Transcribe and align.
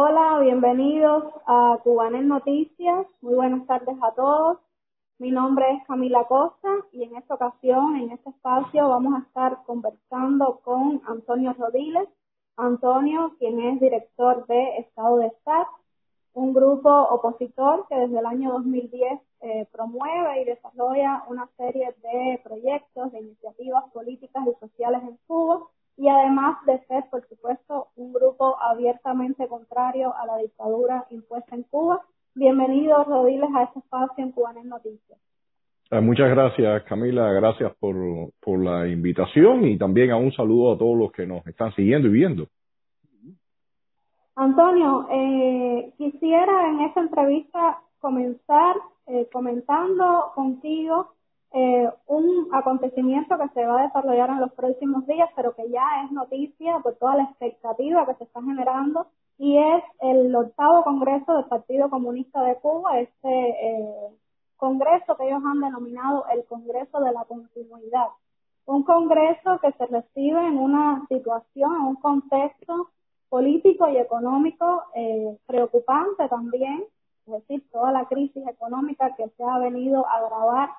Hola, 0.00 0.38
bienvenidos 0.38 1.24
a 1.44 1.76
Cubanet 1.82 2.22
Noticias. 2.22 3.04
Muy 3.20 3.34
buenas 3.34 3.66
tardes 3.66 3.96
a 4.00 4.12
todos. 4.12 4.58
Mi 5.18 5.32
nombre 5.32 5.64
es 5.72 5.84
Camila 5.88 6.22
Costa 6.28 6.68
y 6.92 7.02
en 7.02 7.16
esta 7.16 7.34
ocasión, 7.34 7.96
en 7.96 8.12
este 8.12 8.30
espacio, 8.30 8.88
vamos 8.88 9.14
a 9.14 9.26
estar 9.26 9.64
conversando 9.66 10.60
con 10.62 11.02
Antonio 11.04 11.52
Rodiles. 11.58 12.08
Antonio, 12.56 13.34
quien 13.40 13.58
es 13.58 13.80
director 13.80 14.46
de 14.46 14.78
Estado 14.78 15.16
de 15.16 15.26
Estado, 15.26 15.66
un 16.32 16.54
grupo 16.54 16.90
opositor 16.90 17.84
que 17.88 17.96
desde 17.96 18.20
el 18.20 18.26
año 18.26 18.52
2010 18.52 19.20
eh, 19.40 19.66
promueve 19.72 20.42
y 20.42 20.44
desarrolla 20.44 21.24
una 21.26 21.48
serie 21.56 21.92
de 22.04 22.40
proyectos, 22.44 23.10
de 23.10 23.18
iniciativas 23.18 23.82
políticas 23.92 24.46
y 24.46 24.54
sociales 24.60 25.02
en 25.02 25.18
Cuba 25.26 25.66
y 25.98 26.08
además 26.08 26.64
de 26.64 26.78
ser, 26.86 27.04
por 27.10 27.26
supuesto, 27.28 27.88
un 27.96 28.12
grupo 28.12 28.56
abiertamente 28.62 29.48
contrario 29.48 30.14
a 30.16 30.26
la 30.26 30.38
dictadura 30.38 31.04
impuesta 31.10 31.56
en 31.56 31.64
Cuba. 31.64 32.00
Bienvenidos, 32.36 33.04
Rodiles, 33.08 33.50
a 33.56 33.64
este 33.64 33.80
espacio 33.80 34.24
en 34.24 34.30
Cubanet 34.30 34.64
Noticias. 34.64 35.18
Eh, 35.90 36.00
muchas 36.00 36.30
gracias, 36.30 36.84
Camila. 36.84 37.32
Gracias 37.32 37.74
por, 37.80 37.96
por 38.40 38.62
la 38.62 38.86
invitación 38.86 39.64
y 39.64 39.76
también 39.76 40.12
a 40.12 40.16
un 40.16 40.30
saludo 40.32 40.72
a 40.72 40.78
todos 40.78 40.96
los 40.96 41.10
que 41.10 41.26
nos 41.26 41.44
están 41.48 41.74
siguiendo 41.74 42.06
y 42.06 42.12
viendo. 42.12 42.46
Antonio, 44.36 45.08
eh, 45.10 45.92
quisiera 45.98 46.68
en 46.68 46.80
esta 46.82 47.00
entrevista 47.00 47.80
comenzar 47.98 48.76
eh, 49.08 49.28
comentando 49.32 50.30
contigo 50.36 51.14
eh, 51.52 51.90
un 52.06 52.48
acontecimiento 52.52 53.38
que 53.38 53.48
se 53.54 53.64
va 53.64 53.80
a 53.80 53.84
desarrollar 53.84 54.30
en 54.30 54.40
los 54.40 54.52
próximos 54.52 55.06
días, 55.06 55.30
pero 55.34 55.54
que 55.54 55.70
ya 55.70 56.04
es 56.04 56.12
noticia 56.12 56.78
por 56.80 56.96
toda 56.96 57.16
la 57.16 57.24
expectativa 57.24 58.06
que 58.06 58.14
se 58.14 58.24
está 58.24 58.42
generando, 58.42 59.06
y 59.38 59.56
es 59.56 59.82
el 60.00 60.34
octavo 60.34 60.84
Congreso 60.84 61.34
del 61.34 61.44
Partido 61.46 61.88
Comunista 61.88 62.42
de 62.42 62.56
Cuba, 62.56 62.98
este 63.00 63.28
eh, 63.28 64.08
congreso 64.56 65.16
que 65.16 65.26
ellos 65.26 65.42
han 65.44 65.60
denominado 65.60 66.26
el 66.32 66.44
Congreso 66.44 67.00
de 67.00 67.12
la 67.12 67.24
Continuidad. 67.24 68.08
Un 68.66 68.82
congreso 68.82 69.58
que 69.60 69.72
se 69.72 69.86
recibe 69.86 70.46
en 70.46 70.58
una 70.58 71.06
situación, 71.08 71.76
en 71.76 71.82
un 71.82 71.96
contexto 71.96 72.90
político 73.30 73.88
y 73.88 73.96
económico 73.96 74.82
eh, 74.94 75.38
preocupante 75.46 76.28
también, 76.28 76.84
es 77.26 77.32
decir, 77.32 77.64
toda 77.70 77.92
la 77.92 78.06
crisis 78.06 78.46
económica 78.46 79.14
que 79.16 79.28
se 79.30 79.44
ha 79.44 79.58
venido 79.58 80.06
a 80.06 80.16
agravar 80.16 80.70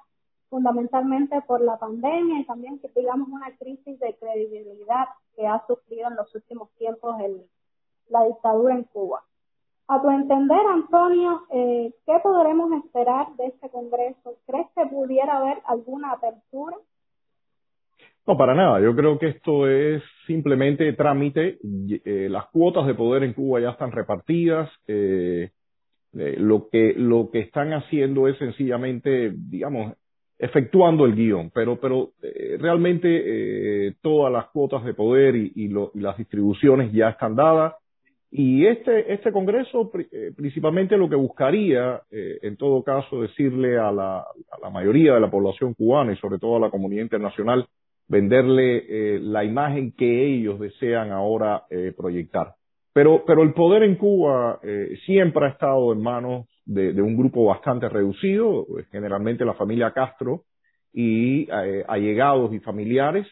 fundamentalmente 0.50 1.42
por 1.48 1.62
la 1.62 1.78
pandemia 1.78 2.40
y 2.40 2.46
también 2.46 2.80
que 2.80 2.90
digamos 2.96 3.30
una 3.30 3.56
crisis 3.58 4.00
de 4.00 4.16
credibilidad 4.20 5.08
que 5.36 5.48
ha 5.48 5.66
sufrido 5.68 6.10
en 6.10 6.16
los 6.16 6.34
últimos 6.34 6.70
tiempos 6.78 7.20
el, 7.22 7.42
la 8.10 8.26
dictadura 8.26 8.76
en 8.76 8.84
Cuba. 8.84 9.22
A 9.88 10.02
tu 10.02 10.10
entender, 10.10 10.62
Antonio, 10.72 11.42
eh, 11.52 11.94
¿qué 12.06 12.14
podremos 12.22 12.72
esperar 12.84 13.36
de 13.38 13.48
este 13.48 13.70
Congreso? 13.70 14.36
¿Crees 14.46 14.68
que 14.76 14.86
pudiera 14.86 15.38
haber 15.38 15.60
alguna 15.66 16.12
apertura? 16.12 16.78
No, 18.28 18.38
para 18.38 18.54
nada. 18.54 18.80
Yo 18.80 18.96
creo 18.96 19.18
que 19.18 19.30
esto 19.30 19.68
es 19.68 20.04
simplemente 20.28 20.94
trámite. 20.94 21.58
Eh, 22.06 22.28
las 22.30 22.46
cuotas 22.50 22.86
de 22.86 22.94
poder 22.94 23.24
en 23.24 23.34
Cuba 23.34 23.60
ya 23.60 23.72
están 23.72 23.92
repartidas. 23.92 24.70
Eh, 24.88 25.50
eh, 26.14 26.36
lo 26.38 26.70
que 26.70 26.94
lo 26.96 27.32
que 27.32 27.40
están 27.40 27.74
haciendo 27.74 28.28
es 28.28 28.38
sencillamente, 28.38 29.32
digamos, 29.36 29.94
efectuando 30.40 31.06
el 31.06 31.16
guion, 31.16 31.52
pero, 31.54 31.80
pero 31.80 32.12
eh, 32.24 32.58
realmente 32.58 33.08
eh, 33.88 33.96
todas 34.02 34.32
las 34.32 34.48
cuotas 34.48 34.86
de 34.86 34.94
poder 34.94 35.36
y, 35.36 35.68
lo, 35.68 35.92
y, 35.94 36.00
las 36.00 36.18
distribuciones 36.18 36.94
ya 36.94 37.10
están 37.10 37.36
dadas. 37.36 37.76
Y 38.32 38.66
este, 38.66 39.12
este 39.12 39.34
Congreso 39.34 39.92
eh, 39.94 40.32
principalmente 40.36 40.98
lo 40.98 41.10
que 41.10 41.16
buscaría, 41.16 42.02
en 42.12 42.56
todo 42.58 42.84
caso, 42.84 43.22
decirle 43.22 43.78
a 43.78 43.92
la, 43.92 44.20
a 44.20 44.60
la 44.62 44.70
mayoría 44.70 45.16
de 45.16 45.20
la 45.20 45.32
población 45.32 45.74
cubana 45.74 46.14
y 46.14 46.18
sobre 46.18 46.40
todo 46.40 46.56
a 46.56 46.60
la 46.60 46.70
comunidad 46.70 47.04
internacional, 47.04 47.68
venderle 48.08 49.20
la 49.20 49.44
imagen 49.44 49.92
que 49.92 50.26
ellos 50.26 50.60
desean 50.60 51.12
ahora 51.12 51.64
proyectar. 51.98 52.54
Pero, 52.94 53.24
pero 53.26 53.44
el 53.44 53.54
poder 53.54 53.84
en 53.84 53.96
Cuba 53.96 54.60
siempre 55.06 55.46
ha 55.46 55.50
estado 55.50 55.92
en 55.94 56.02
manos 56.02 56.48
de, 56.70 57.02
un 57.02 57.18
grupo 57.18 57.46
bastante 57.46 57.90
reducido, 57.90 58.66
generalmente 58.92 59.46
la 59.46 59.56
familia 59.56 59.92
Castro 59.92 60.44
y 60.94 61.48
eh, 61.52 61.84
allegados 61.88 62.54
y 62.54 62.60
familiares. 62.60 63.28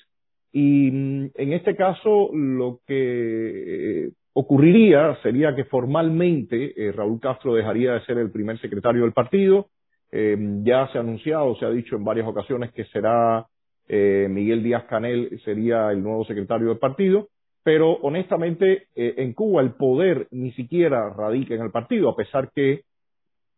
Y 0.52 0.92
mm, 0.92 1.30
en 1.36 1.53
este 1.53 1.75
caso 1.75 2.30
lo 2.34 2.80
que 2.86 4.06
eh, 4.06 4.12
ocurriría 4.34 5.18
sería 5.22 5.56
que 5.56 5.66
formalmente 5.66 6.74
eh, 6.75 6.92
Raúl 6.92 7.20
Castro 7.20 7.53
dejaría 7.53 7.94
de 7.94 8.06
ser 8.06 8.18
el 8.18 8.31
primer 8.31 8.59
secretario 8.59 9.03
del 9.03 9.14
partido. 9.14 9.68
Eh, 10.12 10.38
ya 10.64 10.88
se 10.92 10.98
ha 10.98 11.02
anunciado, 11.02 11.56
se 11.58 11.66
ha 11.66 11.69
dicho 11.69 11.96
en 11.96 12.06
varias 12.06 12.28
ocasiones 12.28 12.72
que 12.72 12.86
será 12.86 13.46
eh, 13.88 14.28
Miguel 14.30 14.64
Díaz 14.64 14.86
Canel 14.86 15.40
sería 15.44 15.92
el 15.92 16.02
nuevo 16.02 16.25
secretario 16.25 16.69
del 16.69 16.78
partido 16.78 17.28
pero 17.68 17.96
honestamente 17.96 18.88
eh, 18.96 19.16
en 19.18 19.34
Cuba 19.34 19.62
el 19.62 19.72
poder 19.72 20.30
ni 20.31 20.54
siquiera 20.54 21.09
radica 21.09 21.54
en 21.54 21.62
el 21.62 21.69
partido, 21.69 22.08
a 22.08 22.16
pesar 22.16 22.50
que 22.56 22.84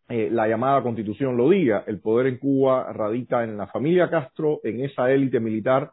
eh, 0.10 0.30
la 0.32 0.48
llamada 0.48 0.82
constitución 0.82 1.38
lo 1.38 1.50
diga, 1.50 1.84
el 1.86 2.00
poder 2.00 2.28
en 2.28 2.38
Cuba 2.38 2.92
radica 2.92 3.44
en 3.44 3.58
la 3.58 3.68
familia 3.68 4.10
Castro, 4.10 4.60
en 4.64 4.84
esa 4.84 5.12
élite 5.12 5.40
militar 5.40 5.92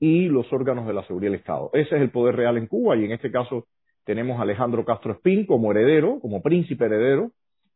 y 0.00 0.28
los 0.28 0.50
órganos 0.52 0.86
de 0.86 0.94
la 0.94 1.04
seguridad 1.06 1.32
del 1.32 1.40
Estado. 1.40 1.70
Ese 1.74 1.96
es 1.96 2.02
el 2.02 2.10
poder 2.10 2.36
real 2.36 2.56
en 2.56 2.66
Cuba 2.66 2.96
y 2.96 3.04
en 3.04 3.12
este 3.12 3.30
caso 3.30 3.66
tenemos 4.04 4.38
a 4.38 4.42
Alejandro 4.42 4.86
Castro 4.86 5.12
Espín 5.12 5.44
como 5.44 5.70
heredero, 5.70 6.18
como 6.20 6.40
príncipe 6.40 6.86
heredero, 6.86 7.32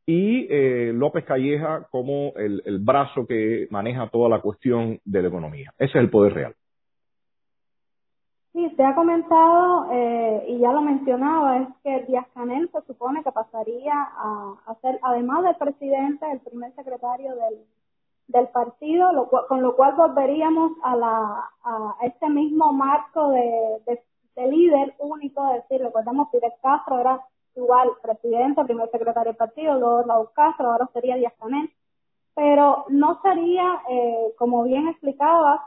y 0.06 0.46
eh, 0.50 0.92
López 0.94 1.24
Calleja 1.24 1.86
como 1.90 2.32
el, 2.36 2.62
el 2.64 2.78
brazo 2.78 3.26
que 3.26 3.68
maneja 3.70 4.08
toda 4.08 4.30
la 4.30 4.40
cuestión 4.40 4.98
de 5.04 5.22
la 5.22 5.28
economía. 5.28 5.72
Ese 5.78 5.98
es 5.98 6.04
el 6.04 6.10
poder 6.10 6.32
real. 6.32 6.54
Sí, 8.52 8.68
se 8.76 8.84
ha 8.84 8.94
comentado 8.94 9.86
eh, 9.92 10.44
y 10.48 10.58
ya 10.58 10.72
lo 10.72 10.82
mencionaba, 10.82 11.56
es 11.58 11.68
que 11.82 12.04
Díaz 12.06 12.26
Canel 12.34 12.70
se 12.70 12.82
supone 12.82 13.22
que 13.24 13.32
pasaría 13.32 13.94
a, 13.94 14.54
a 14.66 14.74
ser, 14.82 14.98
además 15.02 15.44
del 15.44 15.56
presidente, 15.56 16.30
el 16.30 16.40
primer 16.40 16.74
secretario 16.74 17.34
del, 17.34 17.64
del 18.28 18.48
partido, 18.48 19.10
lo 19.14 19.30
con 19.30 19.62
lo 19.62 19.74
cual 19.74 19.94
volveríamos 19.94 20.72
a, 20.82 20.96
la, 20.96 21.50
a 21.64 21.96
este 22.02 22.28
mismo 22.28 22.72
marco 22.74 23.30
de, 23.30 23.80
de, 23.86 24.02
de 24.36 24.46
líder 24.48 24.94
único, 24.98 25.50
es 25.54 25.62
decir, 25.62 25.82
recordemos 25.86 26.28
Fidel 26.30 26.52
Castro 26.60 27.00
era 27.00 27.20
igual 27.56 27.88
presidente, 28.02 28.64
primer 28.64 28.90
secretario 28.90 29.30
del 29.30 29.36
partido, 29.36 29.78
luego 29.78 30.02
Raúl 30.02 30.28
Castro, 30.34 30.72
ahora 30.72 30.90
sería 30.92 31.16
Díaz 31.16 31.32
Canel, 31.40 31.70
pero 32.34 32.84
no 32.88 33.18
sería, 33.22 33.82
eh, 33.88 34.34
como 34.38 34.64
bien 34.64 34.88
explicabas, 34.88 35.60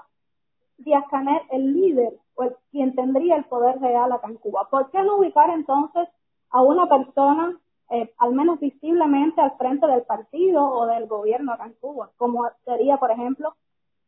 Díaz 0.77 1.03
Canel 1.09 1.41
el 1.51 1.73
líder 1.73 2.13
o 2.35 2.43
el, 2.43 2.55
quien 2.71 2.95
tendría 2.95 3.35
el 3.37 3.45
poder 3.45 3.79
real 3.79 4.11
acá 4.11 4.27
en 4.27 4.35
Cuba. 4.35 4.67
¿Por 4.69 4.91
qué 4.91 5.01
no 5.03 5.17
ubicar 5.17 5.49
entonces 5.49 6.07
a 6.51 6.61
una 6.61 6.87
persona, 6.87 7.57
eh, 7.91 8.11
al 8.17 8.33
menos 8.33 8.59
visiblemente, 8.59 9.41
al 9.41 9.57
frente 9.57 9.87
del 9.87 10.03
partido 10.03 10.63
o 10.63 10.85
del 10.87 11.07
gobierno 11.07 11.53
acá 11.53 11.65
en? 11.81 12.11
Como 12.17 12.47
sería, 12.65 12.97
por 12.97 13.11
ejemplo, 13.11 13.53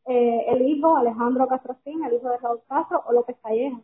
eh, 0.08 0.46
el 0.48 0.62
hijo 0.62 0.96
Alejandro 0.96 1.48
Castrofín, 1.48 2.04
el 2.04 2.14
hijo 2.14 2.30
de 2.30 2.38
Raúl 2.38 2.62
Castro 2.68 3.04
o 3.06 3.14
López 3.14 3.36
Calleja. 3.44 3.82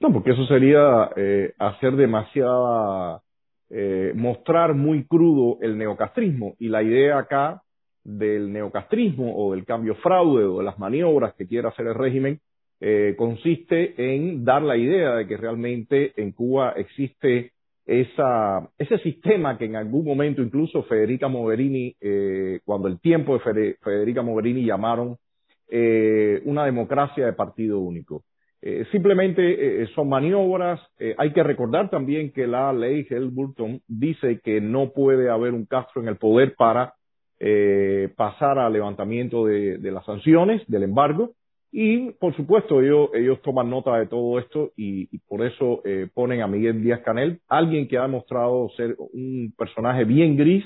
No, 0.00 0.12
porque 0.12 0.32
eso 0.32 0.44
sería 0.44 1.10
eh, 1.16 1.54
hacer 1.58 1.96
demasiada, 1.96 3.22
eh, 3.70 4.12
mostrar 4.14 4.74
muy 4.74 5.06
crudo 5.06 5.56
el 5.62 5.78
neocastrismo. 5.78 6.54
Y 6.58 6.68
la 6.68 6.82
idea 6.82 7.18
acá 7.18 7.62
del 8.06 8.52
neocastrismo 8.52 9.36
o 9.36 9.52
del 9.52 9.64
cambio 9.64 9.96
fraude 9.96 10.44
o 10.44 10.58
de 10.58 10.64
las 10.64 10.78
maniobras 10.78 11.34
que 11.34 11.46
quiera 11.46 11.70
hacer 11.70 11.86
el 11.86 11.94
régimen 11.94 12.40
eh, 12.80 13.14
consiste 13.16 13.94
en 13.96 14.44
dar 14.44 14.62
la 14.62 14.76
idea 14.76 15.16
de 15.16 15.26
que 15.26 15.36
realmente 15.36 16.12
en 16.16 16.32
Cuba 16.32 16.74
existe 16.76 17.52
esa, 17.84 18.68
ese 18.78 18.98
sistema 18.98 19.56
que 19.56 19.64
en 19.64 19.76
algún 19.76 20.04
momento 20.04 20.42
incluso 20.42 20.82
Federica 20.84 21.28
Mogherini, 21.28 21.94
eh, 22.00 22.60
cuando 22.64 22.88
el 22.88 23.00
tiempo 23.00 23.38
de 23.38 23.76
Federica 23.82 24.22
Mogherini 24.22 24.64
llamaron 24.64 25.16
eh, 25.68 26.42
una 26.44 26.64
democracia 26.64 27.26
de 27.26 27.32
partido 27.32 27.78
único. 27.80 28.24
Eh, 28.62 28.84
simplemente 28.90 29.82
eh, 29.82 29.86
son 29.94 30.08
maniobras. 30.08 30.80
Eh, 30.98 31.14
hay 31.18 31.32
que 31.32 31.42
recordar 31.42 31.88
también 31.88 32.32
que 32.32 32.46
la 32.46 32.72
ley 32.72 33.06
Helburton 33.08 33.80
dice 33.86 34.40
que 34.42 34.60
no 34.60 34.90
puede 34.92 35.30
haber 35.30 35.52
un 35.54 35.66
Castro 35.66 36.02
en 36.02 36.08
el 36.08 36.16
poder 36.16 36.54
para 36.56 36.94
pasar 38.16 38.58
al 38.58 38.72
levantamiento 38.72 39.44
de, 39.46 39.78
las 39.90 40.04
sanciones, 40.04 40.62
del 40.66 40.84
embargo. 40.84 41.32
Y, 41.78 42.12
por 42.12 42.34
supuesto, 42.34 42.80
ellos, 42.80 43.10
ellos 43.12 43.42
toman 43.42 43.68
nota 43.68 43.96
de 43.98 44.06
todo 44.06 44.38
esto 44.38 44.72
y, 44.76 45.14
y 45.14 45.18
por 45.18 45.44
eso 45.44 45.82
eh, 45.84 46.08
ponen 46.14 46.40
a 46.40 46.46
Miguel 46.46 46.82
Díaz 46.82 47.00
Canel, 47.02 47.40
alguien 47.48 47.86
que 47.86 47.98
ha 47.98 48.02
demostrado 48.02 48.70
ser 48.76 48.96
un 48.98 49.52
personaje 49.58 50.04
bien 50.04 50.36
gris 50.36 50.64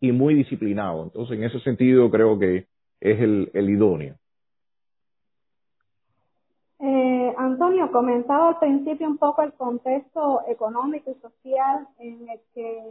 y 0.00 0.12
muy 0.12 0.34
disciplinado. 0.34 1.04
Entonces, 1.04 1.38
en 1.38 1.44
ese 1.44 1.60
sentido, 1.60 2.10
creo 2.10 2.38
que 2.38 2.66
es 3.00 3.20
el, 3.20 3.50
el 3.54 3.70
idóneo. 3.70 4.16
Eh, 6.80 7.34
Antonio, 7.38 7.90
comentaba 7.92 8.48
al 8.48 8.58
principio 8.58 9.06
un 9.06 9.16
poco 9.16 9.42
el 9.42 9.52
contexto 9.52 10.40
económico 10.48 11.12
y 11.12 11.20
social 11.20 11.86
en 11.98 12.28
el 12.28 12.40
que 12.52 12.82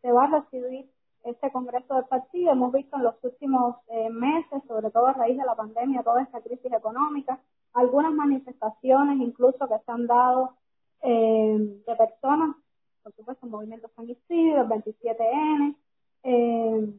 se 0.00 0.10
va 0.10 0.24
a 0.24 0.40
recibir 0.40 0.86
este 1.24 1.50
Congreso 1.50 1.94
del 1.94 2.04
Partido. 2.04 2.52
Hemos 2.52 2.72
visto 2.72 2.96
en 2.96 3.04
los 3.04 3.14
últimos 3.22 3.76
eh, 3.88 4.10
meses, 4.10 4.62
sobre 4.68 4.90
todo 4.90 5.06
a 5.06 5.12
raíz 5.12 5.36
de 5.38 5.44
la 5.44 5.54
pandemia, 5.54 6.02
toda 6.02 6.22
esta 6.22 6.40
crisis 6.40 6.72
económica, 6.72 7.38
algunas 7.72 8.12
manifestaciones 8.12 9.20
incluso 9.20 9.68
que 9.68 9.78
se 9.84 9.92
han 9.92 10.06
dado 10.06 10.54
eh, 11.02 11.82
de 11.86 11.96
personas, 11.96 12.56
por 13.02 13.12
supuesto, 13.14 13.46
movimientos 13.46 13.90
el 13.98 14.68
27N. 14.68 15.76
Eh, 16.22 16.94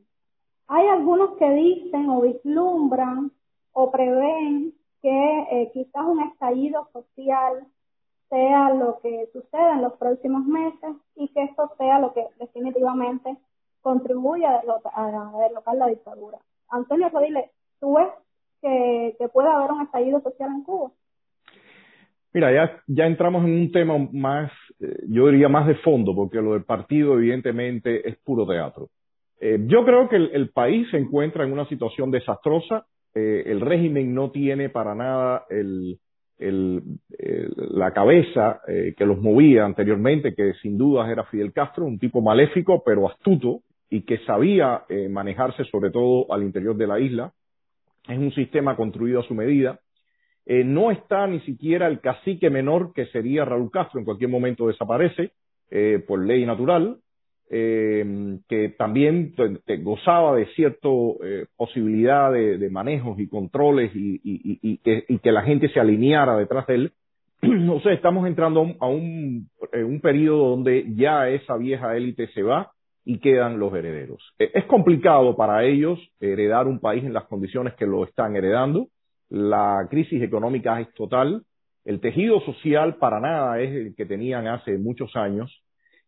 hay 0.68 0.88
algunos 0.88 1.38
que 1.38 1.50
dicen 1.50 2.10
o 2.10 2.22
vislumbran 2.22 3.32
o 3.74 3.92
prevén 3.92 4.74
que 5.02 5.48
eh, 5.52 5.72
quizás 5.74 6.06
un 6.06 6.22
estallido 6.22 6.88
social 6.92 7.68
sea 8.30 8.74
lo 8.74 9.00
que 9.02 9.30
suceda 9.34 9.74
en 9.74 9.84
los 9.84 9.94
próximos 9.94 10.46
meses 10.46 10.96
y 11.16 11.28
que 11.30 11.44
esto 11.44 11.72
sea 11.78 12.00
lo 12.00 12.14
que 12.14 12.26
definitivamente 12.40 13.38
contribuye 13.86 14.44
a, 14.48 14.64
derrocar 15.48 15.76
la 15.76 15.86
dictadura. 15.86 16.40
Antonio 16.72 17.08
Rodríguez, 17.10 17.52
¿tú 17.80 17.94
ves 17.94 18.08
que, 18.60 19.16
que 19.20 19.30
puede 19.30 19.48
haber 19.48 19.72
un 19.74 19.84
estallido 19.84 20.22
social 20.22 20.50
en 20.50 20.64
Cuba? 20.64 20.90
Mira, 22.34 22.52
ya, 22.52 22.82
ya 22.88 23.06
entramos 23.06 23.46
en 23.46 23.52
un 23.52 23.72
tema 23.72 23.96
más, 24.12 24.52
eh, 24.80 25.04
yo 25.08 25.28
diría 25.28 25.50
más 25.50 25.68
de 25.68 25.76
fondo, 25.76 26.16
porque 26.16 26.42
lo 26.42 26.54
del 26.54 26.64
partido 26.64 27.14
evidentemente 27.14 28.10
es 28.10 28.18
puro 28.18 28.48
teatro. 28.48 28.90
Eh, 29.40 29.60
yo 29.68 29.86
creo 29.86 30.10
que 30.10 30.16
el, 30.16 30.50
país 30.50 30.88
se 30.90 30.98
encuentra 30.98 31.44
en 31.44 31.54
una 31.54 31.70
situación 31.70 32.10
desastrosa. 32.10 32.88
Eh, 33.14 33.44
el 33.46 33.62
régimen 33.62 34.16
no 34.16 34.32
tiene 34.32 34.70
para 34.70 34.96
nada 34.96 35.46
el, 35.52 36.00
la 36.40 37.94
cabeza 37.94 38.60
que 38.68 39.06
los 39.06 39.22
movía 39.22 39.64
anteriormente, 39.64 40.34
que 40.36 40.54
sin 40.62 40.76
dudas 40.78 41.08
era 41.10 41.24
Fidel 41.26 41.54
Castro, 41.54 41.86
un 41.86 42.00
tipo 42.00 42.20
maléfico 42.20 42.84
pero 42.84 43.08
astuto, 43.08 43.62
y 43.90 44.02
que 44.02 44.18
sabía 44.20 44.84
eh, 44.90 45.10
manejarse 45.10 45.64
sobre 45.66 45.92
todo 45.92 46.32
al 46.34 46.44
interior 46.44 46.76
de 46.76 46.88
la 46.88 47.00
isla. 47.00 47.34
Es 48.08 48.18
un 48.18 48.32
sistema 48.34 48.76
construido 48.76 49.20
a 49.20 49.28
su 49.28 49.34
medida. 49.34 49.80
Eh, 50.46 50.64
no 50.64 50.92
está 50.92 51.26
ni 51.28 51.40
siquiera 51.42 51.88
el 51.88 52.02
cacique 52.02 52.50
menor 52.50 52.94
que 52.94 53.08
sería 53.08 53.46
Raúl 53.46 53.72
Castro, 53.72 54.00
en 54.00 54.06
cualquier 54.06 54.30
momento 54.30 54.68
desaparece 54.68 55.32
eh, 55.72 56.04
por 56.08 56.24
ley 56.26 56.46
natural, 56.46 56.98
que 57.48 58.74
también 58.76 59.36
gozaba 59.82 60.36
de 60.36 60.48
cierta 60.56 60.90
posibilidad 61.56 62.34
de, 62.34 62.70
manejos 62.72 63.20
y 63.20 63.30
controles 63.30 63.92
y, 63.94 64.80
que, 64.80 65.32
la 65.32 65.44
gente 65.44 65.70
se 65.70 65.80
alineara 65.80 66.38
detrás 66.38 66.66
de 66.66 66.76
él. 66.76 66.94
no 67.44 67.80
sé, 67.82 67.94
estamos 67.94 68.28
entrando 68.28 68.76
a 68.80 68.88
un, 68.88 69.48
un 69.74 70.02
periodo 70.02 70.50
donde 70.50 70.86
ya 70.96 71.30
esa 71.30 71.56
vieja 71.56 71.96
élite 71.96 72.28
se 72.30 72.42
va, 72.42 72.72
y 73.06 73.20
quedan 73.20 73.60
los 73.60 73.74
herederos. 73.74 74.34
E, 74.40 74.52
es 74.54 74.66
complicado 74.66 75.36
para 75.36 75.64
ellos 75.64 76.00
heredar 76.20 76.68
un 76.68 76.80
país 76.80 77.04
en 77.04 77.14
las 77.14 77.26
condiciones 77.26 77.76
que 77.76 77.86
lo 77.86 78.04
están 78.04 78.36
heredando. 78.36 78.88
La 79.30 79.88
crisis 79.90 80.22
económica 80.22 80.82
es 80.82 80.92
total. 80.96 81.44
El 81.86 82.00
tejido 82.00 82.42
social 82.42 82.96
para 82.96 83.20
nada 83.20 83.62
es 83.62 83.72
el 83.72 83.96
que 83.96 84.06
tenían 84.06 84.48
hace 84.48 84.78
muchos 84.78 85.16
años. 85.16 85.64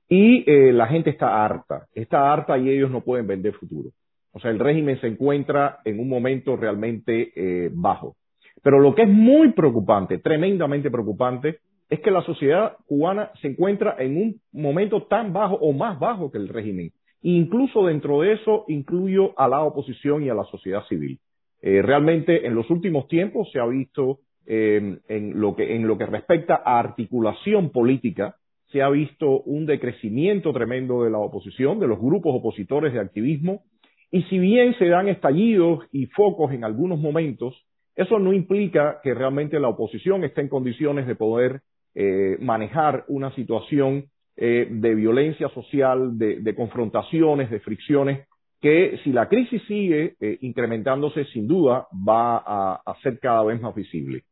Y 0.10 0.50
eh, 0.50 0.74
la 0.74 0.88
gente 0.88 1.12
está 1.12 1.46
harta. 1.46 1.86
Está 1.94 2.34
harta 2.34 2.58
y 2.58 2.70
ellos 2.70 2.90
no 2.90 3.02
pueden 3.02 3.28
vender 3.28 3.54
futuro. 3.54 3.92
O 4.32 4.40
sea, 4.40 4.52
el 4.52 4.60
régimen 4.60 5.00
se 5.00 5.08
encuentra 5.08 5.80
en 5.86 6.00
un 6.00 6.10
momento 6.10 6.56
realmente 6.56 7.32
eh, 7.36 7.70
bajo. 7.74 8.16
Pero 8.64 8.80
lo 8.80 8.96
que 8.96 9.04
es 9.04 9.10
muy 9.10 9.52
preocupante, 9.52 10.18
tremendamente 10.18 10.90
preocupante, 10.90 11.60
es 11.90 12.00
que 12.02 12.12
la 12.12 12.22
sociedad 12.24 12.78
cubana 12.86 13.32
se 13.42 13.48
encuentra 13.48 13.96
en 14.00 14.18
un 14.18 14.42
momento 14.52 15.04
tan 15.04 15.34
bajo 15.34 15.56
o 15.56 15.72
más 15.74 16.00
bajo 16.00 16.32
que 16.32 16.38
el 16.38 16.50
régimen. 16.50 16.92
Incluso 17.22 17.86
dentro 17.86 18.22
de 18.22 18.34
eso 18.34 18.66
incluyo 18.68 19.38
a 19.40 19.48
la 19.48 19.64
oposición 19.64 20.24
y 20.24 20.30
a 20.30 20.34
la 20.34 20.44
sociedad 20.46 20.84
civil. 20.88 21.20
Eh, 21.62 21.82
realmente 21.82 22.46
en 22.46 22.56
los 22.56 22.70
últimos 22.70 23.08
tiempos 23.08 23.50
se 23.52 23.60
ha 23.60 23.66
visto 23.66 24.20
eh, 24.46 25.00
en, 25.08 25.40
lo 25.40 25.56
que, 25.56 25.76
en 25.76 25.88
lo 25.88 25.98
que 25.98 26.06
respecta 26.06 26.62
a 26.64 26.80
articulación 26.80 27.72
política, 27.72 28.36
se 28.72 28.82
ha 28.82 28.90
visto 28.90 29.42
un 29.42 29.66
decrecimiento 29.66 30.52
tremendo 30.54 31.04
de 31.04 31.10
la 31.10 31.18
oposición, 31.20 31.80
de 31.80 31.88
los 31.88 32.00
grupos 32.00 32.36
opositores 32.36 32.94
de 32.94 33.00
activismo, 33.00 33.64
y 34.12 34.24
si 34.24 34.40
bien 34.40 34.74
se 34.78 34.88
dan 34.88 35.08
estallidos 35.08 35.86
y 35.92 36.06
focos 36.08 36.54
en 36.54 36.64
algunos 36.64 37.00
momentos, 37.00 37.56
eso 37.96 38.20
no 38.20 38.32
implica 38.32 39.00
que 39.04 39.14
realmente 39.14 39.60
la 39.60 39.70
oposición 39.70 40.24
esté 40.24 40.42
en 40.42 40.50
condiciones 40.50 41.08
de 41.08 41.16
poder 41.16 41.62
eh, 42.00 42.38
manejar 42.42 43.06
una 43.08 43.34
situación 43.34 44.06
eh, 44.36 44.68
de 44.70 44.94
violencia 44.94 45.50
social, 45.50 46.16
de, 46.16 46.54
confrontaciones, 46.56 47.50
de 47.50 47.60
fricciones, 47.60 48.28
que 48.62 49.00
si 49.04 49.12
la 49.12 49.28
crisis 49.28 49.64
sigue 49.68 50.14
eh, 50.20 50.38
incrementándose, 50.42 51.26
sin 51.34 51.48
duda 51.48 51.88
va 52.08 52.38
a, 52.38 52.96
ser 53.02 53.18
cada 53.20 53.44
vez 53.44 53.60
más 53.60 53.74
visible. 53.74 54.26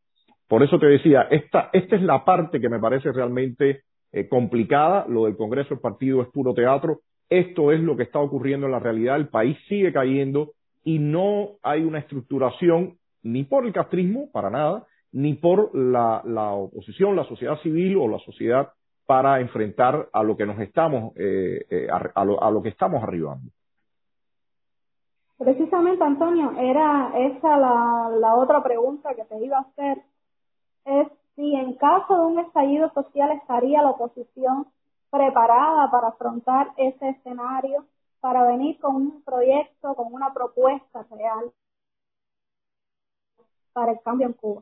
Por 0.48 0.62
eso 0.62 0.78
te 0.78 0.86
decía, 0.86 1.24
esta, 1.32 1.72
esta 1.74 1.96
es 1.96 2.04
la 2.04 2.24
parte 2.24 2.62
que 2.62 2.70
me 2.70 2.80
parece 2.80 3.12
realmente 3.12 3.82
complicada. 4.30 5.08
Lo 5.10 5.26
del 5.26 5.36
Congreso 5.36 5.70
del 5.70 5.80
Partido 5.80 6.22
es 6.22 6.28
puro 6.28 6.54
teatro. 6.54 7.00
Esto 7.32 7.72
es 7.72 7.80
lo 7.80 7.98
que 7.98 8.04
está 8.04 8.20
ocurriendo 8.20 8.68
en 8.68 8.74
la 8.74 8.80
realidad. 8.80 9.16
El 9.16 9.30
país 9.30 9.58
sigue 9.68 9.92
cayendo 9.92 10.52
y 10.84 11.00
no 11.00 11.54
hay 11.64 11.82
una 11.82 11.98
estructuración 11.98 12.98
ni 13.24 13.44
por 13.44 13.66
el 13.66 13.74
castrismo, 13.74 14.30
para 14.32 14.52
nada, 14.52 14.86
ni 15.16 15.34
por 15.34 15.74
la, 15.74 16.22
oposición, 16.52 17.16
la 17.16 17.24
sociedad 17.24 17.58
civil 17.62 17.96
o 17.98 18.08
la 18.08 18.20
sociedad 18.20 18.74
para 19.06 19.40
enfrentar 19.40 20.10
a 20.12 20.24
lo 20.24 20.36
que 20.36 20.46
nos 20.46 20.60
estamos, 20.60 21.16
eh, 21.16 21.66
eh, 21.70 21.88
a, 21.90 22.26
lo, 22.52 22.62
que 22.62 22.70
estamos 22.70 23.02
arribando. 23.02 23.50
Precisamente, 25.38 26.04
Antonio, 26.04 26.52
era 26.60 27.14
esa 27.18 27.58
la, 27.58 28.10
la 28.20 28.36
otra 28.36 28.62
pregunta 28.62 29.16
que 29.16 29.24
te 29.24 29.42
iba 29.42 29.58
a 29.58 29.62
hacer. 29.62 30.04
Es 30.84 31.08
si 31.36 31.56
en 31.56 31.76
caso 31.76 32.14
de 32.14 32.26
un 32.26 32.40
estallido 32.40 32.92
social 32.94 33.32
estaría 33.32 33.82
la 33.82 33.92
oposición 33.92 34.68
preparada 35.10 35.90
para 35.92 36.10
afrontar 36.10 36.74
ese 36.76 37.10
escenario, 37.10 37.86
para 38.20 38.46
venir 38.48 38.78
con 38.80 38.96
un 38.96 39.22
proyecto, 39.24 39.96
con 39.96 40.14
una 40.14 40.34
propuesta 40.34 41.06
real 41.10 41.54
para 43.72 43.94
el 43.94 44.02
cambio 44.02 44.28
en 44.28 44.34
Cuba. 44.34 44.62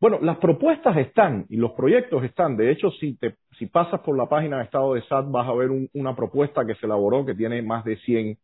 Bueno, 0.00 0.18
las 0.22 0.38
propuestas 0.38 0.96
están 0.96 1.44
y 1.50 1.56
los 1.56 1.72
proyectos 1.72 2.24
están. 2.24 2.56
De 2.56 2.70
hecho, 2.70 2.90
si, 2.92 3.18
te, 3.18 3.34
si 3.58 3.66
pasas 3.66 4.00
por 4.00 4.16
la 4.16 4.26
página 4.26 4.56
de 4.56 4.64
Estado 4.64 4.94
de 4.94 5.02
SAT, 5.02 5.30
vas 5.30 5.46
a 5.46 5.52
ver 5.52 5.68
una 5.92 6.16
propuesta 6.16 6.64
que 6.64 6.74
se 6.76 6.86
elaboró 6.86 7.26
que 7.26 7.34
tiene 7.34 7.60
más 7.60 7.84
de 7.84 7.98
100 7.98 8.38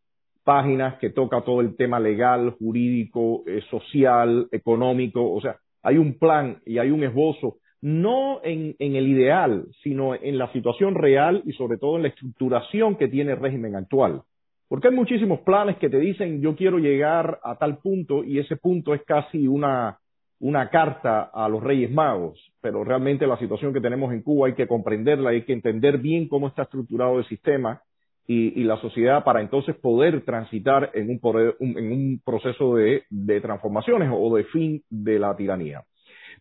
páginas, 0.44 0.98
que 0.98 1.08
toca 1.08 1.40
todo 1.40 1.62
el 1.62 1.75
tema 1.75 1.98
legal, 1.98 2.50
jurídico, 2.58 3.42
eh, 3.46 3.62
social, 3.70 4.48
económico. 4.52 5.32
O 5.32 5.40
sea, 5.40 5.56
hay 5.82 5.96
un 5.96 6.18
plan 6.18 6.60
y 6.66 6.76
hay 6.76 6.90
un 6.90 7.02
esbozo, 7.04 7.56
no 7.80 8.40
en, 8.44 8.76
en 8.78 8.94
el 8.94 9.08
ideal, 9.08 9.64
sino 9.82 10.14
en 10.14 10.36
la 10.36 10.52
situación 10.52 10.94
real 10.94 11.40
y 11.46 11.52
sobre 11.52 11.78
todo 11.78 11.96
en 11.96 12.02
la 12.02 12.08
estructuración 12.08 12.96
que 12.96 13.08
tiene 13.08 13.32
el 13.32 13.40
régimen 13.40 13.76
actual. 13.76 14.20
Porque 14.68 14.88
hay 14.88 14.94
muchísimos 14.94 15.40
planes 15.40 15.78
que 15.78 15.88
te 15.88 16.00
dicen 16.00 16.42
yo 16.42 16.54
quiero 16.54 16.76
llegar 16.78 17.40
a 17.42 17.56
tal 17.56 17.78
punto 17.78 18.25
y 18.25 18.40
ese 18.40 18.56
punto 18.56 18.92
es 18.92 19.02
casi 19.04 19.48
una 19.48 20.00
una 20.40 20.69
carta 20.69 21.31
a 21.33 21.49
los 21.49 21.62
Reyes 21.62 21.90
Magos, 21.90 22.38
pero 22.61 22.85
realmente 22.85 23.26
la 23.26 23.38
situación 23.38 23.73
que 23.73 23.81
tenemos 23.81 24.12
en 24.12 24.23
Cuba 24.23 24.49
hay 24.49 24.55
que 24.55 24.66
comprenderla, 24.66 25.31
hay 25.31 25.43
que 25.43 25.52
entender 25.52 25.99
bien 25.99 26.28
cómo 26.28 26.49
está 26.49 26.62
estructurado 26.62 27.19
el 27.19 27.26
sistema 27.26 27.83
y, 28.28 28.64
la 28.64 28.76
sociedad 28.78 29.23
para 29.23 29.40
entonces 29.40 29.76
poder 29.76 30.25
transitar 30.25 30.90
en 30.95 31.11
un, 31.11 31.76
en 31.78 31.93
un 31.93 32.21
proceso 32.25 32.75
de, 32.75 33.05
transformaciones 33.40 34.11
o 34.12 34.37
de 34.37 34.45
fin 34.45 34.83
de 34.90 35.19
la 35.19 35.37
tiranía. 35.37 35.85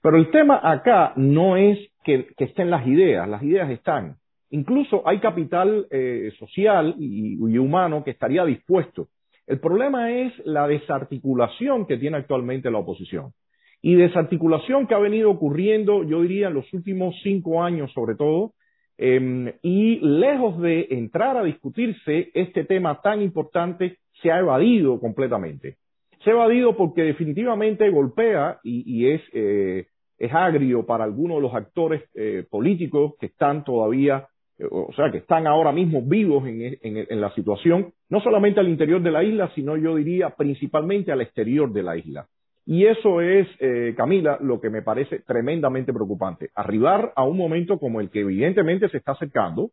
Pero 0.01 0.17
el 0.17 0.31
tema 0.31 0.59
acá 0.63 1.13
no 1.15 1.57
es 1.57 1.77
que, 2.03 2.27
estén 2.37 2.69
las 2.69 2.85
ideas, 2.87 3.29
las 3.29 3.43
ideas 3.43 3.69
están. 3.69 4.15
Incluso 4.49 5.07
hay 5.07 5.19
capital 5.19 5.87
eh, 5.91 6.31
social 6.39 6.95
y 6.97 7.57
humano 7.57 8.03
que 8.03 8.11
estaría 8.11 8.43
dispuesto. 8.45 9.07
El 9.47 9.59
problema 9.59 10.11
es 10.11 10.33
la 10.43 10.67
desarticulación 10.67 11.85
que 11.85 11.97
tiene 11.97 12.17
actualmente 12.17 12.71
la 12.71 12.79
oposición 12.79 13.31
y 13.85 13.93
desarticulación 13.93 14.87
que 14.87 14.95
ha 14.95 14.97
venido 14.97 15.29
ocurriendo, 15.29 16.03
yo 16.03 16.23
diría, 16.23 16.47
en 16.47 16.55
los 16.55 16.73
últimos 16.73 17.13
cinco 17.21 17.61
años 17.61 17.93
sobre 17.93 18.15
todo, 18.15 18.53
em, 18.97 19.53
y 19.61 19.99
lejos 19.99 20.59
de 20.59 20.87
entrar 20.89 21.37
a 21.37 21.43
discutirse 21.43 22.31
este 22.33 22.63
tema 22.63 22.99
tan 23.03 23.21
importante, 23.21 23.99
se 24.23 24.31
ha 24.31 24.39
evadido 24.39 24.99
completamente. 24.99 25.75
Se 26.23 26.31
ha 26.31 26.33
evadido 26.33 26.75
porque 26.75 27.03
definitivamente 27.03 27.87
golpea 27.91 28.57
y, 28.63 29.07
es, 29.07 29.21
eh, 29.33 29.85
es 30.17 30.33
agrio 30.33 30.87
para 30.87 31.03
algunos 31.03 31.37
de 31.37 31.41
los 31.43 31.53
actores 31.53 32.01
eh, 32.15 32.43
políticos 32.49 33.13
que 33.19 33.27
están 33.27 33.63
todavía, 33.63 34.27
o 34.71 34.93
sea, 34.95 35.11
que 35.11 35.19
están 35.19 35.45
ahora 35.45 35.71
mismo 35.71 36.01
vivos 36.01 36.47
en, 36.47 36.79
en 36.81 37.21
la 37.21 37.31
situación, 37.35 37.93
no 38.09 38.19
solamente 38.19 38.59
al 38.59 38.67
interior 38.67 39.03
de 39.03 39.11
la 39.11 39.23
isla, 39.23 39.51
sino 39.53 39.77
yo 39.77 39.95
diría 39.95 40.31
principalmente 40.31 41.11
al 41.11 41.21
exterior 41.21 41.71
de 41.71 41.83
la 41.83 41.97
isla 41.97 42.27
Y 42.65 42.85
eso 42.87 43.21
es, 43.21 43.47
eh, 43.59 43.93
Camila, 43.95 44.37
lo 44.41 44.59
que 44.59 44.69
me 44.69 44.81
parece 44.81 45.19
tremendamente 45.19 45.93
preocupante. 45.93 46.49
Arribar 46.55 47.13
a 47.15 47.23
un 47.23 47.37
momento 47.37 47.77
como 47.77 48.01
el 48.01 48.09
que 48.09 48.21
evidentemente 48.21 48.89
se 48.89 48.97
está 48.97 49.11
acercando, 49.11 49.69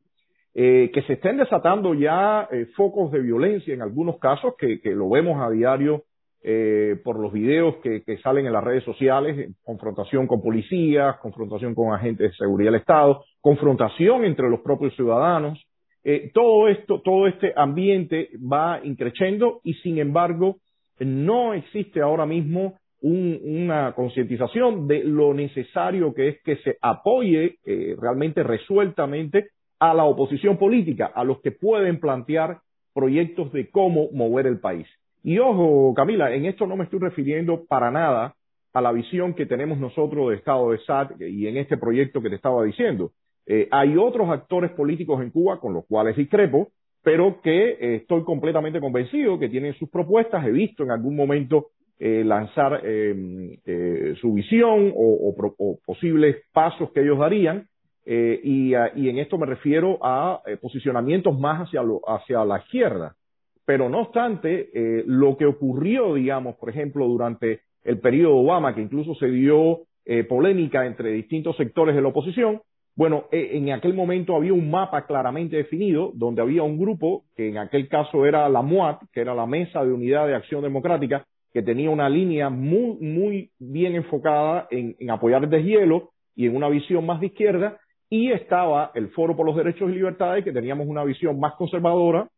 eh, 0.54 0.90
que 0.92 1.02
se 1.02 1.14
estén 1.14 1.38
desatando 1.38 1.94
ya 1.94 2.46
eh, 2.50 2.66
focos 2.76 3.10
de 3.10 3.20
violencia 3.20 3.72
en 3.72 3.80
algunos 3.80 4.18
casos, 4.18 4.54
que, 4.58 4.78
lo 4.84 5.08
vemos 5.08 5.40
a 5.40 5.50
diario 5.50 6.04
eh, 6.42 7.00
por 7.02 7.18
los 7.18 7.32
videos 7.32 7.76
que, 7.76 8.02
que, 8.02 8.18
salen 8.18 8.46
en 8.46 8.52
las 8.52 8.62
redes 8.62 8.84
sociales, 8.84 9.54
confrontación 9.62 10.26
con 10.26 10.42
policías, 10.42 11.16
confrontación 11.20 11.74
con 11.74 11.94
agentes 11.94 12.32
de 12.32 12.36
seguridad 12.36 12.72
del 12.72 12.80
Estado, 12.80 13.24
confrontación 13.40 14.24
entre 14.24 14.50
los 14.50 14.60
propios 14.60 14.94
ciudadanos. 14.94 15.58
Eh, 16.04 16.30
todo 16.34 16.68
esto, 16.68 17.00
todo 17.00 17.28
este 17.28 17.52
ambiente 17.56 18.30
va 18.40 18.80
increciendo 18.82 19.60
y 19.62 19.74
sin 19.74 19.98
embargo 19.98 20.56
no 20.98 21.54
existe 21.54 22.00
ahora 22.00 22.26
mismo 22.26 22.74
un, 23.02 23.38
una 23.44 23.92
concientización 23.94 24.86
de 24.86 25.04
lo 25.04 25.34
necesario 25.34 26.14
que 26.14 26.28
es 26.28 26.42
que 26.42 26.56
se 26.56 26.76
apoye 26.80 27.58
eh, 27.64 27.96
realmente 28.00 28.42
resueltamente 28.42 29.48
a 29.78 29.92
la 29.92 30.04
oposición 30.04 30.56
política, 30.56 31.10
a 31.14 31.24
los 31.24 31.40
que 31.40 31.50
pueden 31.50 31.98
plantear 32.00 32.58
proyectos 32.94 33.52
de 33.52 33.68
cómo 33.70 34.08
mover 34.12 34.46
el 34.46 34.60
país. 34.60 34.86
Y 35.24 35.38
ojo, 35.38 35.92
Camila, 35.94 36.34
en 36.34 36.46
esto 36.46 36.66
no 36.66 36.76
me 36.76 36.84
estoy 36.84 37.00
refiriendo 37.00 37.64
para 37.66 37.90
nada 37.90 38.34
a 38.72 38.80
la 38.80 38.92
visión 38.92 39.34
que 39.34 39.46
tenemos 39.46 39.78
nosotros 39.78 40.30
de 40.30 40.36
Estado 40.36 40.70
de 40.70 40.78
SAT 40.78 41.20
y 41.20 41.46
en 41.46 41.56
este 41.56 41.76
proyecto 41.76 42.22
que 42.22 42.30
te 42.30 42.36
estaba 42.36 42.64
diciendo. 42.64 43.12
Eh, 43.46 43.68
hay 43.70 43.96
otros 43.96 44.30
actores 44.30 44.70
políticos 44.70 45.20
en 45.20 45.30
Cuba 45.30 45.58
con 45.60 45.74
los 45.74 45.84
cuales 45.86 46.16
discrepo, 46.16 46.68
pero 47.02 47.40
que 47.42 47.70
eh, 47.70 47.94
estoy 47.96 48.22
completamente 48.22 48.80
convencido 48.80 49.38
que 49.38 49.48
tienen 49.48 49.74
sus 49.74 49.90
propuestas. 49.90 50.44
He 50.46 50.52
visto 50.52 50.84
en 50.84 50.92
algún 50.92 51.16
momento 51.16 51.66
eh, 51.98 52.24
lanzar 52.24 52.84
em, 52.84 53.56
eh, 53.64 54.14
su 54.20 54.32
visión 54.32 54.92
o, 54.94 55.34
o, 55.34 55.54
o, 55.58 55.78
posibles 55.84 56.36
pasos 56.52 56.90
que 56.92 57.00
ellos 57.02 57.18
darían. 57.18 57.68
Eh, 58.04 58.40
y, 58.42 58.72
y, 58.96 59.08
en 59.08 59.18
esto 59.18 59.38
me 59.38 59.46
refiero 59.46 59.98
a 60.02 60.40
eh, 60.46 60.56
posicionamientos 60.56 61.38
más 61.38 61.68
hacia, 61.68 61.82
lo, 61.82 62.00
hacia 62.06 62.44
la 62.44 62.58
izquierda. 62.58 63.14
Pero 63.64 63.88
no 63.88 64.00
obstante, 64.00 64.70
eh, 64.74 65.04
lo 65.06 65.36
que 65.36 65.46
ocurrió, 65.46 66.14
digamos, 66.14 66.56
por 66.56 66.70
ejemplo, 66.70 67.06
durante 67.06 67.60
el 67.84 68.00
periodo 68.00 68.36
Obama, 68.36 68.74
que 68.74 68.82
incluso 68.82 69.14
se 69.14 69.28
dio 69.28 69.82
eh, 70.04 70.24
polémica 70.24 70.84
entre 70.84 71.12
distintos 71.12 71.56
sectores 71.56 71.94
de 71.94 72.02
la 72.02 72.08
oposición, 72.08 72.60
bueno, 72.94 73.24
eh, 73.30 73.50
en 73.52 73.70
aquel 73.70 73.94
momento 73.94 74.36
había 74.36 74.52
un 74.52 74.70
mapa 74.70 75.06
claramente 75.06 75.56
definido, 75.56 76.10
donde 76.14 76.42
había 76.42 76.62
un 76.62 76.78
grupo, 76.78 77.24
que 77.36 77.48
en 77.48 77.58
aquel 77.58 77.88
caso 77.88 78.26
era 78.26 78.48
la 78.48 78.62
MUAT, 78.62 79.04
que 79.12 79.20
era 79.20 79.34
la 79.34 79.46
Mesa 79.46 79.84
de 79.84 79.92
Unidad 79.92 80.26
de 80.26 80.34
Acción 80.34 80.62
Democrática, 80.62 81.24
que 81.52 81.62
tenía 81.62 81.90
una 81.90 82.08
línea 82.08 82.48
muy, 82.48 82.96
muy 83.00 83.50
bien 83.58 83.94
enfocada 83.94 84.66
en, 84.70 85.10
apoyar 85.10 85.44
el 85.44 85.50
deshielo 85.50 86.10
y 86.34 86.46
en 86.46 86.56
una 86.56 86.68
visión 86.68 87.04
más 87.04 87.20
de 87.20 87.26
izquierda, 87.26 87.78
y 88.08 88.30
estaba 88.30 88.90
el 88.94 89.08
Foro 89.10 89.36
por 89.36 89.46
los 89.46 89.56
Derechos 89.56 89.90
y 89.90 89.94
Libertades, 89.94 90.44
que 90.44 90.52
teníamos 90.52 90.86
una 90.86 91.04
visión 91.04 91.38
más 91.38 91.54
conservadora, 91.54 92.28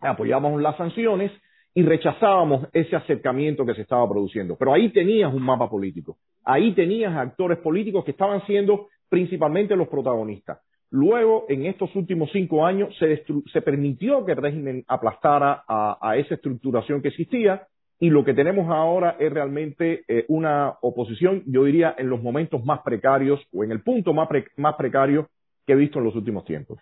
apoyábamos 0.00 0.60
las 0.60 0.76
sanciones 0.76 1.32
y 1.72 1.82
rechazábamos 1.82 2.68
ese 2.72 2.94
acercamiento 2.94 3.66
que 3.66 3.74
se 3.74 3.82
estaba 3.82 4.08
produciendo. 4.08 4.56
Pero 4.56 4.72
ahí 4.72 4.90
tenías 4.90 5.32
un 5.32 5.42
mapa 5.42 5.68
político, 5.68 6.16
ahí 6.44 6.72
tenías 6.74 7.14
actores 7.16 7.58
políticos 7.58 8.04
que 8.04 8.12
estaban 8.12 8.44
siendo 8.46 8.88
principalmente 9.08 9.76
los 9.76 9.88
protagonistas. 9.88 10.60
Luego, 10.90 11.46
en 11.48 11.66
estos 11.66 11.94
últimos 11.96 12.30
cinco 12.32 12.64
años, 12.64 12.96
se, 12.98 13.24
se 13.52 13.62
permitió 13.62 14.24
que 14.24 14.32
el 14.32 14.38
régimen 14.38 14.84
aplastara 14.86 15.64
a 15.66 16.16
esa 16.16 16.34
estructuración 16.34 17.02
que 17.02 17.08
existía 17.08 17.66
y 17.98 18.10
lo 18.10 18.24
que 18.24 18.34
tenemos 18.34 18.68
ahora 18.70 19.16
es 19.18 19.32
realmente 19.32 20.04
eh, 20.08 20.24
una 20.28 20.76
oposición, 20.80 21.42
yo 21.46 21.64
diría, 21.64 21.94
en 21.96 22.10
los 22.10 22.22
momentos 22.22 22.64
más 22.64 22.80
precarios 22.82 23.40
o 23.52 23.64
en 23.64 23.70
el 23.70 23.82
punto 23.82 24.12
más, 24.12 24.28
pre 24.28 24.46
más 24.56 24.74
precario 24.74 25.28
que 25.66 25.72
he 25.72 25.76
visto 25.76 25.98
en 25.98 26.04
los 26.04 26.16
últimos 26.16 26.44
tiempos. 26.44 26.78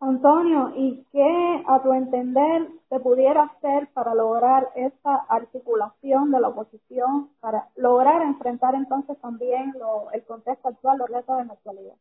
Antonio, 0.00 0.72
¿y 0.76 1.04
qué 1.12 1.62
a 1.68 1.82
tu 1.82 1.92
entender 1.92 2.68
se 2.88 3.00
pudiera 3.00 3.42
hacer 3.42 3.88
para 3.92 4.14
lograr 4.14 4.68
esa 4.74 5.16
articulación 5.28 6.30
de 6.30 6.40
la 6.40 6.48
oposición, 6.48 7.28
para 7.40 7.68
lograr 7.76 8.22
enfrentar 8.22 8.74
entonces 8.74 9.18
también 9.20 9.74
lo, 9.78 10.10
el 10.12 10.22
contexto 10.24 10.68
actual, 10.68 10.98
los 10.98 11.10
retos 11.10 11.36
de 11.36 11.44
la 11.44 11.52
actualidad? 11.52 11.94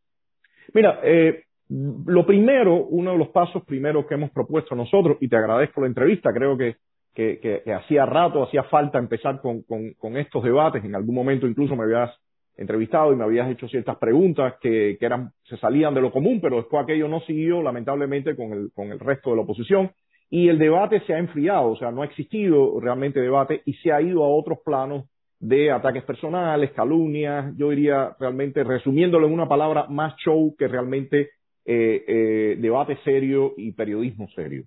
Mira, 0.73 0.99
eh, 1.03 1.43
lo 1.69 2.25
primero, 2.25 2.85
uno 2.87 3.11
de 3.11 3.17
los 3.17 3.29
pasos 3.29 3.63
primeros 3.63 4.07
que 4.07 4.15
hemos 4.15 4.31
propuesto 4.31 4.75
nosotros, 4.75 5.17
y 5.21 5.29
te 5.29 5.37
agradezco 5.37 5.81
la 5.81 5.87
entrevista, 5.87 6.31
creo 6.33 6.57
que, 6.57 6.77
que, 7.13 7.39
que, 7.39 7.61
que 7.63 7.73
hacía 7.73 8.05
rato, 8.05 8.43
hacía 8.43 8.63
falta 8.63 8.97
empezar 8.97 9.39
con, 9.39 9.61
con, 9.63 9.93
con, 9.93 10.17
estos 10.17 10.43
debates, 10.43 10.83
en 10.83 10.95
algún 10.95 11.13
momento 11.13 11.47
incluso 11.47 11.75
me 11.75 11.83
habías 11.83 12.11
entrevistado 12.57 13.13
y 13.13 13.15
me 13.15 13.23
habías 13.23 13.49
hecho 13.49 13.67
ciertas 13.67 13.97
preguntas 13.97 14.55
que, 14.61 14.97
que 14.99 15.05
eran, 15.05 15.31
se 15.43 15.57
salían 15.57 15.93
de 15.93 16.01
lo 16.01 16.11
común, 16.11 16.39
pero 16.41 16.57
después 16.57 16.83
aquello 16.83 17.07
no 17.07 17.21
siguió 17.21 17.61
lamentablemente 17.61 18.35
con 18.35 18.51
el, 18.51 18.71
con 18.73 18.91
el 18.91 18.99
resto 18.99 19.29
de 19.29 19.37
la 19.37 19.43
oposición. 19.43 19.91
Y 20.31 20.49
el 20.49 20.59
debate 20.59 21.01
se 21.07 21.13
ha 21.13 21.19
enfriado, 21.19 21.71
o 21.71 21.75
sea, 21.77 21.91
no 21.91 22.01
ha 22.01 22.05
existido 22.05 22.79
realmente 22.79 23.19
debate 23.19 23.61
y 23.65 23.73
se 23.75 23.91
ha 23.91 24.01
ido 24.01 24.23
a 24.23 24.27
otros 24.27 24.59
planos 24.63 25.05
de 25.39 25.71
ataques 25.71 26.03
personales, 26.03 26.71
calumnias, 26.71 27.55
yo 27.57 27.69
diría 27.69 28.15
realmente, 28.19 28.63
resumiéndolo 28.63 29.27
en 29.27 29.33
una 29.33 29.47
palabra, 29.47 29.87
más 29.87 30.15
show 30.17 30.53
que 30.57 30.67
realmente 30.67 31.29
eh, 31.71 32.03
eh, 32.07 32.55
debate 32.59 32.97
serio 33.03 33.53
y 33.55 33.73
periodismo 33.73 34.27
serio. 34.29 34.63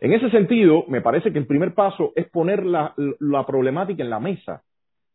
En 0.00 0.12
ese 0.12 0.30
sentido, 0.30 0.84
me 0.88 1.00
parece 1.00 1.32
que 1.32 1.38
el 1.38 1.46
primer 1.46 1.74
paso 1.74 2.12
es 2.16 2.28
poner 2.28 2.66
la, 2.66 2.92
problemática 3.46 4.02
en 4.02 4.10
la 4.10 4.18
mesa, 4.18 4.64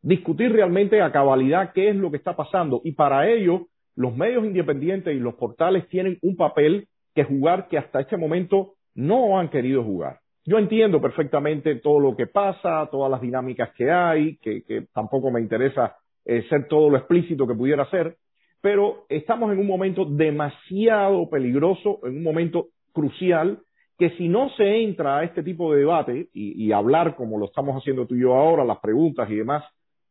discutir 0.02 0.54
realmente 0.54 1.02
a 1.02 1.12
cabalidad 1.12 1.74
qué 1.74 1.90
es 1.90 1.96
lo 1.98 2.10
que 2.10 2.16
está 2.16 2.38
pasando 2.38 2.80
y 2.86 2.94
para 2.94 3.30
ello 3.30 3.68
los 3.98 4.16
medios 4.16 4.46
independientes 4.46 5.14
y 5.14 5.20
los 5.20 5.34
portales 5.34 5.90
tienen 5.90 6.20
un 6.22 6.38
papel 6.38 6.88
que 7.14 7.26
jugar 7.26 7.68
que 7.68 7.80
hasta 7.80 8.00
este 8.00 8.16
momento 8.16 8.76
no 8.94 9.38
han 9.38 9.50
querido 9.50 9.84
jugar. 9.84 10.20
Yo 10.46 10.58
entiendo 10.58 11.02
perfectamente 11.02 11.76
todo 11.76 12.00
lo 12.00 12.16
que 12.16 12.28
pasa, 12.28 12.88
todas 12.90 13.12
las 13.12 13.20
dinámicas 13.20 13.72
que 13.76 13.92
hay, 13.92 14.38
que, 14.38 14.64
que 14.64 14.86
tampoco 14.94 15.32
me 15.32 15.42
interesa 15.42 15.98
eh, 16.24 16.46
ser 16.48 16.70
todo 16.70 16.90
lo 16.90 16.96
explícito 16.96 17.46
que 17.46 17.56
pudiera 17.56 17.90
ser, 17.90 18.16
pero 18.66 19.06
estamos 19.10 19.54
en 19.54 19.60
un 19.60 19.68
momento 19.68 20.06
demasiado 20.06 21.30
peligroso, 21.30 22.00
en 22.02 22.18
un 22.18 22.24
momento 22.24 22.70
crucial, 22.94 23.60
que 23.96 24.10
si 24.18 24.28
no 24.28 24.50
se 24.58 24.82
entra 24.82 25.20
a 25.20 25.24
este 25.24 25.44
tipo 25.44 25.72
de 25.72 25.82
debate 25.82 26.30
y, 26.34 26.72
hablar 26.72 27.16
como 27.16 27.38
lo 27.38 27.46
estamos 27.46 27.76
haciendo 27.76 28.08
tú 28.08 28.16
y 28.16 28.22
yo 28.22 28.34
ahora, 28.34 28.66
las 28.66 28.80
preguntas 28.80 29.30
y 29.30 29.36
demás, 29.36 29.64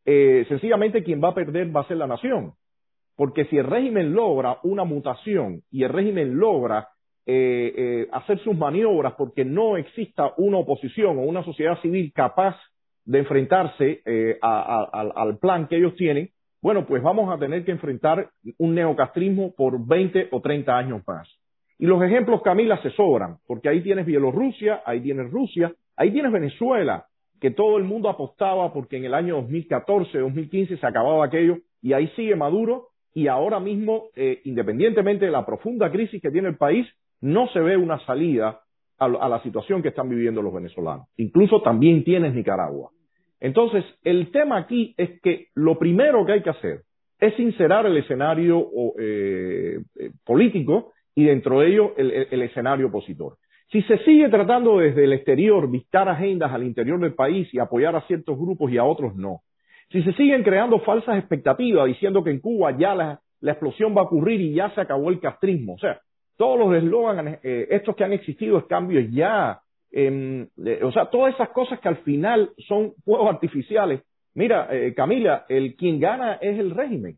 eh, 0.05 0.45
sencillamente 0.47 1.03
quien 1.03 1.21
va 1.21 1.31
a 1.31 1.35
perder 1.35 1.75
va 1.75 1.81
a 1.81 1.87
ser 1.89 1.97
la 1.97 2.07
nación. 2.07 2.53
Porque 3.17 3.43
si 3.47 3.57
el 3.57 3.65
régimen 3.65 4.13
logra 4.13 4.59
una 4.63 4.85
mutación 4.85 5.59
y 5.69 5.83
el 5.83 5.89
régimen 5.89 6.37
logra 6.37 6.87
eh, 7.25 7.73
eh, 7.75 8.07
hacer 8.13 8.39
sus 8.39 8.55
maniobras 8.55 9.15
porque 9.17 9.43
no 9.43 9.75
exista 9.75 10.31
una 10.37 10.59
oposición 10.59 11.17
o 11.17 11.23
una 11.23 11.43
sociedad 11.43 11.77
civil 11.81 12.13
capaz 12.15 12.55
de 13.03 13.19
enfrentarse 13.19 14.01
eh, 14.05 14.39
al 14.41 15.39
plan 15.39 15.67
que 15.67 15.75
ellos 15.75 15.93
tienen, 15.97 16.29
bueno, 16.65 16.87
pues 16.87 17.03
vamos 17.03 17.31
a 17.31 17.37
tener 17.37 17.63
que 17.63 17.69
enfrentar 17.69 18.31
un 18.57 18.73
neocastrismo 18.73 19.53
por 19.53 19.85
20 19.85 20.29
o 20.31 20.41
30 20.41 20.75
años 20.75 21.03
más. 21.05 21.29
Y 21.77 21.85
los 21.85 22.01
ejemplos, 22.01 22.41
Camila, 22.41 22.81
se 22.81 22.89
sobran, 22.89 23.37
porque 23.45 23.69
ahí 23.69 23.83
tienes 23.83 24.07
Bielorrusia, 24.07 24.81
ahí 24.83 24.99
tienes 24.99 25.29
Rusia, 25.29 25.71
ahí 25.95 26.09
tienes 26.09 26.31
Venezuela, 26.31 27.05
que 27.39 27.51
todo 27.51 27.77
el 27.77 27.83
mundo 27.83 28.09
apostaba 28.09 28.73
porque 28.73 28.97
en 28.97 29.05
el 29.05 29.13
año 29.13 29.35
2014, 29.35 30.17
2015 30.17 30.77
se 30.77 30.87
acababa 30.87 31.23
aquello, 31.23 31.59
y 31.83 31.93
ahí 31.93 32.07
sigue 32.15 32.35
Maduro, 32.35 32.87
y 33.13 33.27
ahora 33.27 33.59
mismo, 33.59 34.05
eh, 34.15 34.41
independientemente 34.45 35.25
de 35.25 35.31
la 35.31 35.45
profunda 35.45 35.91
crisis 35.91 36.19
que 36.19 36.31
tiene 36.31 36.47
el 36.47 36.57
país, 36.57 36.87
no 37.21 37.47
se 37.49 37.59
ve 37.59 37.77
una 37.77 38.03
salida 38.07 38.61
a, 38.97 39.05
a 39.05 39.29
la 39.29 39.39
situación 39.43 39.83
que 39.83 39.89
están 39.89 40.09
viviendo 40.09 40.41
los 40.41 40.51
venezolanos. 40.51 41.09
Incluso 41.17 41.61
también 41.61 42.03
tienes 42.03 42.33
Nicaragua. 42.33 42.89
Entonces, 43.39 43.83
el 44.03 44.31
tema 44.31 44.57
aquí 44.57 44.93
es 44.97 45.21
que 45.21 45.47
lo 45.55 45.77
primero 45.77 46.25
que 46.25 46.33
hay 46.33 46.43
que 46.43 46.49
hacer 46.49 46.81
es 47.19 47.35
sincerar 47.35 47.85
el 47.85 47.97
escenario 47.97 48.67
eh, 48.99 49.79
eh, 49.99 50.11
político 50.25 50.93
y 51.15 51.25
dentro 51.25 51.59
de 51.59 51.67
ello 51.67 51.93
el, 51.97 52.41
escenario 52.41 52.87
opositor. 52.87 53.37
Si 53.71 53.81
se 53.83 53.97
sigue 53.99 54.29
tratando 54.29 54.79
desde 54.79 55.05
el 55.05 55.13
exterior 55.13 55.71
dictar 55.71 56.07
agendas 56.09 56.51
al 56.51 56.63
interior 56.63 56.99
del 56.99 57.15
país 57.15 57.51
y 57.53 57.59
apoyar 57.59 57.95
a 57.95 58.01
ciertos 58.01 58.37
grupos 58.37 58.71
y 58.71 58.77
a 58.77 58.83
otros 58.83 59.15
no. 59.15 59.41
Si 59.91 60.03
se 60.03 60.13
siguen 60.13 60.43
creando 60.43 60.79
falsas 60.79 61.17
expectativas 61.17 61.87
diciendo 61.87 62.23
que 62.23 62.31
en 62.31 62.39
Cuba 62.39 62.77
ya 62.77 62.95
la, 62.95 63.21
explosión 63.41 63.95
va 63.95 64.01
a 64.01 64.05
ocurrir 64.05 64.41
y 64.41 64.53
ya 64.53 64.69
se 64.71 64.81
acabó 64.81 65.09
el 65.09 65.19
castrismo, 65.19 65.75
o 65.75 65.77
sea, 65.77 65.99
todos 66.35 66.59
los 66.59 66.75
eslóganes, 66.75 67.39
eh, 67.43 67.67
estos 67.69 67.95
que 67.95 68.03
han 68.03 68.11
existido, 68.11 68.57
es 68.57 68.65
cambios 68.65 69.05
ya, 69.11 69.61
eh, 69.95 70.79
o 70.83 70.91
sea, 70.91 71.09
todas 71.09 71.33
esas 71.33 71.49
cosas 71.49 71.79
que 71.79 71.87
al 71.87 71.97
final 71.97 72.51
son 72.67 72.93
fuegos 73.03 73.29
artificiales. 73.33 74.01
Mira, 74.33 74.67
eh, 74.69 74.93
Camila, 74.93 75.45
el 75.47 75.75
quien 75.75 75.99
gana 75.99 76.33
es 76.35 76.59
el 76.59 76.71
régimen, 76.71 77.17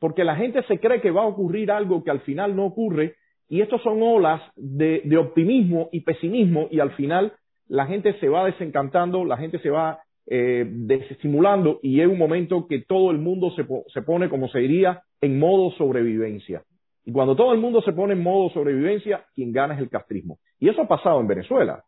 porque 0.00 0.24
la 0.24 0.36
gente 0.36 0.62
se 0.64 0.78
cree 0.78 1.00
que 1.00 1.10
va 1.10 1.22
a 1.22 1.26
ocurrir 1.26 1.70
algo 1.70 2.02
que 2.02 2.10
al 2.10 2.20
final 2.20 2.56
no 2.56 2.64
ocurre, 2.64 3.16
y 3.48 3.60
estos 3.60 3.82
son 3.82 4.02
olas 4.02 4.42
de, 4.56 5.02
de 5.04 5.16
optimismo 5.18 5.88
y 5.92 6.00
pesimismo, 6.00 6.68
y 6.70 6.80
al 6.80 6.92
final 6.92 7.34
la 7.68 7.86
gente 7.86 8.18
se 8.18 8.28
va 8.28 8.46
desencantando, 8.46 9.24
la 9.24 9.36
gente 9.36 9.58
se 9.58 9.70
va 9.70 10.00
eh, 10.30 10.66
desestimulando 10.68 11.80
y 11.82 12.02
es 12.02 12.06
un 12.06 12.18
momento 12.18 12.66
que 12.66 12.82
todo 12.82 13.10
el 13.10 13.18
mundo 13.18 13.50
se, 13.52 13.66
se 13.92 14.02
pone, 14.02 14.28
como 14.28 14.48
se 14.48 14.58
diría, 14.58 15.02
en 15.22 15.38
modo 15.38 15.70
sobrevivencia. 15.72 16.62
Y 17.06 17.12
cuando 17.12 17.34
todo 17.34 17.54
el 17.54 17.60
mundo 17.60 17.80
se 17.80 17.94
pone 17.94 18.12
en 18.12 18.22
modo 18.22 18.50
sobrevivencia, 18.50 19.24
quien 19.34 19.52
gana 19.52 19.74
es 19.74 19.80
el 19.80 19.88
castrismo. 19.88 20.38
Y 20.60 20.68
eso 20.68 20.82
ha 20.82 20.88
pasado 20.88 21.20
en 21.20 21.28
Venezuela. 21.28 21.82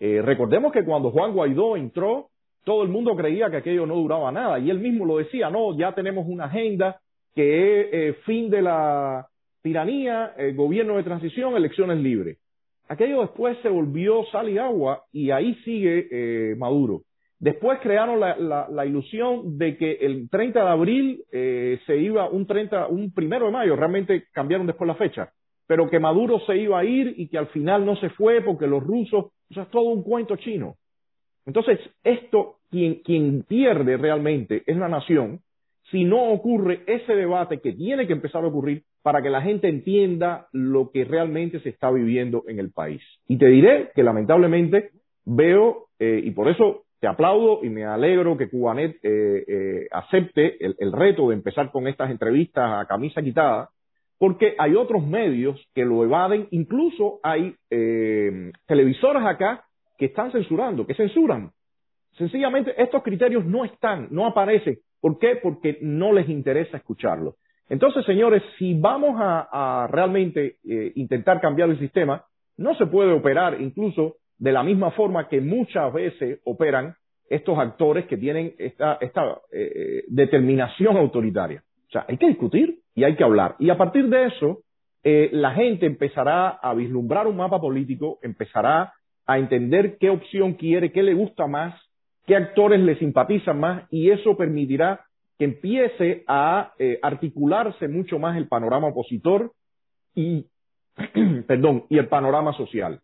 Eh, 0.00 0.22
recordemos 0.22 0.72
que 0.72 0.84
cuando 0.84 1.10
Juan 1.10 1.32
Guaidó 1.32 1.76
entró, 1.76 2.28
todo 2.64 2.82
el 2.82 2.88
mundo 2.88 3.14
creía 3.14 3.50
que 3.50 3.58
aquello 3.58 3.86
no 3.86 3.94
duraba 3.94 4.32
nada. 4.32 4.58
Y 4.58 4.70
él 4.70 4.80
mismo 4.80 5.04
lo 5.04 5.18
decía, 5.18 5.50
no, 5.50 5.76
ya 5.76 5.94
tenemos 5.94 6.26
una 6.26 6.46
agenda 6.46 7.00
que 7.34 7.80
es 7.80 7.88
eh, 7.92 8.12
fin 8.24 8.50
de 8.50 8.62
la 8.62 9.26
tiranía, 9.62 10.34
eh, 10.36 10.52
gobierno 10.52 10.96
de 10.96 11.04
transición, 11.04 11.54
elecciones 11.54 11.98
libres. 11.98 12.38
Aquello 12.88 13.20
después 13.20 13.56
se 13.62 13.68
volvió 13.68 14.24
sal 14.32 14.48
y 14.48 14.58
agua 14.58 15.04
y 15.12 15.30
ahí 15.30 15.54
sigue 15.64 16.08
eh, 16.10 16.56
Maduro. 16.56 17.02
Después 17.38 17.78
crearon 17.80 18.20
la, 18.20 18.36
la, 18.36 18.68
la, 18.68 18.84
ilusión 18.84 19.56
de 19.56 19.76
que 19.76 19.92
el 19.92 20.28
30 20.28 20.62
de 20.62 20.68
abril 20.68 21.24
eh, 21.32 21.78
se 21.86 21.96
iba 21.96 22.28
un 22.28 22.46
30, 22.46 22.88
un 22.88 23.14
primero 23.14 23.46
de 23.46 23.52
mayo, 23.52 23.76
realmente 23.76 24.24
cambiaron 24.32 24.66
después 24.66 24.86
la 24.88 24.96
fecha, 24.96 25.30
pero 25.70 25.88
que 25.88 26.00
Maduro 26.00 26.40
se 26.48 26.56
iba 26.56 26.80
a 26.80 26.84
ir 26.84 27.14
y 27.16 27.28
que 27.28 27.38
al 27.38 27.46
final 27.46 27.86
no 27.86 27.94
se 27.94 28.10
fue 28.10 28.40
porque 28.40 28.66
los 28.66 28.82
rusos, 28.82 29.26
o 29.26 29.54
sea, 29.54 29.62
es 29.62 29.70
todo 29.70 29.84
un 29.90 30.02
cuento 30.02 30.34
chino. 30.34 30.74
Entonces, 31.46 31.78
esto, 32.02 32.56
quien, 32.72 33.44
pierde 33.46 33.96
realmente 33.96 34.64
es 34.66 34.76
la 34.76 34.88
nación 34.88 35.42
si 35.92 36.02
no 36.02 36.32
ocurre 36.32 36.82
ese 36.88 37.14
debate 37.14 37.60
que 37.60 37.72
tiene 37.72 38.08
que 38.08 38.14
empezar 38.14 38.42
a 38.42 38.48
ocurrir 38.48 38.82
para 39.02 39.22
que 39.22 39.30
la 39.30 39.42
gente 39.42 39.68
entienda 39.68 40.48
lo 40.52 40.90
que 40.90 41.04
realmente 41.04 41.60
se 41.60 41.68
está 41.68 41.88
viviendo 41.92 42.42
en 42.48 42.58
el 42.58 42.72
país. 42.72 43.00
Y 43.28 43.38
te 43.38 43.46
diré 43.46 43.92
que 43.94 44.02
lamentablemente 44.02 44.90
veo, 45.24 45.86
eh, 46.00 46.20
y 46.24 46.32
por 46.32 46.48
eso 46.48 46.82
te 46.98 47.06
aplaudo 47.06 47.60
y 47.62 47.68
me 47.68 47.84
alegro 47.84 48.36
que 48.36 48.50
Cubanet 48.50 48.96
eh, 49.04 49.44
eh, 49.46 49.86
acepte 49.92 50.56
el, 50.66 50.90
reto 50.90 51.28
de 51.28 51.36
empezar 51.36 51.70
con 51.70 51.86
estas 51.86 52.10
entrevistas 52.10 52.72
a 52.72 52.86
camisa 52.86 53.22
quitada, 53.22 53.68
porque 54.20 54.54
hay 54.58 54.74
otros 54.74 55.02
medios 55.02 55.58
que 55.74 55.82
lo 55.82 56.04
evaden, 56.04 56.46
incluso 56.50 57.20
hay 57.22 57.54
eh, 57.70 58.52
televisoras 58.66 59.24
acá 59.24 59.64
que 59.96 60.06
están 60.06 60.30
censurando, 60.30 60.86
que 60.86 60.94
censuran. 60.94 61.52
Sencillamente 62.18 62.74
estos 62.76 63.02
criterios 63.02 63.46
no 63.46 63.64
están, 63.64 64.08
no 64.10 64.26
aparecen. 64.26 64.76
¿Por 65.00 65.18
qué? 65.18 65.36
Porque 65.42 65.78
no 65.80 66.12
les 66.12 66.28
interesa 66.28 66.76
escucharlo. 66.76 67.36
Entonces, 67.70 68.04
señores, 68.04 68.42
si 68.58 68.78
vamos 68.78 69.16
a, 69.18 69.88
realmente 69.90 70.56
eh, 70.68 70.92
intentar 70.96 71.40
cambiar 71.40 71.70
el 71.70 71.78
sistema, 71.78 72.22
no 72.58 72.74
se 72.74 72.84
puede 72.84 73.12
operar 73.12 73.58
incluso 73.58 74.16
de 74.36 74.52
la 74.52 74.62
misma 74.62 74.90
forma 74.90 75.28
que 75.28 75.40
muchas 75.40 75.90
veces 75.94 76.40
operan 76.44 76.94
estos 77.26 77.58
actores 77.58 78.04
que 78.04 78.18
tienen 78.18 78.54
esta, 78.58 78.98
esta 79.00 79.40
eh, 79.50 80.04
determinación 80.08 80.98
autoritaria. 80.98 81.62
O 81.90 81.92
sea, 81.92 82.04
hay 82.08 82.18
que 82.18 82.28
discutir 82.28 82.78
y 82.94 83.02
hay 83.02 83.16
que 83.16 83.24
hablar. 83.24 83.56
Y 83.58 83.70
a 83.70 83.76
partir 83.76 84.08
de 84.08 84.26
eso, 84.26 84.60
eh, 85.02 85.28
la 85.32 85.52
gente 85.54 85.86
empezará 85.86 86.50
a 86.50 86.72
vislumbrar 86.72 87.26
un 87.26 87.36
mapa 87.36 87.60
político, 87.60 88.20
empezará 88.22 88.92
a 89.26 89.38
entender 89.38 89.98
qué 89.98 90.08
opción 90.08 90.54
quiere, 90.54 90.92
qué 90.92 91.02
le 91.02 91.14
gusta 91.14 91.48
más, 91.48 91.74
qué 92.26 92.36
actores 92.36 92.78
le 92.80 92.96
simpatizan 92.96 93.58
más, 93.58 93.84
y 93.90 94.10
eso 94.10 94.36
permitirá 94.36 95.00
que 95.36 95.46
empiece 95.46 96.22
a 96.28 96.74
eh, 96.78 97.00
articularse 97.02 97.88
mucho 97.88 98.20
más 98.20 98.36
el 98.36 98.46
panorama 98.46 98.88
opositor 98.88 99.52
y, 100.14 100.46
perdón, 101.48 101.86
y 101.88 101.98
el 101.98 102.06
panorama 102.06 102.52
social. 102.52 103.00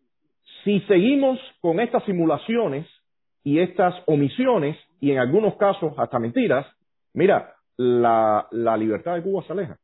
Si 0.63 0.79
seguimos 0.81 1.39
con 1.59 1.81
estas 1.81 2.05
simulaciones 2.05 2.87
y 3.43 3.59
estas 3.59 3.95
omisiones, 4.05 4.77
y 5.01 5.11
en 5.11 5.17
algunos 5.17 5.57
casos 5.57 5.93
hasta 5.97 6.19
mentiras, 6.19 6.65
mira, 7.13 7.56
la, 7.77 8.47
la 8.51 8.77
libertad 8.77 9.15
de 9.15 9.23
Cuba 9.23 9.43
se 9.43 9.53
aleja. 9.53 9.77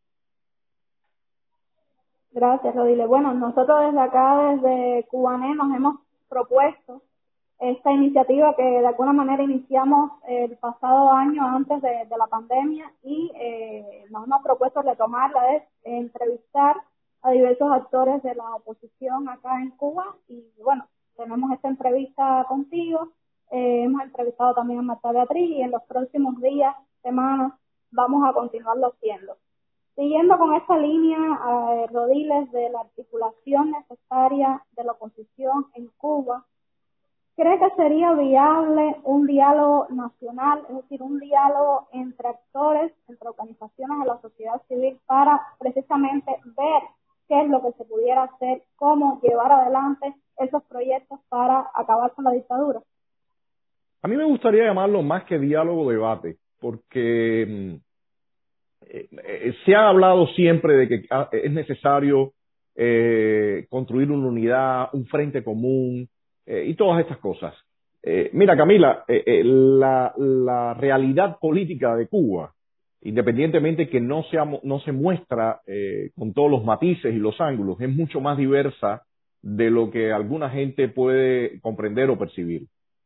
Gracias, 2.31 2.75
Rodile. 2.75 3.05
Bueno, 3.05 3.33
nosotros 3.33 3.79
desde 3.85 3.99
acá, 3.99 4.55
desde 4.55 5.05
Cubané, 5.09 5.53
nos 5.53 5.75
hemos 5.75 5.99
propuesto 6.27 7.03
esta 7.59 7.91
iniciativa 7.91 8.55
que 8.55 8.63
de 8.63 8.87
alguna 8.87 9.13
manera 9.13 9.43
iniciamos 9.43 10.11
el 10.27 10.57
pasado 10.57 11.11
año 11.11 11.45
antes 11.45 11.81
de, 11.81 12.07
la 12.17 12.27
pandemia 12.27 12.91
y 13.03 13.31
eh, 13.35 14.05
nos 14.09 14.25
hemos 14.25 14.41
propuesto 14.43 14.81
retomarla, 14.81 15.55
es 15.55 15.63
entrevistar 15.83 16.75
a 17.21 17.31
diversos 17.31 17.71
actores 17.71 18.21
de 18.23 18.35
la 18.35 18.55
oposición 18.55 19.29
acá 19.29 19.61
en 19.61 19.69
Cuba 19.71 20.15
y 20.27 20.43
bueno, 20.61 20.87
tenemos 21.15 21.51
esta 21.51 21.69
entrevista 21.69 22.45
contigo, 22.49 23.11
eh, 23.51 23.83
hemos 23.83 24.01
entrevistado 24.03 24.55
también 24.55 24.79
a 24.79 24.83
Marta 24.83 25.11
Beatriz 25.11 25.49
y 25.49 25.61
en 25.61 25.71
los 25.71 25.83
próximos 25.83 26.41
días, 26.41 26.75
semanas, 27.01 27.53
vamos 27.93 28.27
a 28.27 28.33
continuarlo 28.33 28.87
haciendo. 28.87 29.37
Siguiendo 29.95 30.37
con 30.37 30.53
esta 30.55 30.77
línea, 30.77 31.17
eh, 31.17 31.87
Rodiles, 31.91 32.51
de 32.51 32.69
la 32.69 32.81
articulación 32.81 33.71
necesaria 33.71 34.61
de 34.75 34.83
la 34.83 34.91
oposición 34.93 35.67
en 35.75 35.87
Cuba, 35.97 36.45
¿Cree 37.35 37.57
que 37.57 37.75
sería 37.75 38.13
viable 38.13 38.95
un 39.05 39.25
diálogo 39.25 39.87
nacional, 39.89 40.61
es 40.69 40.75
decir, 40.75 41.01
un 41.01 41.19
diálogo 41.19 41.87
entre 41.91 42.27
actores, 42.27 42.91
entre 43.07 43.27
organizaciones 43.27 43.99
de 43.99 44.05
la 44.05 44.21
sociedad 44.21 44.61
civil 44.67 44.99
para 45.07 45.41
precisamente 45.57 46.31
ver 46.45 46.83
qué 47.27 47.41
es 47.41 47.49
lo 47.49 47.59
que 47.63 47.71
se 47.71 47.85
pudiera 47.85 48.23
hacer, 48.23 48.61
cómo 48.75 49.19
llevar 49.23 49.51
adelante 49.51 50.13
esos 50.37 50.61
proyectos 50.65 51.19
para 51.29 51.71
acabar 51.73 52.11
con 52.11 52.25
la 52.25 52.33
dictadura? 52.33 52.81
A 54.03 54.07
mí 54.07 54.15
me 54.15 54.25
gustaría 54.25 54.65
llamarlo 54.65 55.01
más 55.01 55.23
que 55.23 55.39
diálogo, 55.39 55.89
debate, 55.89 56.37
porque 56.59 57.79
eh, 58.89 59.07
eh, 59.25 59.53
se 59.65 59.75
ha 59.75 59.89
hablado 59.89 60.27
siempre 60.27 60.75
de 60.75 60.87
que 60.87 61.05
ah, 61.09 61.29
es 61.31 61.51
necesario 61.51 62.33
eh, 62.75 63.65
construir 63.69 64.11
una 64.11 64.27
unidad, 64.27 64.89
un 64.93 65.05
frente 65.05 65.43
común, 65.43 66.07
eh, 66.45 66.65
y 66.67 66.75
todas 66.75 67.01
estas 67.01 67.17
cosas. 67.17 67.53
Mira, 68.33 68.57
Camila, 68.57 69.05
la, 69.07 70.13
la, 70.17 70.73
realidad 70.73 71.37
política 71.39 71.95
de 71.95 72.09
Cuba, 72.09 72.51
independientemente 73.01 73.87
que 73.87 74.01
no, 74.01 74.23
sea, 74.23 74.43
no 74.61 74.79
se 74.81 74.91
muestra 74.91 75.61
con 76.13 76.33
todos 76.33 76.51
los 76.51 76.65
matices 76.65 77.13
y 77.13 77.17
los 77.17 77.39
ángulos, 77.39 77.79
es 77.79 77.87
mucho 77.87 78.19
más 78.19 78.37
diversa 78.37 79.03
de 79.41 79.69
lo 79.69 79.89
que 79.89 80.11
alguna 80.11 80.49
gente 80.49 80.89
puede 80.89 81.61
comprender 81.61 82.09
o 82.09 82.19
percibir. 82.19 82.63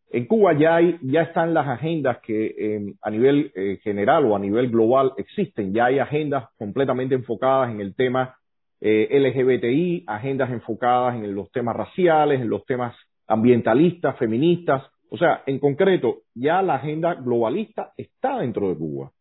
En 0.09 0.25
Cuba 0.25 0.53
ya, 0.57 0.75
hay, 0.77 0.97
ya 1.01 1.23
están 1.23 1.53
las 1.53 1.67
agendas 1.67 2.19
que 2.19 2.45
eh, 2.57 2.93
a 3.01 3.09
nivel 3.09 3.51
eh, 3.55 3.79
general 3.83 4.25
o 4.25 4.35
a 4.35 4.39
nivel 4.39 4.69
global 4.69 5.11
existen. 5.17 5.73
Ya 5.73 5.85
hay 5.85 5.99
agendas 5.99 6.45
completamente 6.57 7.15
enfocadas 7.15 7.71
en 7.71 7.81
el 7.81 7.93
tema 7.93 8.35
eh, 8.79 9.09
LGBTI, 9.11 10.05
agendas 10.07 10.51
enfocadas 10.51 11.15
en 11.15 11.35
los 11.35 11.51
temas 11.51 11.75
raciales, 11.75 12.39
en 12.39 12.49
los 12.49 12.65
temas 12.65 12.95
ambientalistas, 13.27 14.17
feministas. 14.17 14.83
O 15.09 15.17
sea, 15.17 15.43
en 15.45 15.59
concreto, 15.59 16.19
ya 16.33 16.61
la 16.61 16.75
agenda 16.75 17.15
globalista 17.15 17.91
está 17.97 18.39
dentro 18.39 18.69
de 18.69 18.75
Cuba. 18.75 19.11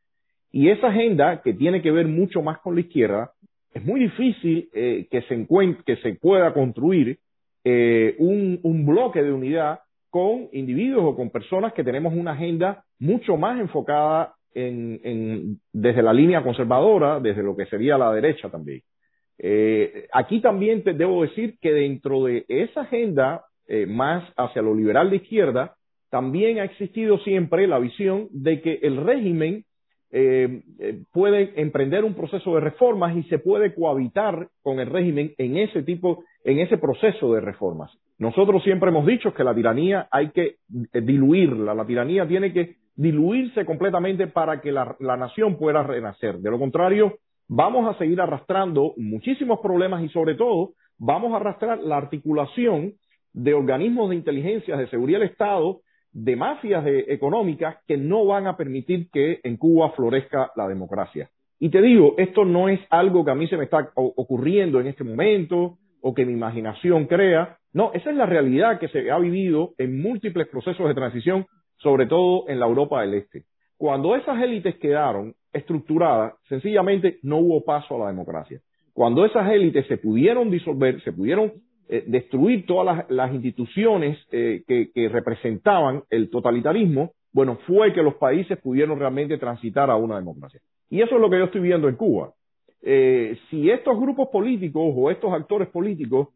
Y 0.53 0.68
esa 0.70 0.88
agenda, 0.88 1.42
que 1.42 1.55
tiene 1.55 1.83
que 1.83 1.90
ver 1.90 2.07
mucho 2.07 2.42
más 2.42 2.59
con 2.59 2.75
la 2.75 2.83
izquierda, 2.83 3.33
es 3.75 3.85
muy 3.85 4.01
difícil 4.01 4.68
eh, 4.72 5.07
que, 5.11 5.22
se 5.22 5.35
encuentre, 5.35 5.83
que 5.85 6.01
se 6.03 6.14
pueda 6.14 6.55
construir 6.55 7.18
eh, 7.64 8.14
un, 8.18 8.61
un 8.62 8.87
bloque 8.87 9.22
de 9.22 9.33
unidad 9.33 9.81
con 10.11 10.49
individuos 10.53 11.05
o 11.05 11.16
con 11.16 11.31
personas 11.31 11.73
que 11.73 11.85
tenemos 11.85 12.14
una 12.14 12.33
agenda 12.33 12.85
mucho 12.99 13.37
más 13.37 13.61
enfocada 13.61 14.35
en, 14.55 15.61
desde 15.73 16.03
la 16.03 16.12
línea 16.12 16.42
conservadora, 16.42 17.21
desde 17.21 17.42
lo 17.42 17.55
que 17.55 17.66
sería 17.66 17.99
la 17.99 18.12
derecha 18.12 18.49
también. 18.49 18.81
Eh, 19.38 20.07
aquí 20.12 20.40
también 20.40 20.83
te 20.83 20.95
debo 20.95 21.23
decir 21.23 21.59
que 21.61 21.73
dentro 21.73 22.25
de 22.25 22.47
esa 22.49 22.83
agenda 22.83 23.45
eh, 23.69 23.85
más 23.87 24.25
hacia 24.37 24.62
lo 24.62 24.75
liberal 24.75 25.11
de 25.11 25.16
izquierda, 25.16 25.75
también 26.09 26.61
ha 26.61 26.64
existido 26.64 27.19
siempre 27.19 27.66
la 27.66 27.79
visión 27.79 28.29
de 28.31 28.62
que 28.62 28.79
el 28.83 28.97
régimen 29.05 29.64
eh, 30.12 30.62
puede 31.12 31.61
emprender 31.61 32.05
un 32.05 32.14
proceso 32.14 32.55
de 32.55 32.61
reformas 32.61 33.16
y 33.16 33.25
se 33.25 33.38
puede 33.38 33.75
cohabitar 33.75 34.49
con 34.62 34.79
el 34.79 34.88
régimen 34.88 35.35
en 35.37 35.57
ese 35.57 35.83
tipo, 35.83 36.25
en 36.45 36.61
ese 36.61 36.79
proceso 36.79 37.35
de 37.35 37.40
reformas. 37.40 37.90
Nosotros 38.18 38.62
siempre 38.62 38.90
hemos 38.90 39.07
dicho 39.07 39.35
que 39.35 39.44
la 39.44 39.55
tiranía 39.55 40.09
hay 40.11 40.31
que 40.31 40.57
eh, 40.92 41.00
diluirla, 41.00 41.74
la 41.74 41.87
tiranía 41.87 42.26
tiene 42.26 42.52
que 42.52 42.76
diluirse 42.94 43.64
completamente 43.66 44.26
para 44.26 44.61
que 44.61 44.72
la, 44.72 44.96
la 45.00 45.16
nación 45.16 45.57
pueda 45.59 45.83
renacer. 45.83 46.38
De 46.38 46.50
lo 46.50 46.59
contrario, 46.59 47.18
vamos 47.46 47.87
a 47.94 47.98
seguir 47.98 48.20
arrastrando 48.20 48.94
muchísimos 48.96 49.61
problemas 49.61 50.02
y 50.02 50.09
sobre 50.09 50.35
todo 50.35 50.70
vamos 50.98 51.33
a 51.33 51.37
arrastrar 51.37 51.79
la 51.81 51.98
articulación 51.98 52.94
de 53.35 53.52
organismos 53.52 54.09
de 54.09 54.16
inteligencia 54.16 54.79
de 54.79 54.88
seguridad 54.88 55.20
del 55.20 55.29
Estado, 55.29 55.81
de 56.12 56.37
mafias 56.37 56.83
de, 56.85 57.00
económicas 57.09 57.76
que 57.87 57.98
no 57.98 58.24
van 58.24 58.46
a 58.46 58.57
permitir 58.57 59.11
que 59.11 59.40
en 59.44 59.59
Cuba 59.59 59.90
florezca 59.90 60.50
la 60.57 60.66
democracia. 60.66 61.29
Y 61.59 61.68
te 61.68 61.83
digo, 61.83 62.14
esto 62.16 62.46
no 62.46 62.70
es 62.70 62.81
algo 62.88 63.24
que 63.24 63.31
a 63.31 63.35
mí 63.35 63.46
se 63.46 63.59
me 63.59 63.64
está 63.64 63.90
ocurriendo 63.94 64.81
en 64.81 64.87
este 64.87 65.05
momento 65.05 65.76
o 66.07 66.14
que 66.14 66.25
mi 66.25 66.35
imaginación 66.35 67.07
crea. 67.07 67.59
No, 67.73 67.90
esa 67.92 68.11
es 68.11 68.16
la 68.16 68.27
realidad 68.27 68.79
que 68.79 68.87
se 68.87 69.11
ha 69.11 69.19
vivido 69.19 69.73
en 69.77 70.01
múltiples 70.01 70.47
procesos 70.47 70.87
de 70.87 70.95
transición, 70.95 71.47
sobre 71.79 72.07
todo 72.07 72.49
en 72.49 72.61
la 72.61 72.66
Europa 72.66 73.01
del 73.01 73.14
Este. 73.14 73.42
Cuando 73.77 74.14
esas 74.14 74.40
élites 74.40 74.77
quedaron 74.77 75.35
estructuradas, 75.53 76.35
sencillamente 76.49 77.19
no 77.25 77.38
hubo 77.38 77.64
paso 77.64 77.97
a 77.97 78.05
la 78.05 78.07
democracia. 78.07 78.61
Cuando 78.92 79.25
esas 79.25 79.51
élites 79.51 79.85
se 79.88 79.99
pudieron 79.99 80.49
disolver, 80.49 81.03
se 81.03 81.12
pudieron 81.12 81.55
eh, 81.88 82.05
destruir 82.07 82.66
todas 82.66 83.05
las, 83.09 83.35
instituciones 83.35 84.16
eh, 84.31 84.62
que, 84.64 85.09
representaban 85.09 86.05
el 86.09 86.31
totalitarismo, 86.31 87.14
bueno, 87.33 87.59
fue 87.66 87.92
que 87.92 88.03
los 88.03 88.14
países 88.14 88.59
pudieron 88.61 89.01
realmente 89.01 89.38
transitar 89.38 89.90
a 89.90 89.97
una 89.97 90.19
democracia. 90.19 90.61
Y 90.88 91.03
eso 91.03 91.16
es 91.16 91.21
lo 91.21 91.29
que 91.29 91.38
yo 91.38 91.47
estoy 91.47 91.62
viendo 91.62 91.88
en 91.88 91.97
Cuba. 91.97 92.33
Eh, 92.83 93.39
si 93.51 93.71
estos 93.71 93.99
grupos 93.99 94.29
políticos 94.29 94.93
o 94.95 95.11
estos 95.11 95.33
actores 95.33 95.69
políticos 95.69 96.29